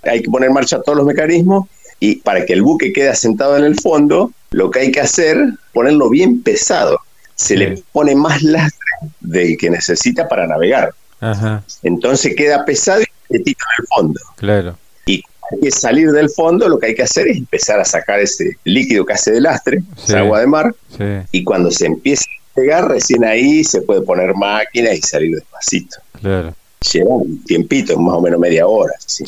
hay 0.04 0.22
que 0.22 0.30
poner 0.30 0.50
en 0.50 0.54
marcha 0.54 0.82
todos 0.82 0.98
los 0.98 1.08
mecanismos 1.08 1.68
y 2.00 2.18
para 2.18 2.46
que 2.46 2.54
el 2.54 2.62
buque 2.62 2.92
quede 2.92 3.10
asentado 3.10 3.58
en 3.58 3.64
el 3.64 3.80
fondo, 3.80 4.32
lo 4.52 4.70
que 4.70 4.80
hay 4.80 4.92
que 4.92 5.00
hacer, 5.00 5.38
ponerlo 5.72 6.10
bien 6.10 6.42
pesado. 6.42 7.00
Se 7.44 7.58
le 7.58 7.84
pone 7.92 8.16
más 8.16 8.42
lastre 8.44 8.80
del 9.20 9.58
que 9.58 9.70
necesita 9.70 10.28
para 10.28 10.48
navegar. 10.48 10.94
Entonces 11.84 12.36
queda 12.36 12.66
pesado 12.66 13.02
y 13.30 13.36
en 13.36 13.42
el 13.46 13.88
fondo. 13.96 14.20
Claro. 14.38 14.78
Y 15.06 15.24
hay 15.52 15.60
que 15.62 15.72
salir 15.72 16.12
del 16.12 16.30
fondo, 16.30 16.68
lo 16.70 16.80
que 16.80 16.88
hay 16.88 16.96
que 16.96 17.04
hacer 17.04 17.28
es 17.28 17.38
empezar 17.38 17.80
a 17.80 17.86
sacar 17.86 18.20
ese 18.20 18.58
líquido 18.64 19.06
que 19.06 19.14
hace 19.14 19.32
de 19.32 19.42
lastre, 19.42 19.84
esa 19.98 20.20
agua 20.20 20.40
de 20.40 20.48
mar, 20.48 20.76
y 21.32 21.44
cuando 21.44 21.72
se 21.72 21.88
empieza 21.88 22.24
a 22.24 22.56
pegar, 22.56 22.88
recién 22.88 23.24
ahí 23.24 23.64
se 23.64 23.82
puede 23.82 24.02
poner 24.02 24.34
máquina 24.36 24.94
y 24.94 25.02
salir 25.02 25.36
despacito. 25.36 25.98
Claro. 26.22 26.54
Lleva 26.92 27.10
un 27.10 27.44
tiempito, 27.46 27.98
más 27.98 28.16
o 28.16 28.22
menos 28.22 28.40
media 28.40 28.68
hora. 28.68 28.94
sí 29.06 29.26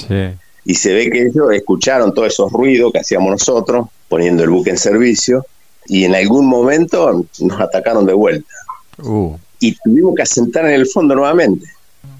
y 0.66 0.74
se 0.74 0.93
ve 0.93 1.09
que 1.09 1.22
ellos 1.22 1.51
escucharon 1.53 2.13
todos 2.13 2.34
esos 2.34 2.51
ruidos 2.51 2.91
que 2.91 2.99
hacíamos 2.99 3.30
nosotros, 3.30 3.88
poniendo 4.09 4.43
el 4.43 4.49
buque 4.49 4.72
en 4.72 4.78
servicio, 4.78 5.45
y 5.88 6.06
en 6.06 6.16
algún 6.16 6.48
momento 6.48 7.26
nos 7.40 7.62
atacaron 7.62 8.06
de 8.06 8.14
vuelta. 8.14 8.54
Uh. 9.04 9.36
Y 9.60 9.76
tuvimos 9.84 10.16
que 10.16 10.24
asentar 10.24 10.66
en 10.66 10.74
el 10.74 10.88
fondo 10.88 11.16
nuevamente. 11.16 11.68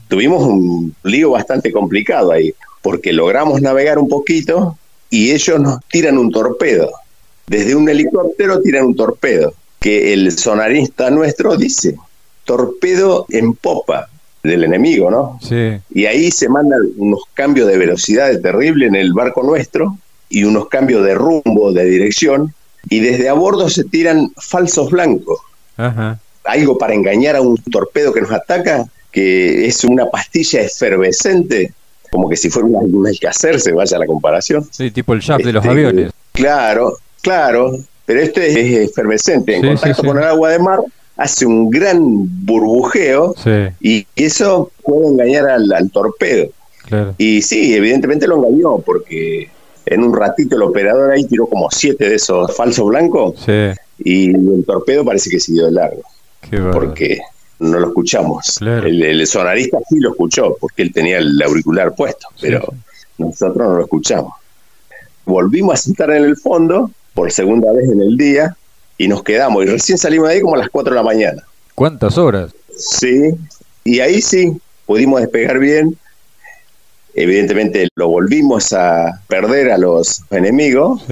Tuvimos 0.08 0.44
un 0.44 0.96
lío 1.04 1.32
bastante 1.32 1.72
complicado 1.72 2.32
ahí, 2.32 2.54
porque 2.82 3.12
logramos 3.12 3.62
navegar 3.62 3.98
un 3.98 4.08
poquito 4.08 4.78
y 5.10 5.32
ellos 5.32 5.60
nos 5.60 5.80
tiran 5.90 6.18
un 6.18 6.32
torpedo. 6.32 6.92
Desde 7.48 7.76
un 7.76 7.88
helicóptero 7.90 8.62
tiran 8.62 8.86
un 8.86 8.96
torpedo, 8.96 9.54
que 9.80 10.14
el 10.14 10.32
sonarista 10.32 11.10
nuestro 11.10 11.56
dice, 11.58 11.96
torpedo 12.44 13.26
en 13.30 13.54
popa 13.54 14.10
del 14.44 14.64
enemigo, 14.64 15.10
¿no? 15.10 15.40
Sí. 15.42 15.80
Y 15.94 16.06
ahí 16.06 16.32
se 16.32 16.50
mandan 16.50 16.82
unos 16.98 17.22
cambios 17.34 17.68
de 17.68 17.78
velocidad 17.78 18.40
terrible 18.42 18.88
en 18.88 18.96
el 18.96 19.14
barco 19.14 19.44
nuestro 19.44 19.98
y 20.30 20.44
unos 20.44 20.68
cambios 20.70 21.04
de 21.04 21.16
rumbo, 21.16 21.72
de 21.72 21.86
dirección, 21.86 22.54
y 22.90 23.00
desde 23.00 23.30
a 23.30 23.34
bordo 23.34 23.70
se 23.70 23.84
tiran 23.84 24.32
falsos 24.38 24.92
blancos. 24.92 25.40
Ajá. 25.78 26.20
Algo 26.44 26.78
para 26.78 26.94
engañar 26.94 27.36
a 27.36 27.42
un 27.42 27.58
torpedo 27.58 28.14
que 28.14 28.22
nos 28.22 28.32
ataca, 28.32 28.86
que 29.12 29.66
es 29.66 29.84
una 29.84 30.06
pastilla 30.06 30.62
efervescente, 30.62 31.74
como 32.12 32.30
que 32.30 32.38
si 32.38 32.50
fuera 32.50 32.68
una, 32.68 32.80
una 32.80 33.12
se 33.12 33.72
vaya 33.72 33.98
la 33.98 34.06
comparación. 34.06 34.68
Sí, 34.72 34.92
tipo 34.92 35.14
el 35.14 35.22
shaft 35.22 35.44
de 35.44 35.54
los 35.54 35.64
este, 35.64 35.72
aviones. 35.72 36.12
Claro, 36.32 36.98
claro, 37.22 37.78
pero 38.06 38.22
este 38.22 38.48
es, 38.48 38.90
efervescente. 38.90 39.56
En 39.56 39.66
contacto 39.66 40.04
con 40.04 40.18
el 40.18 40.24
agua 40.24 40.52
de 40.52 40.60
mar 40.60 40.80
hace 41.18 41.46
un 41.46 41.70
gran 41.70 42.00
burbujeo 42.46 43.34
y 43.80 44.06
eso 44.16 44.72
puede 44.84 45.08
engañar 45.08 45.50
al, 45.50 45.92
torpedo. 45.92 46.50
Y 47.18 47.42
sí, 47.42 47.74
evidentemente 47.74 48.28
lo 48.28 48.38
engañó 48.38 48.78
porque 48.80 49.50
en 49.86 50.04
un 50.04 50.16
ratito 50.16 50.56
el 50.56 50.64
operador 50.64 51.12
ahí 51.12 51.26
tiró 51.26 51.48
como 51.48 51.70
siete 51.72 52.10
de 52.10 52.16
esos 52.16 52.56
falsos 52.56 52.88
blancos 52.88 53.36
y 54.00 54.30
el 54.30 54.64
torpedo 54.66 55.06
parece 55.06 55.30
que 55.30 55.40
siguió 55.40 55.66
de 55.66 55.72
largo. 55.72 56.02
porque 56.72 57.20
no 57.60 57.80
lo 57.80 57.88
escuchamos. 57.88 58.60
El, 58.62 59.26
sonarista 59.28 59.78
sí 59.90 60.00
lo 60.00 60.12
escuchó 60.12 60.58
porque 60.60 60.82
él 60.82 60.94
tenía 60.94 61.20
el 61.20 61.42
auricular 61.42 61.96
puesto, 61.96 62.28
pero 62.42 62.62
nosotros 63.18 63.68
no 63.68 63.76
lo 63.76 63.84
escuchamos. 63.84 64.34
Volvimos 65.26 65.74
a 65.74 65.78
sentar 65.78 66.12
en 66.12 66.24
el 66.24 66.38
fondo 66.38 66.92
por 67.14 67.32
segunda 67.32 67.72
vez 67.72 67.90
en 67.90 68.02
el 68.02 68.18
día 68.18 68.56
y 68.98 69.08
nos 69.08 69.24
quedamos. 69.24 69.64
Y 69.64 69.68
recién 69.68 69.98
salimos 69.98 70.28
de 70.28 70.36
ahí 70.36 70.42
como 70.42 70.56
a 70.56 70.60
las 70.60 70.70
4 70.70 70.92
de 70.92 70.96
la 70.96 71.04
mañana. 71.04 71.44
¿Cuántas 71.74 72.18
horas? 72.18 72.54
Sí, 72.78 73.34
y 73.84 74.00
ahí 74.00 74.22
sí, 74.22 74.54
pudimos 74.86 75.22
despegar 75.22 75.60
bien. 75.60 75.98
Evidentemente 77.16 77.88
lo 77.96 78.10
volvimos 78.10 78.74
a 78.74 79.22
perder 79.28 79.72
a 79.72 79.78
los 79.78 80.22
enemigos 80.30 81.04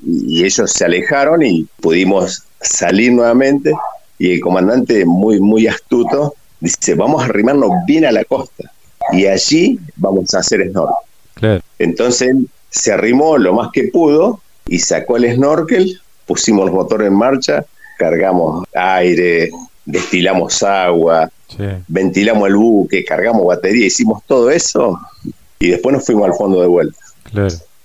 y 0.00 0.44
ellos 0.44 0.70
se 0.70 0.84
alejaron 0.84 1.42
y 1.42 1.66
pudimos 1.80 2.44
salir 2.60 3.12
nuevamente. 3.12 3.72
Y 4.18 4.32
el 4.34 4.40
comandante, 4.40 5.04
muy, 5.04 5.40
muy 5.40 5.66
astuto, 5.66 6.34
dice, 6.60 6.94
vamos 6.94 7.22
a 7.22 7.26
arrimarnos 7.26 7.70
bien 7.86 8.04
a 8.04 8.12
la 8.12 8.24
costa 8.24 8.70
y 9.12 9.26
allí 9.26 9.78
vamos 9.96 10.32
a 10.34 10.38
hacer 10.38 10.70
snorkel. 10.70 11.62
Entonces 11.78 12.36
se 12.70 12.92
arrimó 12.92 13.38
lo 13.38 13.54
más 13.54 13.70
que 13.72 13.84
pudo 13.84 14.40
y 14.66 14.78
sacó 14.78 15.16
el 15.16 15.34
snorkel 15.34 16.00
pusimos 16.28 16.66
los 16.66 16.74
motores 16.74 17.08
en 17.08 17.14
marcha, 17.14 17.64
cargamos 17.96 18.64
aire, 18.74 19.50
destilamos 19.84 20.62
agua, 20.62 21.28
ventilamos 21.88 22.46
el 22.46 22.56
buque, 22.56 23.04
cargamos 23.04 23.46
batería, 23.46 23.86
hicimos 23.86 24.22
todo 24.26 24.50
eso 24.50 25.00
y 25.58 25.70
después 25.70 25.94
nos 25.94 26.04
fuimos 26.04 26.26
al 26.28 26.34
fondo 26.34 26.60
de 26.60 26.66
vuelta. 26.66 26.98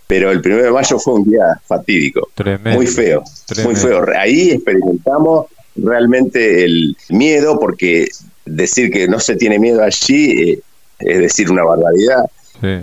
Pero 0.07 0.31
el 0.31 0.41
primero 0.41 0.65
de 0.65 0.71
mayo 0.71 0.99
fue 0.99 1.15
un 1.15 1.23
día 1.23 1.59
fatídico, 1.65 2.29
muy 2.65 2.87
feo, 2.87 3.23
muy 3.63 3.75
feo. 3.75 4.05
Ahí 4.17 4.51
experimentamos 4.51 5.47
realmente 5.75 6.65
el 6.65 6.95
miedo, 7.09 7.59
porque 7.59 8.07
decir 8.45 8.91
que 8.91 9.07
no 9.07 9.19
se 9.19 9.35
tiene 9.35 9.57
miedo 9.59 9.81
allí 9.81 10.51
eh, 10.51 10.61
es 10.99 11.19
decir 11.19 11.49
una 11.51 11.63
barbaridad. 11.63 12.25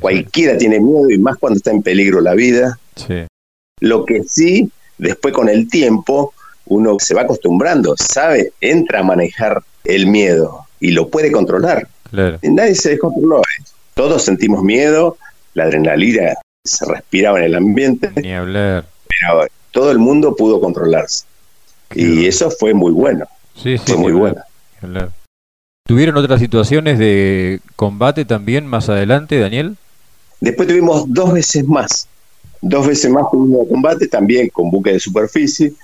Cualquiera 0.01 0.59
tiene 0.59 0.79
miedo 0.79 1.09
y 1.11 1.17
más 1.17 1.39
cuando 1.39 1.57
está 1.57 1.71
en 1.71 1.83
peligro 1.83 2.21
la 2.21 2.35
vida. 2.35 2.79
Lo 3.81 4.05
que 4.05 4.23
sí 4.25 4.71
después 4.99 5.33
con 5.33 5.49
el 5.49 5.69
tiempo 5.69 6.35
uno 6.67 6.97
se 7.01 7.15
va 7.15 7.23
acostumbrando, 7.23 7.95
sabe, 7.97 8.53
entra 8.61 9.01
a 9.01 9.03
manejar 9.03 9.63
el 9.85 10.07
miedo 10.07 10.67
y 10.79 10.93
lo 10.93 11.09
puede 11.09 11.33
controlar. 11.33 11.89
Nadie 12.43 12.75
se 12.75 12.91
descontroló. 12.91 13.43
Todos 14.01 14.23
sentimos 14.23 14.65
miedo, 14.65 15.19
la 15.53 15.65
adrenalina 15.65 16.33
se 16.65 16.87
respiraba 16.87 17.39
en 17.39 17.45
el 17.45 17.55
ambiente. 17.55 18.11
Ni 18.17 18.33
hablar. 18.33 18.87
Pero 19.07 19.47
todo 19.73 19.91
el 19.91 19.99
mundo 19.99 20.35
pudo 20.35 20.59
controlarse. 20.59 21.27
y 21.95 22.25
eso 22.25 22.51
fue 22.51 22.73
muy 22.73 22.93
bueno. 22.93 23.27
Sí, 23.55 23.77
sí, 23.77 23.85
fue 23.85 23.97
muy 23.99 24.13
bueno. 24.13 24.43
¿Tuvieron 25.87 26.17
otras 26.17 26.41
situaciones 26.41 26.99
de 26.99 27.61
combate 27.77 28.25
también 28.25 28.67
más 28.67 28.89
adelante, 28.89 29.39
Daniel? 29.39 29.77
Después 30.41 30.67
tuvimos 30.67 31.05
dos 31.07 31.35
veces 31.35 31.69
más. 31.69 32.09
Dos 32.63 32.87
veces 32.87 33.11
más 33.11 33.25
tuvimos 33.31 33.69
combate, 33.69 34.09
también 34.09 34.49
con 34.49 34.71
buque 34.71 34.95
de 34.95 35.01
superficie. 35.01 35.75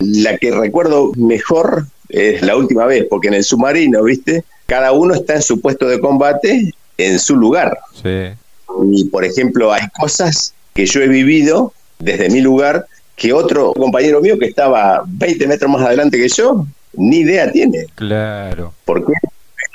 La 0.00 0.36
que 0.36 0.50
recuerdo 0.50 1.12
mejor 1.16 1.86
es 2.10 2.42
la 2.42 2.56
última 2.56 2.84
vez, 2.84 3.06
porque 3.08 3.28
en 3.28 3.34
el 3.34 3.44
submarino, 3.44 4.02
¿viste? 4.02 4.44
Cada 4.66 4.92
uno 4.92 5.14
está 5.14 5.36
en 5.36 5.42
su 5.42 5.62
puesto 5.62 5.88
de 5.88 5.98
combate 5.98 6.74
en 6.98 7.18
su 7.18 7.36
lugar. 7.36 7.78
Sí. 8.02 8.28
Y, 8.92 9.04
por 9.06 9.24
ejemplo, 9.24 9.72
hay 9.72 9.88
cosas 9.98 10.54
que 10.74 10.84
yo 10.84 11.00
he 11.00 11.08
vivido 11.08 11.72
desde 11.98 12.28
mi 12.28 12.40
lugar 12.40 12.86
que 13.16 13.32
otro 13.32 13.72
compañero 13.72 14.20
mío 14.20 14.38
que 14.38 14.46
estaba 14.46 15.02
20 15.06 15.46
metros 15.48 15.70
más 15.70 15.82
adelante 15.82 16.18
que 16.18 16.28
yo, 16.28 16.66
ni 16.92 17.18
idea 17.18 17.50
tiene. 17.50 17.86
Claro. 17.94 18.74
Porque 18.84 19.12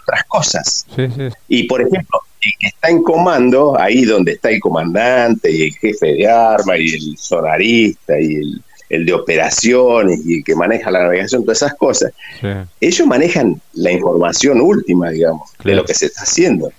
otras 0.04 0.24
cosas. 0.26 0.86
Sí, 0.96 1.08
sí. 1.16 1.30
Y, 1.48 1.64
por 1.64 1.82
ejemplo, 1.82 2.20
el 2.42 2.52
que 2.60 2.68
está 2.68 2.90
en 2.90 3.04
comando, 3.04 3.80
ahí 3.80 4.06
donde 4.06 4.34
está 4.34 4.50
el 4.50 4.60
comandante 4.60 5.52
y 5.52 5.64
el 5.64 5.74
jefe 5.74 6.14
de 6.14 6.28
arma 6.28 6.78
y 6.78 6.94
el 6.94 7.18
sonarista 7.18 8.20
y 8.20 8.36
el, 8.36 8.62
el 8.90 9.06
de 9.06 9.14
operaciones 9.14 10.20
y 10.26 10.38
el 10.38 10.44
que 10.44 10.56
maneja 10.56 10.92
la 10.92 11.04
navegación, 11.04 11.44
todas 11.44 11.58
esas 11.58 11.74
cosas, 11.76 12.12
sí. 12.40 12.48
ellos 12.80 13.08
manejan 13.08 13.60
la 13.74 13.92
información 13.92 14.62
última, 14.62 15.10
digamos, 15.10 15.50
de 15.64 15.76
lo 15.76 15.84
que 15.84 15.94
se 15.94 16.08
está 16.08 16.22
haciendo. 16.22 16.72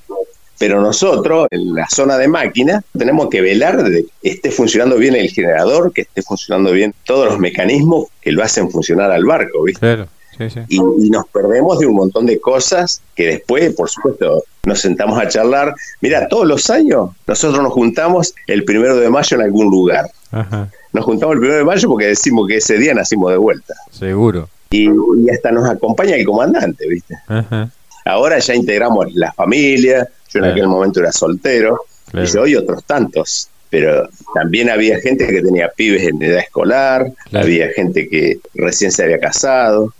Pero 0.58 0.80
nosotros, 0.80 1.48
en 1.50 1.74
la 1.74 1.86
zona 1.88 2.16
de 2.16 2.28
máquina, 2.28 2.82
tenemos 2.96 3.28
que 3.28 3.40
velar 3.40 3.82
de 3.82 4.06
que 4.22 4.28
esté 4.30 4.50
funcionando 4.50 4.96
bien 4.96 5.14
el 5.14 5.28
generador, 5.30 5.92
que 5.92 6.02
esté 6.02 6.22
funcionando 6.22 6.72
bien 6.72 6.94
todos 7.04 7.28
los 7.28 7.38
mecanismos 7.38 8.06
que 8.20 8.32
lo 8.32 8.42
hacen 8.42 8.70
funcionar 8.70 9.10
al 9.10 9.24
barco, 9.24 9.64
¿viste? 9.64 9.80
Claro. 9.80 10.08
Sí, 10.36 10.50
sí. 10.50 10.60
Y, 10.68 10.76
y 10.76 11.10
nos 11.10 11.28
perdemos 11.28 11.78
de 11.78 11.86
un 11.86 11.94
montón 11.94 12.26
de 12.26 12.40
cosas 12.40 13.00
que 13.14 13.26
después, 13.26 13.72
por 13.74 13.88
supuesto, 13.88 14.42
nos 14.64 14.80
sentamos 14.80 15.20
a 15.20 15.28
charlar. 15.28 15.74
Mira, 16.00 16.26
todos 16.28 16.46
los 16.46 16.70
años 16.70 17.10
nosotros 17.26 17.62
nos 17.62 17.72
juntamos 17.72 18.34
el 18.46 18.64
primero 18.64 18.96
de 18.96 19.10
mayo 19.10 19.36
en 19.36 19.42
algún 19.42 19.70
lugar. 19.70 20.10
Ajá. 20.32 20.70
Nos 20.92 21.04
juntamos 21.04 21.34
el 21.34 21.40
primero 21.40 21.58
de 21.58 21.64
mayo 21.64 21.88
porque 21.88 22.06
decimos 22.06 22.48
que 22.48 22.56
ese 22.56 22.78
día 22.78 22.94
nacimos 22.94 23.30
de 23.30 23.36
vuelta. 23.36 23.74
Seguro. 23.90 24.48
Y, 24.70 24.88
y 24.88 25.30
hasta 25.30 25.52
nos 25.52 25.68
acompaña 25.68 26.16
el 26.16 26.24
comandante, 26.24 26.88
¿viste? 26.88 27.14
Ajá. 27.28 27.70
Ahora 28.04 28.38
ya 28.38 28.54
integramos 28.54 29.14
la 29.14 29.32
familia, 29.32 30.08
yo 30.34 30.40
en 30.44 30.50
aquel 30.50 30.66
momento 30.66 31.00
era 31.00 31.12
soltero, 31.12 31.80
Claro. 32.10 32.26
y 32.26 32.30
yo 32.30 32.46
y 32.46 32.56
otros 32.56 32.84
tantos. 32.84 33.48
Pero 33.70 34.08
también 34.34 34.70
había 34.70 35.00
gente 35.00 35.26
que 35.26 35.42
tenía 35.42 35.68
pibes 35.68 36.02
en 36.04 36.22
edad 36.22 36.38
escolar, 36.40 37.10
Claro. 37.30 37.46
había 37.46 37.68
gente 37.70 38.08
que 38.08 38.38
recién 38.54 38.92
se 38.92 39.02
había 39.04 39.18
casado. 39.18 39.92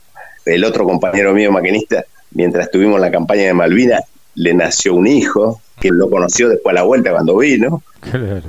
El 0.45 0.64
otro 0.64 0.85
compañero 0.85 1.32
mío 1.35 1.51
maquinista, 1.51 2.05
mientras 2.32 2.70
tuvimos 2.70 3.01
la 3.01 3.11
campaña 3.11 3.45
de 3.45 3.55
Malvinas, 3.55 4.03
le 4.37 4.53
nació 4.55 4.95
un 4.95 5.07
hijo, 5.07 5.61
que 5.80 5.89
lo 5.91 6.09
conoció 6.11 6.49
después 6.49 6.72
a 6.72 6.74
la 6.74 6.82
vuelta 6.82 7.11
cuando 7.11 7.37
vino. 7.39 7.82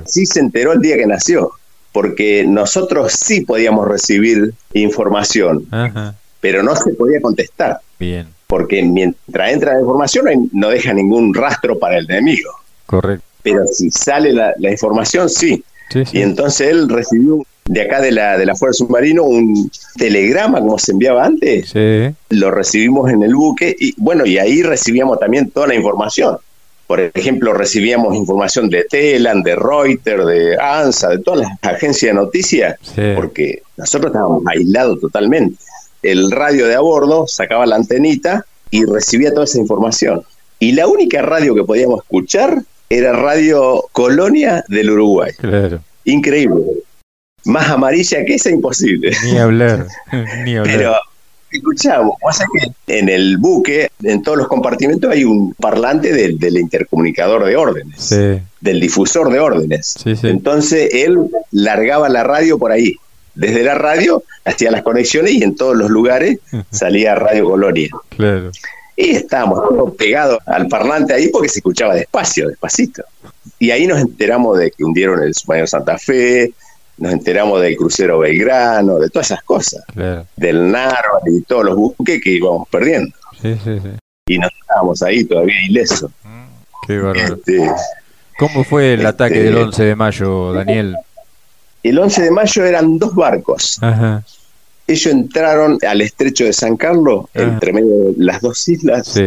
Sí 0.04 0.26
se 0.26 0.40
enteró 0.40 0.72
el 0.72 0.80
día 0.80 0.96
que 0.96 1.06
nació, 1.06 1.50
porque 1.92 2.44
nosotros 2.46 3.12
sí 3.12 3.40
podíamos 3.40 3.88
recibir 3.88 4.52
información, 4.74 5.66
Ajá. 5.70 6.14
pero 6.40 6.62
no 6.62 6.76
se 6.76 6.90
podía 6.94 7.20
contestar 7.20 7.78
Bien. 7.98 8.26
Porque 8.46 8.82
mientras 8.82 9.52
entra 9.52 9.74
la 9.74 9.80
información 9.80 10.48
no 10.52 10.68
deja 10.68 10.92
ningún 10.92 11.34
rastro 11.34 11.78
para 11.78 11.98
el 11.98 12.10
enemigo. 12.10 12.50
Correcto. 12.86 13.24
Pero 13.42 13.64
si 13.66 13.90
sale 13.90 14.32
la, 14.32 14.52
la 14.58 14.70
información, 14.70 15.28
sí. 15.28 15.62
Sí, 15.90 16.04
sí. 16.04 16.18
Y 16.18 16.22
entonces 16.22 16.68
él 16.68 16.88
recibió 16.88 17.44
de 17.66 17.82
acá 17.82 18.00
de 18.00 18.12
la, 18.12 18.38
de 18.38 18.46
la 18.46 18.54
Fuerza 18.54 18.78
Submarino 18.84 19.24
un 19.24 19.70
telegrama 19.96 20.60
como 20.60 20.78
se 20.78 20.92
enviaba 20.92 21.24
antes. 21.24 21.70
Sí. 21.70 22.14
Lo 22.30 22.50
recibimos 22.50 23.10
en 23.10 23.22
el 23.22 23.34
buque 23.34 23.74
y 23.78 23.94
bueno, 23.96 24.24
y 24.26 24.38
ahí 24.38 24.62
recibíamos 24.62 25.18
también 25.18 25.50
toda 25.50 25.68
la 25.68 25.74
información. 25.74 26.38
Por 26.86 27.00
ejemplo, 27.00 27.52
recibíamos 27.52 28.14
información 28.14 28.68
de 28.70 28.84
Telan, 28.84 29.42
de 29.42 29.56
Reuters, 29.56 30.24
de 30.26 30.56
ANSA, 30.60 31.08
de 31.08 31.18
todas 31.18 31.40
las 31.40 31.50
agencias 31.74 32.10
de 32.14 32.20
noticias, 32.20 32.76
Sí. 32.82 33.02
porque 33.16 33.62
nosotros 33.76 34.10
estábamos 34.12 34.42
aislados 34.46 35.00
totalmente. 35.00 35.56
El 36.02 36.30
radio 36.30 36.66
de 36.66 36.74
a 36.74 36.80
bordo 36.80 37.26
sacaba 37.26 37.66
la 37.66 37.76
antenita 37.76 38.44
y 38.70 38.84
recibía 38.84 39.30
toda 39.32 39.44
esa 39.44 39.58
información. 39.58 40.22
Y 40.58 40.72
la 40.72 40.86
única 40.86 41.22
radio 41.22 41.54
que 41.54 41.64
podíamos 41.64 42.00
escuchar 42.02 42.62
era 42.88 43.12
Radio 43.12 43.84
Colonia 43.92 44.64
del 44.68 44.90
Uruguay. 44.90 45.32
Claro. 45.38 45.80
Increíble. 46.04 46.62
Más 47.44 47.68
amarilla 47.70 48.24
que 48.24 48.34
esa, 48.34 48.50
imposible. 48.50 49.12
Ni 49.24 49.38
hablar. 49.38 49.86
Ni 50.44 50.56
hablar. 50.56 50.76
Pero 50.76 50.94
escuchamos, 51.50 52.16
pasa 52.20 52.44
que 52.86 52.98
en 52.98 53.08
el 53.08 53.38
buque, 53.38 53.88
en 54.02 54.22
todos 54.22 54.38
los 54.38 54.48
compartimentos, 54.48 55.10
hay 55.10 55.24
un 55.24 55.54
parlante 55.54 56.12
del, 56.12 56.38
del 56.38 56.58
intercomunicador 56.58 57.44
de 57.44 57.56
órdenes, 57.56 58.00
Sí. 58.00 58.40
del 58.60 58.80
difusor 58.80 59.32
de 59.32 59.38
órdenes. 59.40 59.94
Sí, 60.02 60.16
sí. 60.16 60.28
Entonces 60.28 60.90
él 60.92 61.18
largaba 61.52 62.08
la 62.08 62.24
radio 62.24 62.58
por 62.58 62.72
ahí. 62.72 62.96
Desde 63.36 63.62
la 63.62 63.74
radio 63.74 64.22
hacía 64.44 64.70
las 64.70 64.82
conexiones 64.82 65.32
y 65.32 65.42
en 65.44 65.54
todos 65.54 65.76
los 65.76 65.88
lugares 65.90 66.38
salía 66.70 67.14
Radio 67.14 67.44
Colonia. 67.50 67.90
Claro. 68.10 68.50
Y 68.96 69.10
estábamos 69.10 69.60
todos 69.68 69.94
pegados 69.94 70.38
al 70.46 70.68
parlante 70.68 71.12
ahí 71.12 71.28
porque 71.28 71.48
se 71.50 71.58
escuchaba 71.58 71.94
despacio, 71.94 72.48
despacito. 72.48 73.04
Y 73.58 73.70
ahí 73.70 73.86
nos 73.86 74.00
enteramos 74.00 74.58
de 74.58 74.70
que 74.70 74.82
hundieron 74.84 75.22
el 75.22 75.34
submarino 75.34 75.66
Santa 75.66 75.98
Fe, 75.98 76.52
nos 76.96 77.12
enteramos 77.12 77.60
del 77.60 77.76
crucero 77.76 78.18
Belgrano, 78.20 78.98
de 78.98 79.10
todas 79.10 79.30
esas 79.30 79.42
cosas, 79.44 79.84
Claro. 79.92 80.26
del 80.36 80.70
Narva 80.70 81.20
y 81.26 81.42
todos 81.42 81.64
los 81.66 81.76
buques 81.76 82.22
que 82.22 82.30
íbamos 82.30 82.66
perdiendo. 82.70 83.14
Sí, 83.42 83.54
sí, 83.62 83.78
sí. 83.82 83.88
Y 84.28 84.38
nos 84.38 84.50
estábamos 84.62 85.02
ahí 85.02 85.24
todavía 85.24 85.54
ilesos. 85.68 86.10
Qué 86.86 86.98
bárbaro. 86.98 87.34
Este, 87.34 87.70
¿Cómo 88.38 88.64
fue 88.64 88.94
el 88.94 89.00
Este- 89.00 89.08
ataque 89.08 89.42
del 89.42 89.56
11 89.58 89.82
de 89.84 89.94
mayo, 89.94 90.52
Daniel? 90.54 90.96
El 91.88 91.98
11 91.98 92.22
de 92.22 92.30
mayo 92.30 92.64
eran 92.64 92.98
dos 92.98 93.14
barcos. 93.14 93.78
Ajá. 93.80 94.22
Ellos 94.86 95.06
entraron 95.12 95.78
al 95.86 96.00
estrecho 96.00 96.44
de 96.44 96.52
San 96.52 96.76
Carlos, 96.76 97.26
Ah. 97.34 97.42
entre 97.42 97.72
medio 97.72 97.88
de 97.88 98.14
las 98.18 98.40
dos 98.40 98.68
islas, 98.68 99.08
Sí. 99.08 99.22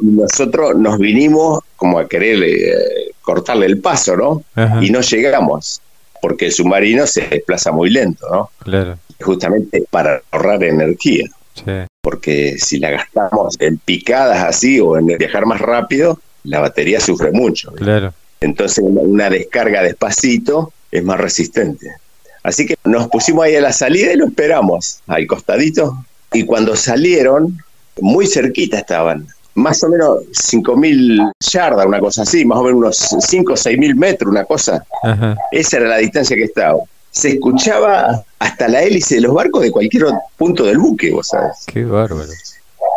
y 0.00 0.06
nosotros 0.06 0.76
nos 0.76 0.98
vinimos 0.98 1.60
como 1.76 1.98
a 1.98 2.08
querer 2.08 2.42
eh, 2.42 3.10
cortarle 3.22 3.66
el 3.66 3.78
paso, 3.80 4.16
¿no? 4.16 4.42
Ajá. 4.54 4.84
Y 4.84 4.90
no 4.90 5.00
llegamos, 5.00 5.80
porque 6.20 6.46
el 6.46 6.52
submarino 6.52 7.06
se 7.06 7.22
desplaza 7.22 7.72
muy 7.72 7.90
lento, 7.90 8.26
¿no? 8.30 8.50
Claro. 8.64 8.98
Justamente 9.20 9.84
para 9.90 10.20
ahorrar 10.30 10.62
energía, 10.62 11.24
Sí. 11.54 11.64
porque 12.02 12.56
si 12.58 12.78
la 12.78 12.90
gastamos 12.90 13.56
en 13.60 13.78
picadas 13.78 14.44
así 14.44 14.78
o 14.78 14.96
en 14.98 15.06
viajar 15.06 15.46
más 15.46 15.60
rápido, 15.60 16.20
la 16.44 16.60
batería 16.60 17.00
sufre 17.00 17.32
mucho. 17.32 17.72
Claro. 17.72 18.12
Entonces 18.40 18.84
una 18.86 19.28
descarga 19.30 19.82
despacito 19.82 20.72
es 20.90 21.04
más 21.04 21.18
resistente. 21.18 21.92
Así 22.42 22.66
que 22.66 22.76
nos 22.84 23.08
pusimos 23.08 23.44
ahí 23.44 23.56
a 23.56 23.60
la 23.60 23.72
salida 23.72 24.12
y 24.12 24.16
lo 24.16 24.26
esperamos, 24.26 25.00
al 25.06 25.26
costadito. 25.26 26.04
Y 26.32 26.44
cuando 26.44 26.76
salieron, 26.76 27.58
muy 28.00 28.26
cerquita 28.26 28.78
estaban, 28.78 29.26
más 29.54 29.82
o 29.82 29.88
menos 29.88 30.18
5.000 30.30 31.32
yardas, 31.40 31.86
una 31.86 32.00
cosa 32.00 32.22
así, 32.22 32.44
más 32.44 32.58
o 32.58 32.62
menos 32.62 32.78
unos 32.78 33.26
5 33.26 33.52
o 33.52 33.56
6.000 33.56 33.94
metros, 33.96 34.30
una 34.30 34.44
cosa. 34.44 34.84
Ajá. 35.02 35.36
Esa 35.50 35.78
era 35.78 35.88
la 35.88 35.96
distancia 35.98 36.36
que 36.36 36.44
estaba. 36.44 36.78
Se 37.10 37.30
escuchaba 37.30 38.24
hasta 38.38 38.68
la 38.68 38.82
hélice 38.82 39.16
de 39.16 39.22
los 39.22 39.34
barcos 39.34 39.62
de 39.62 39.72
cualquier 39.72 40.06
punto 40.36 40.64
del 40.64 40.78
buque, 40.78 41.10
vos 41.10 41.28
sabés. 41.28 41.64
Qué 41.66 41.84
bárbaro. 41.84 42.30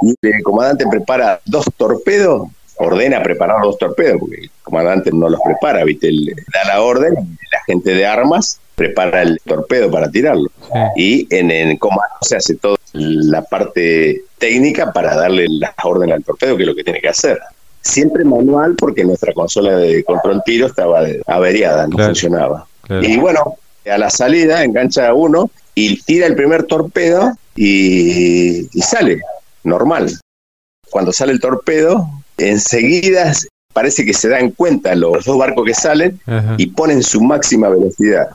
Y 0.03 0.15
el 0.21 0.43
comandante 0.43 0.85
prepara 0.89 1.41
dos 1.45 1.65
torpedos, 1.77 2.47
ordena 2.81 3.21
preparar 3.23 3.61
dos 3.61 3.77
torpedos, 3.77 4.19
porque 4.19 4.37
el 4.41 4.49
comandante 4.63 5.11
no 5.13 5.29
los 5.29 5.39
prepara, 5.43 5.83
¿viste? 5.83 6.07
Él 6.09 6.33
da 6.53 6.73
la 6.73 6.81
orden, 6.81 7.13
la 7.15 7.59
gente 7.65 7.93
de 7.93 8.05
armas 8.05 8.59
prepara 8.75 9.21
el 9.21 9.39
torpedo 9.45 9.91
para 9.91 10.09
tirarlo. 10.09 10.49
Sí. 10.95 11.27
Y 11.29 11.35
en 11.35 11.51
el 11.51 11.77
comando 11.77 12.15
se 12.21 12.37
hace 12.37 12.55
toda 12.55 12.77
la 12.93 13.43
parte 13.43 14.23
técnica 14.37 14.91
para 14.91 15.15
darle 15.15 15.47
las 15.49 15.71
órdenes 15.83 16.15
al 16.15 16.23
torpedo, 16.23 16.57
que 16.57 16.63
es 16.63 16.67
lo 16.67 16.75
que 16.75 16.83
tiene 16.83 16.99
que 17.01 17.09
hacer. 17.09 17.39
Siempre 17.81 18.23
manual, 18.23 18.75
porque 18.77 19.03
nuestra 19.03 19.33
consola 19.33 19.75
de 19.77 20.03
control 20.03 20.41
tiro 20.45 20.67
estaba 20.67 21.03
averiada, 21.27 21.87
no 21.87 21.95
Claro. 21.95 22.09
funcionaba. 22.09 22.67
Claro. 22.83 23.03
Y 23.07 23.17
bueno, 23.17 23.55
a 23.91 23.97
la 23.97 24.09
salida 24.09 24.63
engancha 24.63 25.13
uno 25.13 25.49
y 25.75 26.01
tira 26.03 26.25
el 26.27 26.35
primer 26.35 26.63
torpedo 26.63 27.33
y, 27.55 28.67
y 28.77 28.81
sale, 28.81 29.21
normal. 29.63 30.11
Cuando 30.89 31.11
sale 31.13 31.31
el 31.31 31.39
torpedo, 31.39 32.05
enseguida 32.49 33.33
parece 33.73 34.05
que 34.05 34.13
se 34.13 34.29
dan 34.29 34.51
cuenta 34.51 34.95
los 34.95 35.25
dos 35.25 35.37
barcos 35.37 35.65
que 35.65 35.73
salen 35.73 36.19
Ajá. 36.25 36.55
y 36.57 36.67
ponen 36.67 37.03
su 37.03 37.21
máxima 37.21 37.69
velocidad. 37.69 38.29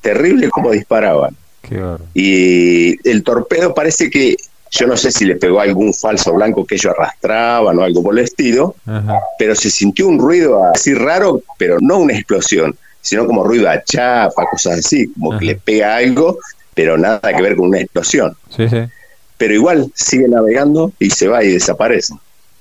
Terrible 0.00 0.48
como 0.48 0.70
disparaban. 0.70 1.36
Qué. 1.62 1.82
Y 2.14 3.08
el 3.08 3.22
torpedo 3.22 3.74
parece 3.74 4.08
que, 4.08 4.36
yo 4.70 4.86
no 4.86 4.96
sé 4.96 5.12
si 5.12 5.24
le 5.26 5.36
pegó 5.36 5.60
algún 5.60 5.92
falso 5.92 6.32
blanco 6.32 6.64
que 6.64 6.76
ellos 6.76 6.94
arrastraban 6.96 7.78
o 7.78 7.82
algo 7.82 8.02
por 8.02 8.18
el 8.18 8.24
estilo, 8.24 8.76
Ajá. 8.86 9.18
pero 9.38 9.54
se 9.54 9.70
sintió 9.70 10.06
un 10.08 10.18
ruido 10.18 10.64
así 10.64 10.94
raro, 10.94 11.42
pero 11.58 11.76
no 11.80 11.98
una 11.98 12.14
explosión, 12.14 12.76
sino 13.02 13.26
como 13.26 13.44
ruido 13.44 13.68
a 13.68 13.82
chapa, 13.82 14.46
cosas 14.50 14.78
así, 14.78 15.12
como 15.12 15.32
Ajá. 15.32 15.40
que 15.40 15.46
le 15.46 15.54
pega 15.56 15.96
algo, 15.96 16.38
pero 16.74 16.96
nada 16.96 17.20
que 17.20 17.42
ver 17.42 17.56
con 17.56 17.68
una 17.68 17.80
explosión. 17.80 18.34
Sí, 18.56 18.68
sí. 18.68 18.78
Pero 19.36 19.54
igual 19.54 19.90
sigue 19.94 20.28
navegando 20.28 20.92
y 20.98 21.10
se 21.10 21.28
va 21.28 21.44
y 21.44 21.52
desaparece. 21.52 22.14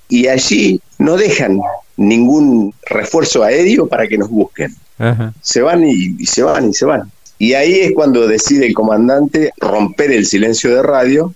Y 0.10 0.28
allí 0.28 0.82
no 0.98 1.16
dejan 1.16 1.62
ningún 1.96 2.74
refuerzo 2.90 3.44
aéreo 3.44 3.88
para 3.88 4.08
que 4.08 4.18
nos 4.18 4.30
busquen. 4.30 4.76
Se 5.42 5.62
van 5.62 5.88
y, 5.88 6.26
se 6.26 6.44
van 6.44 6.70
y 6.70 6.74
se 6.74 6.86
van. 6.86 7.10
Y 7.38 7.54
ahí 7.54 7.80
es 7.80 7.94
cuando 7.94 8.28
decide 8.28 8.68
el 8.68 8.74
comandante 8.74 9.54
romper 9.58 10.12
el 10.12 10.26
silencio 10.26 10.76
de 10.76 10.82
radio 10.82 11.34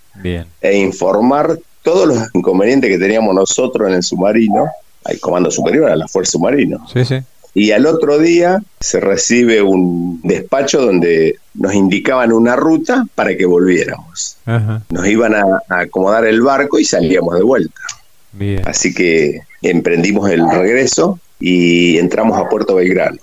e 0.62 0.78
informar 0.78 1.58
todos 1.82 2.08
los 2.08 2.18
inconvenientes 2.34 2.90
que 2.90 2.98
teníamos 2.98 3.34
nosotros 3.36 3.88
en 3.88 3.96
el 3.96 4.04
submarino, 4.04 4.68
al 5.06 5.20
comando 5.20 5.52
superior, 5.52 5.90
a 5.90 5.96
la 5.96 6.08
fuerza 6.08 6.32
submarino. 6.34 6.86
Sí, 6.92 7.06
sí. 7.06 7.20
Y 7.56 7.72
al 7.72 7.86
otro 7.86 8.18
día 8.18 8.64
se 8.80 9.00
recibe 9.00 9.62
un 9.62 10.20
despacho 10.24 10.82
donde 10.82 11.36
nos 11.54 11.74
indicaban 11.74 12.34
una 12.34 12.56
ruta 12.56 13.06
para 13.14 13.38
que 13.38 13.46
volviéramos. 13.46 14.38
Nos 14.90 15.08
iban 15.08 15.36
a, 15.36 15.62
acomodar 15.70 16.26
el 16.26 16.42
barco 16.42 16.80
y 16.80 16.86
salíamos 16.86 17.36
de 17.36 17.44
vuelta. 17.44 17.82
Así 18.66 18.94
que 18.94 19.42
emprendimos 19.62 20.30
el 20.30 20.50
regreso 20.50 21.20
y 21.40 21.98
entramos 21.98 22.40
a 22.40 22.50
Puerto 22.50 22.76
Belgrano. 22.76 23.20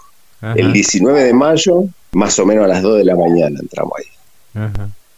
El 0.55 0.73
19 0.73 1.25
de 1.25 1.35
mayo, 1.35 1.85
más 2.13 2.39
o 2.39 2.47
menos 2.47 2.65
a 2.65 2.69
las 2.69 2.83
2 2.83 2.99
de 2.99 3.05
la 3.05 3.15
mañana 3.15 3.59
entramos 3.61 3.93
ahí. 3.99 4.71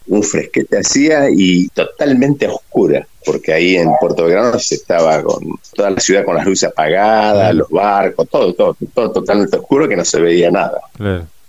Un 0.09 0.23
fresquete 0.23 0.79
hacía 0.79 1.31
y 1.31 1.69
totalmente 1.69 2.49
oscura, 2.49 3.07
porque 3.25 3.53
ahí 3.53 3.77
en 3.77 3.91
Puerto 4.01 4.25
Belgrano 4.25 4.59
se 4.59 4.75
estaba 4.75 5.23
con 5.23 5.59
toda 5.75 5.91
la 5.91 6.01
ciudad 6.01 6.25
con 6.25 6.37
las 6.37 6.45
luces 6.45 6.69
apagadas, 6.69 7.55
los 7.55 7.69
barcos, 7.71 8.29
todo, 8.29 8.53
todo, 8.53 8.77
todo 8.95 9.13
totalmente 9.13 9.57
oscuro 9.57 9.89
que 9.89 9.97
no 9.97 10.05
se 10.05 10.21
veía 10.21 10.51
nada. 10.51 10.81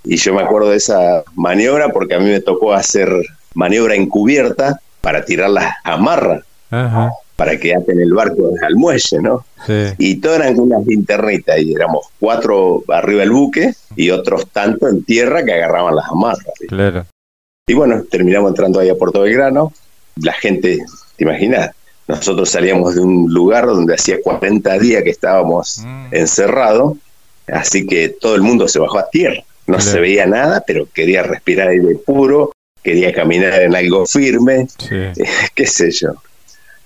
Y 0.04 0.18
yo 0.18 0.34
me 0.34 0.44
acuerdo 0.44 0.70
de 0.70 0.78
esa 0.78 1.24
maniobra 1.36 1.90
porque 1.90 2.14
a 2.14 2.20
mí 2.20 2.30
me 2.30 2.42
tocó 2.42 2.74
hacer 2.74 3.10
maniobra 3.56 3.96
encubierta 3.96 4.80
para 5.02 5.26
tirar 5.26 5.50
las 5.50 5.74
amarras. 5.84 6.44
Para 7.36 7.58
que 7.58 7.76
aten 7.76 8.00
el 8.00 8.14
barco 8.14 8.52
al 8.62 8.76
muelle, 8.76 9.20
¿no? 9.22 9.46
Y 9.98 10.16
todo 10.18 10.36
eran 10.36 10.60
unas 10.60 10.86
linternitas 10.86 11.60
y 11.60 11.74
éramos 11.74 12.08
cuatro 12.20 12.84
arriba 12.90 13.22
del 13.22 13.32
buque 13.32 13.74
y 13.96 14.10
otros 14.12 14.48
tanto 14.50 14.88
en 14.88 15.04
tierra 15.04 15.44
que 15.44 15.54
agarraban 15.54 15.96
las 15.96 16.06
amarras. 16.10 16.54
Claro. 16.68 17.06
Y 17.68 17.74
bueno, 17.74 18.04
terminamos 18.10 18.50
entrando 18.50 18.80
ahí 18.80 18.90
a 18.90 18.96
Puerto 18.96 19.22
Belgrano. 19.22 19.72
La 20.18 20.34
gente, 20.34 20.80
te 21.16 21.24
imaginas, 21.24 21.72
nosotros 22.08 22.50
salíamos 22.50 22.96
de 22.96 23.02
un 23.02 23.34
lugar 23.34 23.66
donde 23.66 23.96
hacía 23.96 24.22
40 24.22 24.78
días 24.80 25.04
que 25.04 25.10
estábamos 25.10 25.80
mm. 25.84 26.08
encerrados, 26.12 26.98
así 27.48 27.88
que 27.88 28.10
todo 28.10 28.36
el 28.36 28.42
mundo 28.42 28.68
se 28.68 28.80
bajó 28.80 29.00
a 29.00 29.10
tierra. 29.10 29.44
No 29.66 29.80
se 29.80 30.00
veía 30.02 30.26
nada, 30.26 30.62
pero 30.68 30.88
quería 30.94 31.24
respirar 31.24 31.70
aire 31.70 31.96
puro, 31.96 32.52
quería 32.84 33.14
caminar 33.14 33.62
en 33.62 33.74
algo 33.74 34.06
firme, 34.06 34.68
qué 35.56 35.66
sé 35.66 35.92
yo. 35.92 36.16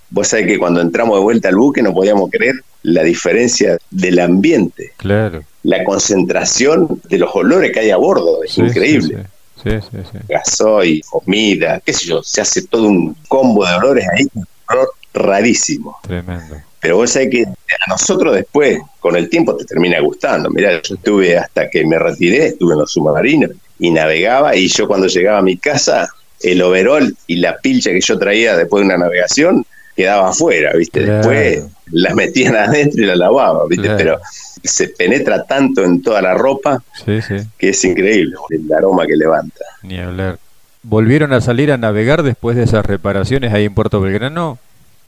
Vos 0.09 0.27
sabés 0.27 0.47
que 0.47 0.57
cuando 0.57 0.81
entramos 0.81 1.17
de 1.17 1.23
vuelta 1.23 1.49
al 1.49 1.55
buque 1.55 1.81
no 1.81 1.93
podíamos 1.93 2.29
creer 2.29 2.55
la 2.83 3.03
diferencia 3.03 3.77
del 3.91 4.19
ambiente. 4.19 4.93
Claro. 4.97 5.43
La 5.63 5.83
concentración 5.83 7.01
de 7.09 7.17
los 7.17 7.35
olores 7.35 7.71
que 7.71 7.81
hay 7.81 7.91
a 7.91 7.97
bordo, 7.97 8.43
es 8.43 8.57
increíble. 8.57 9.25
Sí, 9.63 9.71
sí, 9.81 9.97
sí. 10.11 10.19
Gasoil, 10.29 11.01
comida, 11.09 11.81
qué 11.85 11.91
sé 11.91 12.05
yo, 12.05 12.23
se 12.23 12.41
hace 12.41 12.67
todo 12.67 12.87
un 12.87 13.15
combo 13.27 13.65
de 13.65 13.73
olores 13.75 14.05
ahí, 14.07 14.27
un 14.33 14.45
olor 14.69 14.89
rarísimo. 15.13 15.97
Tremendo. 16.03 16.61
Pero 16.79 16.97
vos 16.97 17.09
sabés 17.09 17.29
que 17.29 17.43
a 17.43 17.89
nosotros 17.89 18.35
después, 18.35 18.79
con 18.99 19.15
el 19.15 19.29
tiempo, 19.29 19.55
te 19.57 19.65
termina 19.65 19.99
gustando. 19.99 20.49
Mirá, 20.49 20.81
yo 20.81 20.95
estuve 20.95 21.37
hasta 21.37 21.69
que 21.69 21.85
me 21.85 21.97
retiré, 21.97 22.47
estuve 22.47 22.73
en 22.73 22.79
los 22.79 22.91
submarinos 22.91 23.51
y 23.79 23.91
navegaba 23.91 24.55
y 24.55 24.67
yo 24.67 24.87
cuando 24.87 25.07
llegaba 25.07 25.39
a 25.39 25.43
mi 25.43 25.57
casa, 25.57 26.07
el 26.41 26.61
overol 26.61 27.15
y 27.25 27.37
la 27.37 27.57
pilcha 27.57 27.91
que 27.91 28.01
yo 28.01 28.17
traía 28.17 28.55
después 28.55 28.81
de 28.81 28.85
una 28.85 28.97
navegación 28.97 29.65
quedaba 29.97 30.29
afuera, 30.29 30.71
¿viste? 30.77 31.01
Después 31.01 31.65
las 31.91 32.13
metían 32.13 32.55
adentro 32.55 33.03
y 33.03 33.07
la 33.07 33.15
lavaba, 33.15 33.65
¿viste? 33.67 33.89
Pero 33.97 34.19
se 34.63 34.89
penetra 34.89 35.43
tanto 35.43 35.83
en 35.83 36.01
toda 36.01 36.21
la 36.21 36.35
ropa 36.35 36.81
que 37.05 37.69
es 37.69 37.83
increíble 37.83 38.35
el 38.49 38.71
aroma 38.71 39.05
que 39.05 39.15
levanta. 39.15 39.65
Ni 39.81 39.99
hablar. 39.99 40.37
¿Volvieron 40.83 41.33
a 41.33 41.41
salir 41.41 41.71
a 41.71 41.77
navegar 41.77 42.23
después 42.23 42.55
de 42.55 42.63
esas 42.63 42.85
reparaciones 42.85 43.53
ahí 43.53 43.65
en 43.65 43.73
Puerto 43.73 43.99
Belgrano? 43.99 44.59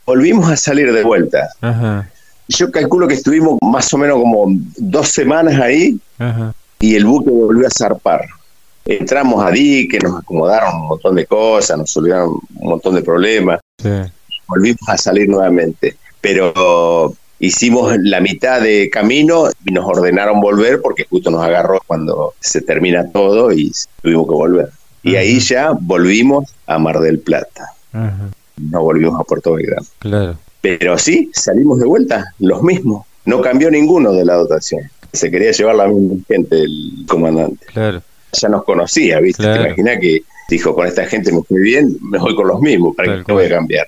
Volvimos 0.06 0.50
a 0.50 0.58
salir 0.58 0.92
de 0.92 1.04
vuelta. 1.04 1.48
Yo 2.48 2.72
calculo 2.72 3.08
que 3.08 3.14
estuvimos 3.14 3.60
más 3.62 3.94
o 3.94 3.98
menos 3.98 4.18
como 4.18 4.48
dos 4.78 5.08
semanas 5.10 5.62
ahí 5.62 6.00
y 6.80 6.96
el 6.96 7.06
buque 7.06 7.30
volvió 7.30 7.68
a 7.68 7.70
zarpar. 7.70 8.28
Entramos 8.86 9.46
a 9.46 9.52
dique, 9.52 10.00
nos 10.00 10.20
acomodaron 10.20 10.82
un 10.82 10.88
montón 10.88 11.16
de 11.16 11.28
cosas, 11.28 11.78
nos 11.78 11.96
olvidaron 11.96 12.40
un 12.56 12.70
montón 12.70 12.96
de 12.96 13.04
problemas. 13.04 13.60
Sí 13.78 13.90
volvimos 14.50 14.88
a 14.88 14.98
salir 14.98 15.30
nuevamente. 15.30 15.96
Pero 16.22 17.14
hicimos 17.40 17.96
la 18.00 18.20
mitad 18.20 18.62
de 18.62 18.90
camino 18.90 19.46
y 19.66 19.72
nos 19.72 19.86
ordenaron 19.86 20.42
volver 20.42 20.82
porque 20.82 21.06
justo 21.10 21.32
nos 21.32 21.42
agarró 21.42 21.80
cuando 21.88 22.34
se 22.40 22.62
termina 22.62 23.10
todo 23.12 23.52
y 23.52 23.72
tuvimos 24.02 24.28
que 24.28 24.34
volver. 24.34 24.70
Y 25.04 25.16
ahí 25.16 25.40
ya 25.40 25.72
volvimos 25.80 26.54
a 26.68 26.78
Mar 26.78 27.00
del 27.00 27.20
Plata. 27.20 27.74
No 27.92 28.82
volvimos 28.82 29.20
a 29.20 29.24
Puerto 29.24 29.54
Belgrano. 29.54 29.88
Claro. 30.00 30.38
Pero 30.62 30.98
sí, 30.98 31.32
salimos 31.34 31.80
de 31.80 31.86
vuelta, 31.86 32.34
los 32.40 32.62
mismos. 32.62 33.06
No 33.24 33.40
cambió 33.42 33.72
ninguno 33.72 34.12
de 34.12 34.26
la 34.26 34.34
dotación. 34.34 34.82
Se 35.14 35.32
quería 35.32 35.52
llevar 35.52 35.76
la 35.76 35.88
misma 35.88 36.18
gente 36.28 36.62
el 36.62 37.06
comandante. 37.08 37.66
Claro. 37.68 38.02
Ya 38.34 38.50
nos 38.50 38.64
conocía, 38.64 39.20
¿viste? 39.20 39.44
Te 39.44 39.56
imaginas 39.56 40.00
que 40.00 40.24
dijo, 40.56 40.76
con 40.76 40.88
esta 40.88 41.06
gente 41.06 41.32
me 41.32 41.42
fui 41.44 41.62
bien, 41.62 41.98
me 42.02 42.18
voy 42.18 42.36
con 42.36 42.48
los 42.48 42.60
mismos, 42.62 42.96
para 42.96 43.18
que 43.18 43.24
no 43.28 43.36
voy 43.36 43.46
a 43.46 43.50
cambiar. 43.50 43.88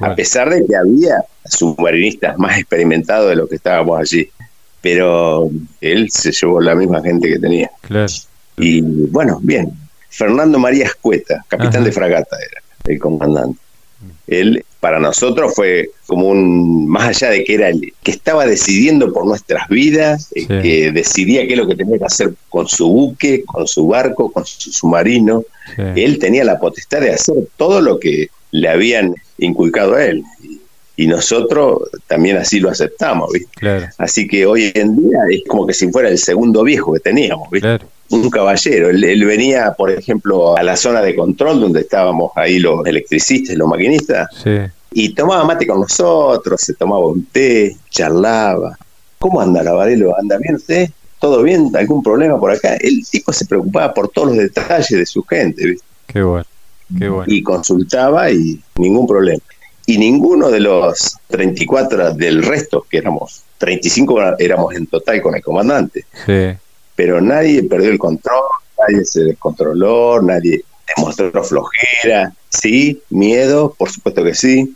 A 0.00 0.14
pesar 0.14 0.50
de 0.50 0.64
que 0.66 0.76
había 0.76 1.24
submarinistas 1.44 2.38
más 2.38 2.58
experimentados 2.58 3.30
de 3.30 3.36
los 3.36 3.48
que 3.48 3.56
estábamos 3.56 3.98
allí. 3.98 4.28
Pero 4.80 5.48
él 5.80 6.10
se 6.10 6.32
llevó 6.32 6.60
la 6.60 6.74
misma 6.74 7.00
gente 7.00 7.28
que 7.28 7.38
tenía. 7.38 7.70
Claro. 7.82 8.12
Y 8.56 8.80
bueno, 8.80 9.38
bien. 9.42 9.72
Fernando 10.10 10.58
María 10.58 10.86
Escueta, 10.86 11.44
capitán 11.48 11.84
de 11.84 11.92
fragata 11.92 12.36
era 12.36 12.60
el 12.84 12.98
comandante. 12.98 13.58
Él 14.26 14.64
para 14.80 14.98
nosotros 14.98 15.52
fue 15.54 15.90
como 16.06 16.28
un, 16.28 16.88
más 16.88 17.08
allá 17.08 17.30
de 17.30 17.44
que 17.44 17.54
era 17.54 17.68
el 17.68 17.92
que 18.02 18.10
estaba 18.10 18.46
decidiendo 18.46 19.12
por 19.12 19.26
nuestras 19.26 19.68
vidas, 19.68 20.28
que 20.34 20.90
decidía 20.92 21.46
qué 21.46 21.52
es 21.52 21.58
lo 21.58 21.68
que 21.68 21.76
tenía 21.76 21.98
que 21.98 22.04
hacer 22.04 22.34
con 22.48 22.66
su 22.66 22.88
buque, 22.88 23.44
con 23.44 23.66
su 23.66 23.86
barco, 23.86 24.32
con 24.32 24.44
su 24.44 24.72
submarino. 24.72 25.44
Él 25.76 26.18
tenía 26.18 26.44
la 26.44 26.58
potestad 26.58 27.00
de 27.00 27.12
hacer 27.12 27.36
todo 27.56 27.80
lo 27.80 28.00
que 28.00 28.28
le 28.50 28.68
habían 28.68 29.14
inculcado 29.38 29.94
a 29.94 30.04
él. 30.04 30.24
Y 30.96 31.06
nosotros 31.06 31.88
también 32.06 32.36
así 32.36 32.60
lo 32.60 32.68
aceptamos, 32.68 33.30
Así 33.98 34.28
que 34.28 34.46
hoy 34.46 34.72
en 34.74 34.96
día 34.96 35.18
es 35.30 35.42
como 35.48 35.66
que 35.66 35.74
si 35.74 35.90
fuera 35.90 36.08
el 36.08 36.18
segundo 36.18 36.62
viejo 36.62 36.92
que 36.92 37.00
teníamos, 37.00 37.48
Un 38.10 38.28
caballero. 38.30 38.90
Él, 38.90 39.24
venía, 39.24 39.72
por 39.72 39.90
ejemplo, 39.90 40.56
a 40.56 40.62
la 40.62 40.76
zona 40.76 41.00
de 41.00 41.14
control 41.14 41.60
donde 41.60 41.80
estábamos 41.80 42.32
ahí 42.36 42.58
los 42.58 42.86
electricistas, 42.86 43.56
los 43.56 43.68
maquinistas, 43.68 44.28
y 44.90 45.14
tomaba 45.14 45.44
mate 45.44 45.66
con 45.66 45.80
nosotros, 45.80 46.60
se 46.60 46.74
tomaba 46.74 47.06
un 47.06 47.24
té, 47.26 47.76
charlaba. 47.88 48.76
¿Cómo 49.18 49.40
anda, 49.40 49.62
Gabarelo? 49.62 50.18
¿Anda 50.18 50.36
bien 50.38 50.56
usted? 50.56 50.90
¿Todo 51.18 51.42
bien? 51.42 51.70
¿Algún 51.74 52.02
problema 52.02 52.38
por 52.38 52.50
acá? 52.50 52.74
El 52.74 53.06
tipo 53.06 53.32
se 53.32 53.46
preocupaba 53.46 53.94
por 53.94 54.08
todos 54.08 54.28
los 54.28 54.36
detalles 54.38 54.90
de 54.90 55.06
su 55.06 55.22
gente, 55.22 55.66
¿viste? 55.66 55.86
Qué 56.98 57.08
bueno. 57.08 57.24
Y 57.26 57.42
consultaba 57.42 58.30
y 58.30 58.60
ningún 58.76 59.06
problema. 59.06 59.42
Y 59.86 59.98
ninguno 59.98 60.50
de 60.50 60.60
los 60.60 61.16
34 61.28 62.14
del 62.14 62.42
resto, 62.42 62.84
que 62.88 62.98
éramos 62.98 63.42
35 63.58 64.36
éramos 64.38 64.74
en 64.74 64.86
total 64.86 65.22
con 65.22 65.34
el 65.36 65.42
comandante. 65.42 66.04
Pero 66.96 67.20
nadie 67.20 67.62
perdió 67.62 67.90
el 67.90 67.98
control, 67.98 68.42
nadie 68.78 69.04
se 69.04 69.24
descontroló, 69.24 70.20
nadie 70.22 70.62
demostró 70.96 71.44
flojera. 71.44 72.32
Sí, 72.48 73.00
miedo, 73.10 73.74
por 73.78 73.90
supuesto 73.90 74.22
que 74.22 74.34
sí. 74.34 74.74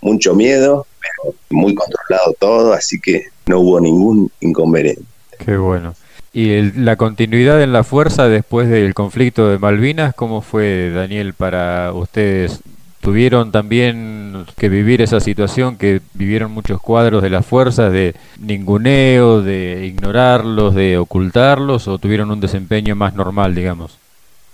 Mucho 0.00 0.34
miedo, 0.34 0.86
pero 1.00 1.34
muy 1.50 1.74
controlado 1.74 2.34
todo, 2.38 2.72
así 2.72 2.98
que 3.00 3.26
no 3.46 3.60
hubo 3.60 3.80
ningún 3.80 4.30
inconveniente. 4.40 5.02
Qué 5.44 5.56
bueno. 5.56 5.94
¿Y 6.32 6.62
la 6.78 6.96
continuidad 6.96 7.60
en 7.62 7.72
la 7.72 7.82
fuerza 7.82 8.28
después 8.28 8.68
del 8.68 8.94
conflicto 8.94 9.48
de 9.48 9.58
Malvinas, 9.58 10.14
cómo 10.14 10.42
fue, 10.42 10.90
Daniel, 10.90 11.34
para 11.34 11.92
ustedes? 11.92 12.60
¿Tuvieron 13.00 13.50
también 13.50 14.44
que 14.58 14.68
vivir 14.68 15.00
esa 15.00 15.20
situación 15.20 15.76
que 15.76 16.02
vivieron 16.12 16.52
muchos 16.52 16.80
cuadros 16.80 17.22
de 17.22 17.30
las 17.30 17.46
fuerzas, 17.46 17.90
de 17.92 18.14
ninguneo, 18.38 19.40
de 19.40 19.86
ignorarlos, 19.86 20.74
de 20.74 20.98
ocultarlos, 20.98 21.88
o 21.88 21.98
tuvieron 21.98 22.30
un 22.30 22.40
desempeño 22.40 22.94
más 22.94 23.14
normal, 23.14 23.54
digamos? 23.54 23.96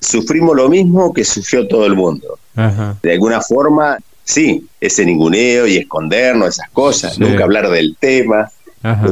Sufrimos 0.00 0.54
lo 0.54 0.68
mismo 0.68 1.12
que 1.12 1.24
sufrió 1.24 1.66
todo 1.66 1.86
el 1.86 1.96
mundo. 1.96 2.38
De 3.02 3.12
alguna 3.12 3.40
forma, 3.40 3.98
sí, 4.22 4.64
ese 4.80 5.04
ninguneo 5.04 5.66
y 5.66 5.78
escondernos, 5.78 6.50
esas 6.50 6.70
cosas, 6.70 7.18
nunca 7.18 7.42
hablar 7.42 7.68
del 7.68 7.96
tema, 7.98 8.48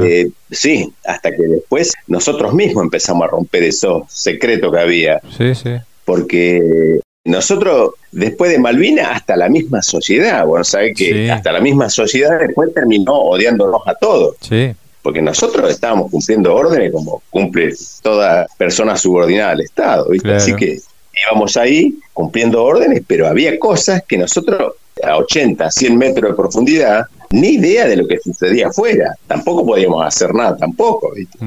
eh, 0.01 0.30
sí, 0.51 0.93
hasta 1.05 1.32
que 1.32 1.43
después 1.43 1.93
nosotros 2.07 2.55
mismos 2.55 2.85
empezamos 2.85 3.24
a 3.24 3.30
romper 3.30 3.64
esos 3.64 4.05
secretos 4.09 4.72
que 4.72 4.78
había. 4.78 5.20
Sí, 5.37 5.55
sí. 5.57 5.70
Porque 6.05 7.01
Nosotros, 7.25 7.93
después 8.12 8.51
de 8.51 8.59
Malvinas, 8.59 9.09
hasta 9.11 9.37
la 9.37 9.49
misma 9.49 9.81
sociedad, 9.81 10.45
bueno, 10.47 10.62
sabés 10.62 10.97
que 10.97 11.31
hasta 11.31 11.53
la 11.53 11.61
misma 11.61 11.89
sociedad 11.89 12.39
después 12.39 12.72
terminó 12.75 13.14
odiándonos 13.14 13.81
a 13.87 13.95
todos. 13.95 14.37
Sí. 14.41 14.72
Porque 15.03 15.22
nosotros 15.22 15.70
estábamos 15.70 16.11
cumpliendo 16.11 16.55
órdenes 16.55 16.93
como 16.93 17.22
cumple 17.31 17.75
toda 18.03 18.47
persona 18.59 18.97
subordinada 18.97 19.53
al 19.53 19.62
Estado, 19.62 20.09
¿viste? 20.11 20.35
Así 20.35 20.55
que 20.55 20.79
íbamos 21.27 21.57
ahí 21.57 21.95
cumpliendo 22.12 22.62
órdenes, 22.62 23.03
pero 23.07 23.27
había 23.27 23.59
cosas 23.59 24.03
que 24.07 24.18
nosotros 24.18 24.75
a 25.03 25.16
80, 25.16 25.70
100 25.70 25.99
metros 25.99 26.31
de 26.31 26.37
profundidad, 26.37 27.07
ni 27.31 27.55
idea 27.55 27.87
de 27.87 27.97
lo 27.97 28.07
que 28.07 28.18
sucedía 28.18 28.68
afuera. 28.68 29.14
Tampoco 29.27 29.66
podíamos 29.66 30.05
hacer 30.05 30.35
nada, 30.35 30.57
tampoco. 30.57 31.12
¿viste? 31.14 31.39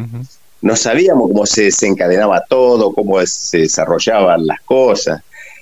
No 0.61 0.75
sabíamos 0.75 1.30
cómo 1.30 1.45
se 1.45 1.63
desencadenaba 1.65 2.43
todo, 2.49 2.93
cómo 2.93 3.23
se 3.25 3.59
desarrollaban 3.59 4.45
las 4.45 4.59
cosas. 4.61 5.21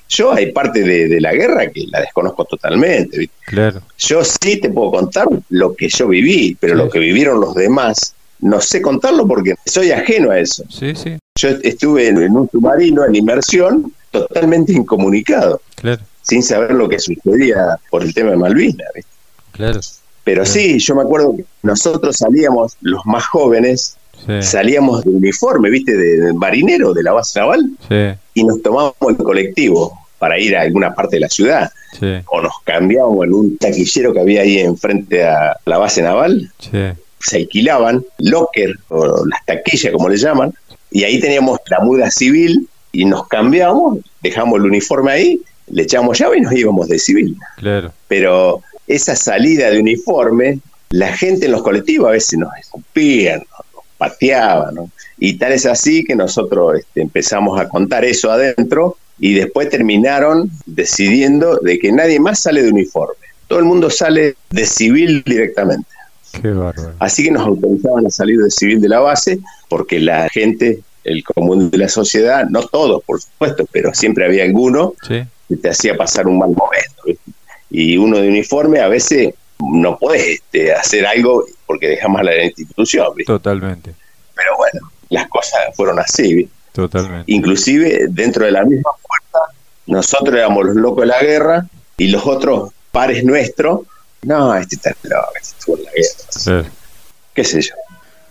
Yo 0.10 0.34
hay 0.34 0.52
parte 0.52 0.84
de, 0.84 1.20
la 1.20 1.34
guerra 1.34 1.70
que 1.70 1.86
la 1.92 2.02
desconozco 2.02 2.46
totalmente. 2.46 3.18
¿viste? 3.18 3.36
Claro. 3.46 3.82
Yo 3.98 4.24
sí 4.24 4.58
te 4.58 4.70
puedo 4.70 4.92
contar 4.92 5.28
lo 5.50 5.76
que 5.76 5.90
yo 5.90 6.08
viví, 6.08 6.58
pero 6.60 6.76
lo 6.76 6.90
que 6.90 7.00
vivieron 7.00 7.40
los 7.40 7.56
demás, 7.56 8.14
no 8.40 8.62
sé 8.62 8.82
contarlo 8.82 9.28
porque 9.28 9.56
soy 9.66 9.92
ajeno 9.92 10.32
a 10.32 10.40
eso. 10.40 10.64
Sí, 10.70 10.96
sí. 10.96 11.18
Yo 11.38 11.50
estuve 11.64 12.08
en, 12.08 12.22
en 12.22 12.36
un 12.36 12.50
submarino 12.50 13.06
en 13.06 13.16
inmersión 13.16 13.92
totalmente 14.12 14.74
incomunicado. 14.74 15.62
Claro 15.76 16.02
sin 16.26 16.42
saber 16.42 16.72
lo 16.72 16.90
que 16.90 17.00
sucedía 17.00 17.78
por 17.90 18.04
el 18.04 18.14
tema 18.14 18.32
de 18.32 18.38
Malvinas. 18.38 18.88
Claro. 19.52 19.80
Pero 20.24 20.44
sí, 20.46 20.80
yo 20.80 20.96
me 20.96 21.04
acuerdo 21.04 21.36
que 21.38 21.46
nosotros 21.62 22.18
salíamos, 22.18 22.76
los 22.82 23.06
más 23.06 23.26
jóvenes, 23.28 23.96
salíamos 24.42 25.04
de 25.04 25.10
uniforme, 25.10 25.70
¿viste? 25.70 25.96
De, 25.96 26.34
marinero 26.34 26.94
de 26.94 27.04
la 27.04 27.14
base 27.14 27.40
naval 27.40 27.70
y 28.34 28.44
nos 28.44 28.62
tomábamos 28.62 28.96
el 29.10 29.18
colectivo 29.18 29.98
para 30.20 30.40
ir 30.40 30.56
a 30.56 30.62
alguna 30.62 30.94
parte 30.94 31.18
de 31.18 31.22
la 31.22 31.30
ciudad. 31.30 31.72
O 32.28 32.42
nos 32.42 32.54
cambiábamos 32.64 33.26
en 33.26 33.34
un 33.34 33.58
taquillero 33.58 34.14
que 34.14 34.20
había 34.20 34.42
ahí 34.42 34.60
enfrente 34.60 35.24
a 35.24 35.58
la 35.66 35.78
base 35.78 36.02
naval. 36.02 36.52
Se 37.20 37.38
alquilaban 37.38 38.04
locker 38.20 38.76
o 38.90 39.26
las 39.26 39.46
taquillas, 39.46 39.92
como 39.94 40.10
le 40.10 40.18
llaman, 40.18 40.54
y 40.92 41.04
ahí 41.04 41.20
teníamos 41.20 41.60
la 41.70 41.80
muda 41.80 42.12
civil 42.12 42.68
y 42.92 43.06
nos 43.06 43.28
cambiábamos, 43.28 44.00
dejamos 44.22 44.60
el 44.60 44.66
uniforme 44.66 45.12
ahí 45.12 45.42
le 45.68 45.84
echamos 45.84 46.18
llave 46.20 46.38
y 46.38 46.42
nos 46.42 46.54
íbamos 46.54 46.88
de 46.88 47.00
civil. 47.00 47.38
Claro. 47.58 47.92
Pero 48.08 48.62
esa 48.88 49.16
salida 49.16 49.70
de 49.70 49.80
uniforme, 49.80 50.60
la 50.90 51.16
gente 51.16 51.46
en 51.46 51.52
los 51.52 51.64
colectivos 51.64 52.08
a 52.08 52.12
veces 52.12 52.40
nos 52.40 52.56
escupían, 52.60 53.44
nos 53.96 54.10
pateaban, 54.10 54.76
¿no? 54.76 54.90
Y 55.18 55.38
tal 55.38 55.54
es 55.54 55.66
así 55.66 56.04
que 56.04 56.16
nosotros 56.16 56.80
este, 56.80 57.02
empezamos 57.02 57.60
a 57.60 57.70
contar 57.70 58.04
eso 58.06 58.32
adentro 58.32 58.98
y 59.20 59.34
después 59.34 59.70
terminaron 59.70 60.50
decidiendo 60.66 61.58
de 61.58 61.80
que 61.80 61.92
nadie 61.92 62.20
más 62.20 62.40
sale 62.40 62.64
de 62.64 62.70
uniforme. 62.70 63.16
Todo 63.48 63.60
el 63.60 63.66
mundo 63.66 63.90
sale 63.90 64.36
de 64.50 64.66
civil 64.66 65.24
directamente. 65.26 65.88
Qué 66.42 66.50
bárbaro. 66.50 66.94
Así 67.00 67.24
que 67.24 67.32
nos 67.32 67.46
autorizaban 67.46 68.06
a 68.06 68.10
salir 68.10 68.40
de 68.40 68.52
civil 68.52 68.82
de 68.82 68.90
la 68.90 69.00
base 69.00 69.40
porque 69.70 70.00
la 70.00 70.28
gente, 70.30 70.82
el 71.04 71.24
común 71.24 71.70
de 71.70 71.78
la 71.78 71.88
sociedad, 71.88 72.46
no 72.50 72.64
todos 72.64 73.04
por 73.04 73.22
supuesto, 73.22 73.66
pero 73.72 73.94
siempre 73.94 74.26
había 74.26 74.44
alguno 74.44 74.94
sí 75.08 75.24
que 75.48 75.56
te 75.58 75.70
hacía 75.70 75.96
pasar 75.96 76.28
un 76.28 76.40
mal 76.40 76.50
momento. 76.50 77.22
Y 77.70 77.98
uno 77.98 78.18
de 78.18 78.28
uniforme 78.28 78.80
a 78.80 78.88
veces 78.88 79.34
no 79.60 79.98
puede 79.98 80.34
este, 80.34 80.74
hacer 80.74 81.06
algo 81.06 81.46
porque 81.66 81.90
deja 81.90 82.08
mal 82.08 82.28
a 82.28 82.32
la 82.32 82.46
institución. 82.46 83.14
Totalmente. 83.26 83.94
Pero 84.36 84.58
bueno, 84.58 84.92
las 85.10 85.28
cosas 85.28 85.60
fueron 85.76 86.00
así. 86.00 86.50
Totalmente. 86.72 87.32
Inclusive 87.32 88.08
dentro 88.10 88.46
de 88.46 88.52
la 88.52 88.64
misma 88.64 88.92
fuerza, 89.02 89.54
nosotros 89.88 90.36
éramos 90.36 90.66
los 90.66 90.76
locos 90.76 91.02
de 91.02 91.08
la 91.08 91.22
guerra 91.22 91.68
y 91.98 92.08
los 92.08 92.26
otros 92.26 92.72
pares 92.92 93.24
nuestros, 93.24 93.82
no, 94.24 94.56
este 94.56 94.76
está 94.76 94.96
loco, 95.04 95.28
este 95.40 95.56
estuvo 95.58 95.78
en 95.78 95.84
la 95.84 95.92
guerra. 95.92 96.70
Qué 97.34 97.44
sé 97.44 97.62
yo. 97.62 97.74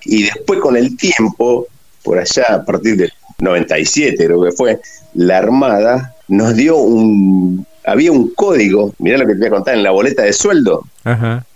Y 0.05 0.25
después 0.25 0.61
con 0.61 0.77
el 0.77 0.97
tiempo, 0.97 1.67
por 2.03 2.19
allá 2.19 2.45
a 2.51 2.65
partir 2.65 2.97
del 2.97 3.13
97 3.39 4.17
creo 4.17 4.43
que 4.43 4.53
fue, 4.53 4.81
la 5.15 5.39
Armada 5.39 6.15
nos 6.29 6.55
dio 6.55 6.77
un, 6.77 7.67
había 7.85 8.13
un 8.13 8.29
código, 8.35 8.95
mirá 8.99 9.19
lo 9.19 9.27
que 9.27 9.35
te 9.35 9.39
voy 9.41 9.49
a 9.49 9.51
contar, 9.51 9.75
en 9.75 9.83
la 9.83 9.91
boleta 9.91 10.23
de 10.23 10.33
sueldo, 10.33 10.87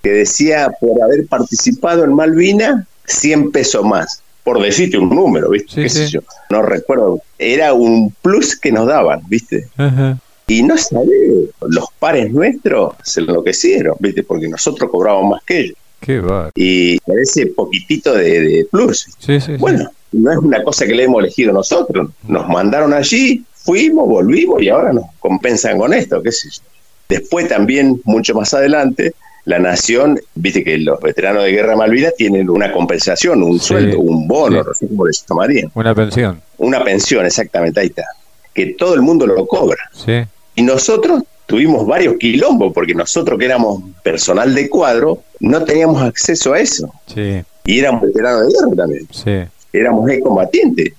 que 0.02 0.10
decía 0.10 0.70
por 0.80 1.02
haber 1.02 1.26
participado 1.26 2.04
en 2.04 2.14
Malvina, 2.14 2.86
100 3.06 3.52
pesos 3.52 3.84
más. 3.84 4.22
Por 4.44 4.62
decirte 4.62 4.96
un 4.96 5.10
número, 5.10 5.50
¿viste? 5.50 5.88
yo? 6.08 6.20
No 6.48 6.62
recuerdo. 6.62 7.20
Era 7.38 7.74
un 7.74 8.14
plus 8.22 8.58
que 8.58 8.72
nos 8.72 8.86
daban, 8.86 9.20
¿viste? 9.28 9.68
Y 10.46 10.62
no 10.62 10.78
sabés, 10.78 11.50
los 11.68 11.84
pares 11.98 12.32
nuestros 12.32 12.94
se 13.02 13.20
enloquecieron, 13.20 13.96
¿viste? 14.00 14.22
Porque 14.22 14.48
nosotros 14.48 14.90
cobrábamos 14.90 15.32
más 15.32 15.42
que 15.44 15.60
ellos. 15.60 15.76
Qué 16.00 16.20
va. 16.20 16.50
Y 16.54 16.98
parece 17.00 17.46
poquitito 17.48 18.14
de, 18.14 18.40
de 18.40 18.68
plus. 18.70 19.08
bueno, 19.58 19.90
no 20.12 20.32
es 20.32 20.38
una 20.38 20.62
cosa 20.62 20.86
que 20.86 20.94
le 20.94 21.04
hemos 21.04 21.22
elegido 21.22 21.52
nosotros. 21.52 22.10
Nos 22.26 22.48
mandaron 22.48 22.94
allí, 22.94 23.44
fuimos, 23.68 24.08
volvimos 24.08 24.62
y 24.62 24.70
ahora 24.70 24.94
nos 24.94 25.04
compensan 25.18 25.76
con 25.76 25.92
esto, 25.92 26.22
qué 26.22 26.32
sé 26.32 26.48
yo. 26.48 26.62
Después 27.06 27.48
también, 27.48 28.00
mucho 28.04 28.34
más 28.34 28.54
adelante, 28.54 29.12
la 29.44 29.58
nación, 29.58 30.18
viste 30.34 30.64
que 30.64 30.78
los 30.78 30.98
veteranos 31.02 31.44
de 31.44 31.52
guerra 31.52 31.76
Malvinas 31.76 32.14
tienen 32.16 32.48
una 32.48 32.72
compensación, 32.72 33.42
un 33.42 33.60
sueldo, 33.60 34.00
un 34.00 34.26
bono, 34.26 34.62
no 34.62 34.72
sé 34.72 34.88
cómo 34.88 35.04
les 35.06 35.22
llamarían. 35.28 35.70
Una 35.74 35.94
pensión. 35.94 36.40
Una 36.56 36.82
pensión, 36.82 37.26
exactamente, 37.26 37.80
ahí 37.80 37.88
está. 37.88 38.04
Que 38.54 38.72
todo 38.72 38.94
el 38.94 39.02
mundo 39.02 39.26
lo 39.26 39.46
cobra. 39.46 39.90
Sí. 39.92 40.24
Y 40.54 40.62
nosotros 40.62 41.24
tuvimos 41.44 41.86
varios 41.86 42.16
quilombos, 42.16 42.72
porque 42.72 42.94
nosotros 42.94 43.38
que 43.38 43.44
éramos 43.44 43.82
personal 44.02 44.54
de 44.54 44.70
cuadro, 44.70 45.24
no 45.40 45.62
teníamos 45.62 46.00
acceso 46.00 46.54
a 46.54 46.60
eso. 46.60 46.90
Sí. 47.14 47.42
Y 47.66 47.80
éramos 47.80 48.00
veteranos 48.00 48.46
de 48.46 48.54
guerra 48.54 48.76
también. 48.76 49.06
Sí. 49.10 49.50
Éramos 49.74 50.08
excombatientes. 50.08 50.94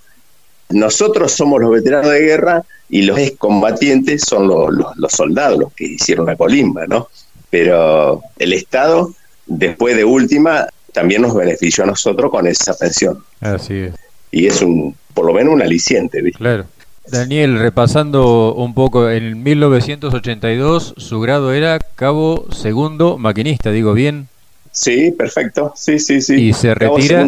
Nosotros 0.69 1.31
somos 1.31 1.61
los 1.61 1.71
veteranos 1.71 2.11
de 2.11 2.19
guerra 2.21 2.63
y 2.89 3.01
los 3.03 3.17
excombatientes 3.17 4.21
son 4.21 4.47
los, 4.47 4.69
los, 4.95 5.11
soldados, 5.11 5.59
los 5.59 5.73
que 5.73 5.85
hicieron 5.85 6.25
la 6.27 6.35
colimba, 6.35 6.85
¿no? 6.87 7.07
Pero 7.49 8.21
el 8.37 8.53
Estado, 8.53 9.13
después 9.47 9.95
de 9.95 10.05
última, 10.05 10.67
también 10.93 11.21
nos 11.23 11.35
benefició 11.35 11.83
a 11.83 11.87
nosotros 11.87 12.29
con 12.31 12.45
esa 12.47 12.75
pensión. 12.75 13.23
Así 13.41 13.75
es. 13.75 13.95
Y 14.31 14.45
es 14.45 14.61
un, 14.61 14.95
por 15.13 15.25
lo 15.25 15.33
menos 15.33 15.53
un 15.53 15.61
aliciente, 15.61 16.21
¿viste? 16.21 16.37
Claro. 16.37 16.65
Daniel, 17.07 17.57
repasando 17.57 18.53
un 18.53 18.75
poco, 18.75 19.09
en 19.09 19.41
1982 19.41 20.93
su 20.97 21.19
grado 21.19 21.53
era 21.53 21.79
cabo 21.79 22.45
segundo 22.51 23.17
maquinista, 23.17 23.71
digo 23.71 23.93
bien. 23.93 24.27
Sí, 24.71 25.11
perfecto. 25.11 25.73
Sí, 25.75 25.97
sí, 25.99 26.21
sí. 26.21 26.35
Y 26.35 26.53
se 26.53 26.75
retira. 26.75 27.27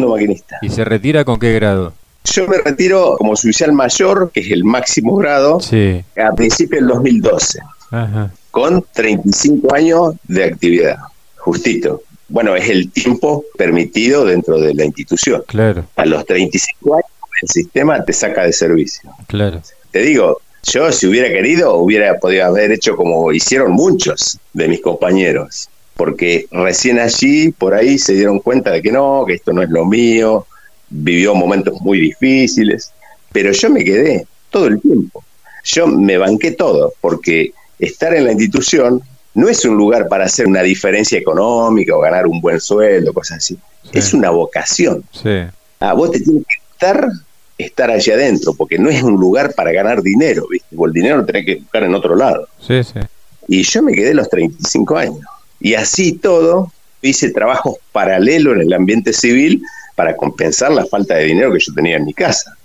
¿Y 0.62 0.68
se 0.68 0.84
retira 0.84 1.24
con 1.24 1.40
qué 1.40 1.52
grado? 1.52 1.92
Yo 2.24 2.46
me 2.46 2.58
retiro 2.58 3.16
como 3.18 3.32
oficial 3.32 3.72
mayor, 3.72 4.30
que 4.32 4.40
es 4.40 4.50
el 4.50 4.64
máximo 4.64 5.16
grado, 5.16 5.58
a 5.58 6.34
principios 6.34 6.80
del 6.80 6.88
2012, 6.88 7.58
con 8.50 8.84
35 8.92 9.74
años 9.74 10.14
de 10.28 10.44
actividad, 10.44 10.98
justito. 11.36 12.02
Bueno, 12.28 12.56
es 12.56 12.68
el 12.70 12.90
tiempo 12.90 13.44
permitido 13.58 14.24
dentro 14.24 14.58
de 14.58 14.72
la 14.74 14.84
institución. 14.84 15.42
Claro. 15.46 15.84
A 15.96 16.06
los 16.06 16.24
35 16.24 16.94
años 16.94 17.06
el 17.42 17.48
sistema 17.48 18.04
te 18.04 18.12
saca 18.12 18.44
de 18.44 18.52
servicio. 18.52 19.10
Claro. 19.26 19.60
Te 19.90 20.00
digo, 20.00 20.40
yo 20.62 20.92
si 20.92 21.06
hubiera 21.08 21.28
querido 21.28 21.74
hubiera 21.74 22.18
podido 22.18 22.46
haber 22.46 22.70
hecho 22.72 22.96
como 22.96 23.32
hicieron 23.32 23.72
muchos 23.72 24.38
de 24.52 24.68
mis 24.68 24.80
compañeros, 24.80 25.68
porque 25.96 26.46
recién 26.50 26.98
allí, 26.98 27.50
por 27.50 27.74
ahí, 27.74 27.98
se 27.98 28.14
dieron 28.14 28.38
cuenta 28.38 28.70
de 28.70 28.80
que 28.80 28.92
no, 28.92 29.24
que 29.26 29.34
esto 29.34 29.52
no 29.52 29.62
es 29.62 29.70
lo 29.70 29.84
mío, 29.84 30.46
vivió 30.92 31.34
momentos 31.34 31.80
muy 31.80 31.98
difíciles, 31.98 32.92
pero 33.32 33.50
yo 33.52 33.70
me 33.70 33.82
quedé 33.82 34.26
todo 34.50 34.66
el 34.66 34.80
tiempo. 34.80 35.24
Yo 35.64 35.86
me 35.86 36.18
banqué 36.18 36.52
todo, 36.52 36.92
porque 37.00 37.52
estar 37.78 38.14
en 38.14 38.26
la 38.26 38.32
institución 38.32 39.02
no 39.34 39.48
es 39.48 39.64
un 39.64 39.76
lugar 39.76 40.08
para 40.08 40.26
hacer 40.26 40.46
una 40.46 40.62
diferencia 40.62 41.18
económica 41.18 41.96
o 41.96 42.00
ganar 42.00 42.26
un 42.26 42.40
buen 42.40 42.60
sueldo, 42.60 43.14
cosas 43.14 43.38
así. 43.38 43.58
Es 43.92 44.12
una 44.12 44.30
vocación. 44.30 45.02
Sí. 45.10 45.40
Ah, 45.80 45.94
vos 45.94 46.10
te 46.10 46.20
tienes 46.20 46.44
que 46.46 46.54
estar, 46.72 47.08
estar 47.56 47.90
allá 47.90 48.14
adentro, 48.14 48.54
porque 48.54 48.78
no 48.78 48.90
es 48.90 49.02
un 49.02 49.14
lugar 49.14 49.54
para 49.54 49.72
ganar 49.72 50.02
dinero, 50.02 50.46
¿viste? 50.50 50.76
O 50.76 50.86
el 50.86 50.92
dinero 50.92 51.16
lo 51.18 51.24
tenés 51.24 51.46
que 51.46 51.56
buscar 51.56 51.84
en 51.84 51.94
otro 51.94 52.14
lado. 52.14 52.46
Sí, 52.60 52.84
sí. 52.84 53.00
Y 53.48 53.62
yo 53.62 53.82
me 53.82 53.92
quedé 53.94 54.14
los 54.14 54.28
35 54.28 54.96
años. 54.96 55.20
Y 55.60 55.74
así 55.74 56.12
todo, 56.12 56.72
hice 57.00 57.30
trabajos 57.30 57.76
paralelos 57.92 58.54
en 58.56 58.62
el 58.62 58.72
ambiente 58.72 59.12
civil 59.12 59.62
para 59.94 60.16
compensar 60.16 60.72
la 60.72 60.86
falta 60.86 61.14
de 61.14 61.24
dinero 61.24 61.52
que 61.52 61.60
yo 61.60 61.72
tenía 61.74 61.96
en 61.96 62.04
mi 62.04 62.14
casa. 62.14 62.56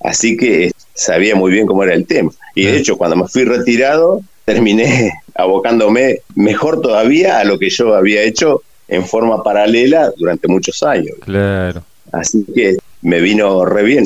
Así 0.00 0.36
que 0.36 0.72
sabía 0.94 1.36
muy 1.36 1.52
bien 1.52 1.66
cómo 1.66 1.84
era 1.84 1.94
el 1.94 2.06
tema. 2.06 2.32
Y 2.54 2.66
de 2.66 2.76
hecho, 2.76 2.96
cuando 2.96 3.16
me 3.16 3.28
fui 3.28 3.44
retirado, 3.44 4.20
terminé 4.44 5.12
abocándome 5.34 6.20
mejor 6.34 6.80
todavía 6.80 7.38
a 7.38 7.44
lo 7.44 7.58
que 7.58 7.70
yo 7.70 7.94
había 7.94 8.22
hecho 8.22 8.62
en 8.88 9.06
forma 9.06 9.42
paralela 9.42 10.12
durante 10.16 10.48
muchos 10.48 10.82
años. 10.82 11.16
Claro. 11.20 11.82
Así 12.10 12.44
que 12.54 12.76
me 13.00 13.20
vino 13.20 13.64
re 13.64 13.82
bien. 13.82 14.04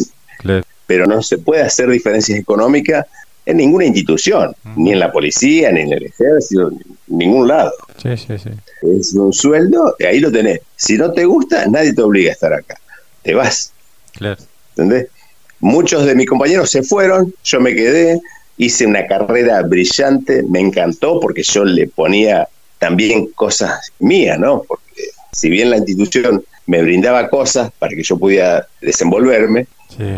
Pero 0.86 1.06
no 1.06 1.22
se 1.22 1.38
puede 1.38 1.62
hacer 1.62 1.90
diferencias 1.90 2.38
económicas 2.38 3.06
en 3.46 3.56
ninguna 3.56 3.84
institución, 3.84 4.54
ni 4.74 4.92
en 4.92 4.98
la 4.98 5.12
policía, 5.12 5.70
ni 5.70 5.82
en 5.82 5.92
el 5.92 6.04
ejército, 6.06 6.68
en 6.68 6.80
ningún 7.06 7.46
lado. 7.46 7.72
Sí, 8.02 8.16
sí, 8.16 8.36
sí. 8.38 8.50
Es 8.98 9.14
un 9.14 9.32
sueldo, 9.32 9.94
y 10.00 10.04
ahí 10.04 10.18
lo 10.18 10.32
tenés. 10.32 10.60
Si 10.74 10.98
no 10.98 11.12
te 11.12 11.24
gusta, 11.24 11.66
nadie 11.66 11.94
te 11.94 12.02
obliga 12.02 12.30
a 12.30 12.34
estar 12.34 12.52
acá. 12.52 12.76
Te 13.22 13.34
vas. 13.34 13.72
Claro. 14.12 14.42
¿Entendés? 14.70 15.08
Muchos 15.60 16.04
de 16.04 16.14
mis 16.14 16.28
compañeros 16.28 16.70
se 16.70 16.82
fueron, 16.82 17.32
yo 17.44 17.60
me 17.60 17.74
quedé, 17.74 18.20
hice 18.58 18.86
una 18.86 19.06
carrera 19.06 19.62
brillante, 19.62 20.42
me 20.42 20.60
encantó 20.60 21.20
porque 21.20 21.42
yo 21.42 21.64
le 21.64 21.86
ponía 21.86 22.48
también 22.78 23.26
cosas 23.28 23.92
mías, 24.00 24.38
¿no? 24.38 24.62
Porque 24.66 25.02
si 25.32 25.48
bien 25.48 25.70
la 25.70 25.78
institución 25.78 26.44
me 26.66 26.82
brindaba 26.82 27.28
cosas 27.28 27.70
para 27.78 27.94
que 27.94 28.02
yo 28.02 28.18
pudiera 28.18 28.66
desenvolverme, 28.80 29.66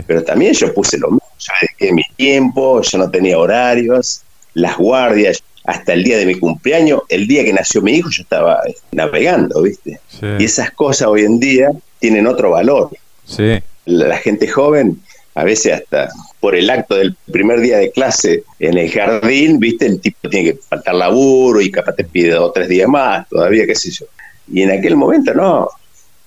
pero 0.07 0.24
también 0.24 0.53
yo 0.55 0.72
puse 0.74 0.99
lo 0.99 1.09
mismo, 1.09 1.29
yo 1.39 1.53
dediqué 1.61 1.93
mi 1.93 2.03
tiempo, 2.16 2.83
yo 2.83 2.99
no 2.99 3.11
tenía 3.11 3.39
horarios, 3.39 4.22
las 4.55 4.76
guardias, 4.76 5.43
hasta 5.64 5.93
el 5.93 6.03
día 6.03 6.16
de 6.16 6.24
mi 6.24 6.35
cumpleaños, 6.35 7.03
el 7.11 7.26
día 7.26 7.45
que 7.45 7.53
nació 7.53 7.83
mi 7.83 7.93
hijo, 7.93 8.09
yo 8.11 8.22
estaba 8.22 8.62
navegando, 8.91 9.62
¿viste? 9.62 10.01
Y 10.39 10.45
esas 10.45 10.70
cosas 10.70 11.09
hoy 11.09 11.24
en 11.24 11.39
día 11.39 11.70
tienen 11.99 12.26
otro 12.26 12.53
valor. 12.53 12.91
Sí. 13.26 13.61
La, 13.85 14.16
gente 14.16 14.49
joven, 14.49 14.99
a 15.35 15.45
veces 15.45 15.74
hasta 15.74 16.09
por 16.41 16.55
el 16.55 16.70
acto 16.70 16.95
del 16.95 17.14
primer 17.31 17.61
día 17.61 17.76
de 17.76 17.91
clase 17.91 18.45
en 18.59 18.79
el 18.79 18.91
jardín, 18.91 19.61
¿viste? 19.61 19.85
El 19.85 20.01
tipo 20.01 20.31
tiene 20.31 20.53
que 20.53 20.59
faltar 20.59 20.95
laburo 20.95 21.61
y 21.61 21.70
capaz 21.70 21.95
te 21.97 22.05
pide 22.05 22.31
dos 22.31 22.49
o 22.49 22.53
tres 22.53 22.68
días 22.68 22.89
más, 22.89 23.29
todavía, 23.29 23.66
qué 23.66 23.74
sé 23.74 23.91
yo. 23.91 24.07
Y 24.51 24.62
en 24.62 24.70
aquel 24.70 24.97
momento, 24.97 25.35
no. 25.35 25.68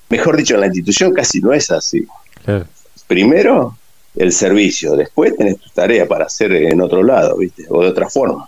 Mejor 0.09 0.37
dicho, 0.37 0.53
en 0.53 0.61
la 0.61 0.67
institución 0.67 1.13
casi 1.13 1.39
no 1.39 1.51
es 1.51 1.71
así. 1.71 2.05
Primero, 3.11 3.75
el 4.15 4.31
servicio, 4.31 4.95
después 4.95 5.35
tenés 5.35 5.57
tu 5.57 5.69
tarea 5.71 6.07
para 6.07 6.27
hacer 6.27 6.53
en 6.53 6.79
otro 6.79 7.03
lado, 7.03 7.35
¿viste? 7.35 7.65
O 7.67 7.83
de 7.83 7.89
otra 7.89 8.09
forma. 8.09 8.47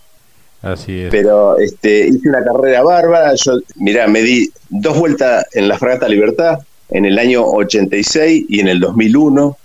Así 0.62 1.02
es. 1.02 1.12
Pero 1.12 1.58
este, 1.58 2.08
hice 2.08 2.30
una 2.30 2.46
carrera 2.46 2.82
bárbara. 2.82 3.34
Yo, 3.36 3.60
mirá, 3.76 4.08
me 4.08 4.22
di 4.22 4.50
dos 4.70 4.98
vueltas 4.98 5.46
en 5.52 5.68
la 5.68 5.78
Fragata 5.78 6.08
Libertad 6.08 6.60
en 6.92 7.04
el 7.04 7.20
año 7.20 7.44
86 7.46 8.46
y 8.48 8.62
en 8.62 8.70
el 8.70 8.80
2001. 8.80 9.58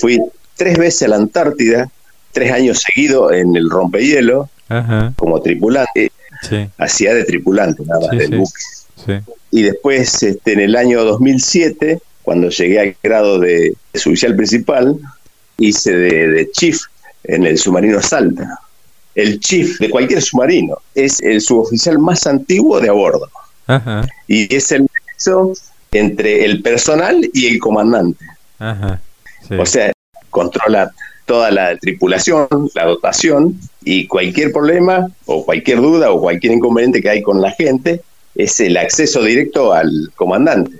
Fui 0.00 0.20
tres 0.56 0.78
veces 0.78 1.04
a 1.04 1.08
la 1.10 1.16
Antártida, 1.16 1.88
tres 2.32 2.50
años 2.50 2.82
seguidos 2.82 3.34
en 3.34 3.54
el 3.54 3.70
rompehielo, 3.70 4.48
como 5.14 5.40
tripulante. 5.42 6.10
Hacía 6.76 7.14
de 7.14 7.22
tripulante, 7.22 7.84
nada 7.86 8.08
más 8.08 8.18
del 8.18 8.36
buque. 8.36 9.22
Y 9.52 9.62
después, 9.62 10.24
este, 10.24 10.54
en 10.54 10.58
el 10.58 10.74
año 10.74 11.04
2007, 11.04 12.00
cuando 12.24 12.48
llegué 12.48 12.80
al 12.80 12.96
grado 13.00 13.38
de, 13.38 13.76
suboficial 13.94 14.34
principal, 14.34 14.98
hice 15.58 15.92
de, 15.92 16.28
de 16.28 16.50
chief 16.50 16.80
en 17.22 17.46
el 17.46 17.56
submarino 17.56 18.02
Salta 18.02 18.58
el 19.14 19.40
chief 19.40 19.78
de 19.78 19.90
cualquier 19.90 20.20
submarino. 20.20 20.78
Es 20.94 21.20
el 21.20 21.40
suboficial 21.40 21.98
más 21.98 22.26
antiguo 22.26 22.80
de 22.80 22.88
a 22.88 22.92
bordo. 22.92 23.30
Y 24.26 24.54
es 24.54 24.72
el 24.72 24.82
nexo 24.82 25.52
entre 25.92 26.44
el 26.44 26.62
personal 26.62 27.28
y 27.32 27.46
el 27.46 27.58
comandante. 27.58 28.24
O 29.58 29.66
sea, 29.66 29.92
controla 30.30 30.90
toda 31.26 31.50
la 31.50 31.76
tripulación, 31.78 32.48
la 32.74 32.84
dotación, 32.84 33.58
y 33.82 34.06
cualquier 34.06 34.52
problema 34.52 35.06
o 35.26 35.44
cualquier 35.44 35.80
duda 35.80 36.10
o 36.10 36.20
cualquier 36.20 36.54
inconveniente 36.54 37.00
que 37.00 37.10
hay 37.10 37.22
con 37.22 37.40
la 37.40 37.50
gente 37.52 38.02
es 38.34 38.58
el 38.60 38.76
acceso 38.76 39.22
directo 39.22 39.72
al 39.72 40.10
comandante. 40.16 40.78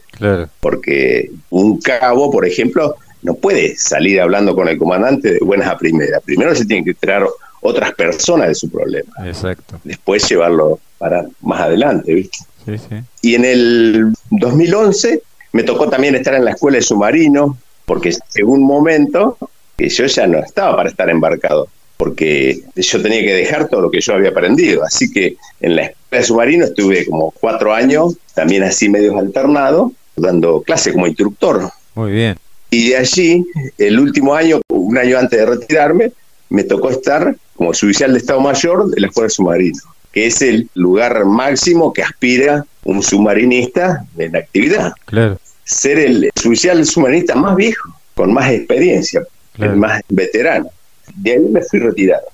Porque 0.61 1.31
un 1.51 1.81
cabo, 1.81 2.31
por 2.31 2.47
ejemplo, 2.47 2.97
no 3.23 3.35
puede 3.35 3.77
salir 3.77 4.21
hablando 4.21 4.55
con 4.55 4.69
el 4.69 4.79
comandante 4.79 5.33
de 5.33 5.39
buenas 5.41 5.69
a 5.69 5.79
primeras. 5.79 6.23
Primero 6.23 6.55
se 6.55 6.67
tiene 6.67 6.85
que 6.85 6.95
traer 6.95 7.25
otras 7.63 7.93
personas 7.95 8.49
de 8.49 8.55
su 8.55 8.71
problema. 8.71 9.11
Exacto. 9.27 9.81
Después 9.83 10.29
llevarlo 10.29 10.79
para 10.99 11.25
más 11.41 11.63
adelante, 11.63 12.13
¿viste? 12.13 12.39
Sí, 12.67 12.79
sí. 12.79 12.97
Y 13.23 13.35
en 13.35 13.45
el 13.45 14.15
2011 14.31 15.23
me 15.53 15.63
tocó 15.63 15.89
también 15.89 16.15
estar 16.15 16.35
en 16.35 16.45
la 16.45 16.51
escuela 16.51 16.77
de 16.77 16.83
submarino, 16.83 17.57
porque 17.87 18.15
llegó 18.35 18.53
un 18.53 18.67
momento 18.67 19.39
que 19.77 19.89
yo 19.89 20.07
ya 20.07 20.27
no 20.27 20.39
estaba 20.39 20.77
para 20.77 20.91
estar 20.91 21.09
embarcado, 21.09 21.69
porque 21.97 22.61
yo 22.77 23.03
tenía 23.03 23.23
que 23.23 23.35
dejar 23.35 23.69
todo 23.69 23.83
lo 23.83 23.91
que 23.91 24.01
yo 24.01 24.15
había 24.15 24.31
aprendido. 24.31 24.85
Así 24.85 25.11
que 25.11 25.37
en 25.61 25.77
la 25.77 25.83
escuela 25.83 26.21
de 26.21 26.25
submarino 26.25 26.65
estuve 26.67 27.07
como 27.07 27.31
cuatro 27.31 27.73
años, 27.73 28.17
también 28.35 28.63
así 28.63 28.89
medios 28.89 29.17
alternados, 29.17 29.93
dando 30.17 30.63
clase 30.63 30.93
como 30.93 31.07
instructor. 31.07 31.71
Muy 31.95 32.13
bien. 32.13 32.37
Y 32.71 32.91
de 32.91 32.97
allí, 32.97 33.47
el 33.79 34.01
último 34.01 34.35
año, 34.35 34.61
un 34.69 34.99
año 34.99 35.19
antes 35.19 35.39
de 35.39 35.47
retirarme, 35.47 36.13
me 36.51 36.65
tocó 36.65 36.91
estar 36.91 37.37
como 37.55 37.71
oficial 37.71 38.13
de 38.13 38.19
Estado 38.19 38.41
Mayor 38.41 38.91
de 38.91 39.01
la 39.01 39.07
Escuela 39.07 39.31
Submarino, 39.31 39.79
que 40.13 40.27
es 40.27 40.43
el 40.43 40.69
lugar 40.75 41.25
máximo 41.25 41.93
que 41.93 42.03
aspira 42.03 42.65
un 42.85 43.03
submarinista 43.03 44.05
en 44.19 44.37
actividad. 44.37 44.93
Claro. 45.05 45.39
Ser 45.65 45.99
el 45.99 46.31
oficial 46.37 46.85
submarinista 46.85 47.35
más 47.35 47.57
viejo, 47.57 47.95
con 48.15 48.33
más 48.33 48.51
experiencia, 48.51 49.23
el 49.59 49.77
más 49.77 50.03
veterano. 50.09 50.69
De 51.15 51.33
ahí 51.33 51.39
me 51.39 51.63
fui 51.63 51.79
retirado. 51.79 52.25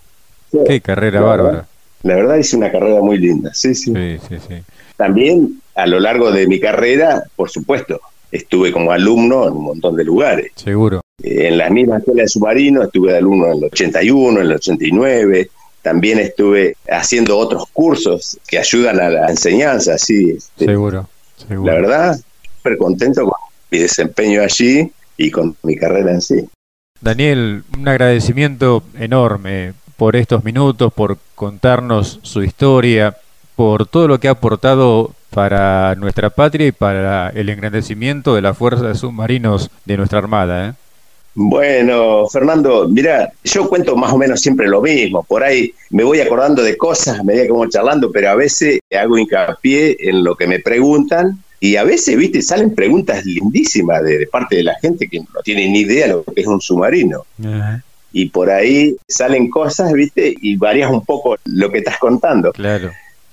Qué 0.66 0.80
carrera 0.80 1.20
bárbara. 1.20 1.66
La 2.02 2.14
verdad 2.14 2.36
hice 2.36 2.56
una 2.56 2.72
carrera 2.72 3.00
muy 3.00 3.18
linda, 3.18 3.52
sí. 3.52 3.74
Sí, 3.74 3.92
sí, 3.94 4.36
sí. 4.48 4.54
También 4.96 5.60
a 5.80 5.86
lo 5.86 5.98
largo 5.98 6.30
de 6.30 6.46
mi 6.46 6.60
carrera, 6.60 7.24
por 7.36 7.50
supuesto, 7.50 8.00
estuve 8.30 8.70
como 8.72 8.92
alumno 8.92 9.46
en 9.46 9.54
un 9.54 9.64
montón 9.64 9.96
de 9.96 10.04
lugares. 10.04 10.52
Seguro. 10.54 11.00
Eh, 11.22 11.48
en 11.48 11.58
la 11.58 11.70
misma 11.70 11.98
escuela 11.98 12.22
de 12.22 12.28
submarino 12.28 12.82
estuve 12.82 13.12
de 13.12 13.18
alumno 13.18 13.46
en 13.46 13.58
el 13.58 13.64
81, 13.64 14.40
en 14.40 14.46
el 14.46 14.52
89. 14.52 15.50
También 15.82 16.18
estuve 16.18 16.76
haciendo 16.90 17.38
otros 17.38 17.64
cursos 17.72 18.38
que 18.46 18.58
ayudan 18.58 19.00
a 19.00 19.08
la 19.08 19.28
enseñanza, 19.28 19.96
sí. 19.96 20.32
Este, 20.36 20.66
seguro, 20.66 21.08
seguro. 21.36 21.72
La 21.72 21.80
verdad, 21.80 22.20
súper 22.56 22.76
contento 22.76 23.24
con 23.24 23.34
mi 23.70 23.78
desempeño 23.78 24.42
allí 24.42 24.90
y 25.16 25.30
con 25.30 25.56
mi 25.62 25.76
carrera 25.76 26.12
en 26.12 26.20
sí. 26.20 26.48
Daniel, 27.00 27.64
un 27.78 27.88
agradecimiento 27.88 28.82
enorme 28.98 29.72
por 29.96 30.16
estos 30.16 30.44
minutos, 30.44 30.92
por 30.92 31.16
contarnos 31.34 32.20
su 32.22 32.42
historia, 32.42 33.16
por 33.60 33.86
todo 33.86 34.08
lo 34.08 34.18
que 34.18 34.26
ha 34.26 34.30
aportado 34.30 35.10
para 35.28 35.94
nuestra 35.96 36.30
patria 36.30 36.66
y 36.66 36.72
para 36.72 37.28
el 37.28 37.50
engrandecimiento 37.50 38.34
de 38.34 38.40
la 38.40 38.54
fuerza 38.54 38.88
de 38.88 38.94
submarinos 38.94 39.68
de 39.84 39.98
nuestra 39.98 40.18
Armada. 40.18 40.68
¿eh? 40.70 40.72
Bueno, 41.34 42.26
Fernando, 42.28 42.88
mira, 42.88 43.30
yo 43.44 43.68
cuento 43.68 43.96
más 43.96 44.14
o 44.14 44.16
menos 44.16 44.40
siempre 44.40 44.66
lo 44.66 44.80
mismo. 44.80 45.24
Por 45.24 45.44
ahí 45.44 45.74
me 45.90 46.04
voy 46.04 46.20
acordando 46.20 46.62
de 46.62 46.74
cosas 46.78 47.18
a 47.18 47.22
medida 47.22 47.42
que 47.42 47.52
vamos 47.52 47.68
charlando, 47.68 48.10
pero 48.10 48.30
a 48.30 48.34
veces 48.34 48.80
hago 48.98 49.18
hincapié 49.18 49.94
en 50.08 50.24
lo 50.24 50.36
que 50.36 50.46
me 50.46 50.60
preguntan 50.60 51.38
y 51.60 51.76
a 51.76 51.84
veces, 51.84 52.16
viste, 52.16 52.40
salen 52.40 52.74
preguntas 52.74 53.26
lindísimas 53.26 54.02
de, 54.02 54.26
parte 54.26 54.56
de 54.56 54.62
la 54.62 54.74
gente 54.80 55.06
que 55.06 55.18
no 55.18 55.42
tiene 55.44 55.68
ni 55.68 55.80
idea 55.80 56.06
de 56.06 56.12
lo 56.14 56.24
que 56.24 56.40
es 56.40 56.46
un 56.46 56.62
submarino. 56.62 57.26
Y 58.10 58.30
por 58.30 58.48
ahí 58.48 58.96
salen 59.06 59.50
cosas, 59.50 59.92
viste, 59.92 60.34
y 60.40 60.56
varías 60.56 60.90
un 60.90 61.04
poco 61.04 61.36
lo 61.44 61.70
que 61.70 61.80
estás 61.80 61.98
contando. 61.98 62.52
Claro 62.52 62.90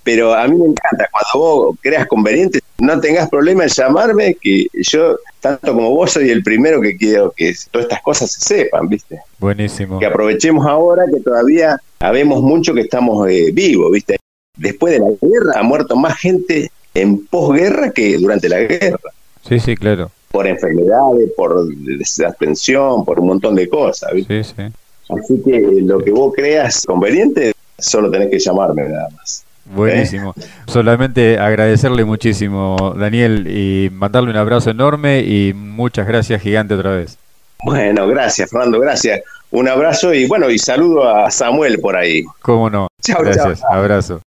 pero 0.07 0.33
a 0.33 0.47
mí 0.47 0.55
me 0.55 0.67
encanta 0.67 1.09
cuando 1.11 1.45
vos 1.45 1.75
creas 1.81 2.07
conveniente, 2.07 2.61
no 2.79 2.97
tengas 3.01 3.29
problema 3.29 3.63
en 3.63 3.69
llamarme, 3.69 4.37
que 4.39 4.67
yo, 4.73 5.17
tanto 5.41 5.73
como 5.73 5.89
vos, 5.89 6.11
soy 6.11 6.29
el 6.29 6.43
primero 6.43 6.79
que 6.79 6.95
quiero 6.95 7.33
que 7.35 7.53
todas 7.71 7.87
estas 7.87 8.01
cosas 8.01 8.31
se 8.31 8.39
sepan, 8.39 8.87
¿viste? 8.87 9.19
Buenísimo. 9.37 9.99
Que 9.99 10.05
aprovechemos 10.05 10.65
ahora 10.65 11.03
que 11.13 11.19
todavía 11.19 11.77
habemos 11.99 12.41
mucho 12.41 12.73
que 12.73 12.79
estamos 12.79 13.29
eh, 13.29 13.51
vivos, 13.51 13.91
¿viste? 13.91 14.17
Después 14.55 14.93
de 14.93 14.99
la 14.99 15.09
guerra 15.21 15.59
ha 15.59 15.63
muerto 15.63 15.97
más 15.97 16.17
gente 16.17 16.71
en 16.93 17.27
posguerra 17.27 17.91
que 17.91 18.17
durante 18.17 18.47
la 18.47 18.59
guerra. 18.59 19.11
Sí, 19.45 19.59
sí, 19.59 19.75
claro. 19.75 20.09
Por 20.31 20.47
enfermedades, 20.47 21.31
por 21.35 21.67
desaprensión, 21.67 23.03
por 23.03 23.19
un 23.19 23.27
montón 23.27 23.55
de 23.55 23.67
cosas, 23.67 24.13
¿viste? 24.13 24.41
Sí, 24.41 24.53
sí. 24.55 24.63
Así 25.09 25.41
que 25.43 25.59
lo 25.81 25.99
que 25.99 26.11
vos 26.11 26.33
creas 26.33 26.85
conveniente, 26.85 27.51
solo 27.77 28.09
tenés 28.09 28.29
que 28.29 28.39
llamarme 28.39 28.87
nada 28.87 29.09
más. 29.09 29.43
Buenísimo. 29.71 30.33
Solamente 30.67 31.39
agradecerle 31.39 32.05
muchísimo, 32.05 32.95
Daniel, 32.97 33.47
y 33.47 33.89
mandarle 33.91 34.31
un 34.31 34.37
abrazo 34.37 34.69
enorme 34.69 35.19
y 35.21 35.53
muchas 35.53 36.07
gracias, 36.07 36.41
gigante, 36.41 36.73
otra 36.73 36.91
vez. 36.91 37.17
Bueno, 37.63 38.07
gracias, 38.07 38.49
Fernando, 38.49 38.79
gracias. 38.79 39.21
Un 39.51 39.67
abrazo 39.67 40.13
y 40.13 40.27
bueno, 40.27 40.49
y 40.49 40.59
saludo 40.59 41.09
a 41.09 41.31
Samuel 41.31 41.79
por 41.79 41.95
ahí. 41.95 42.23
Cómo 42.41 42.69
no. 42.69 42.87
Chao, 43.01 43.23
gracias, 43.23 43.63
abrazo. 43.69 44.21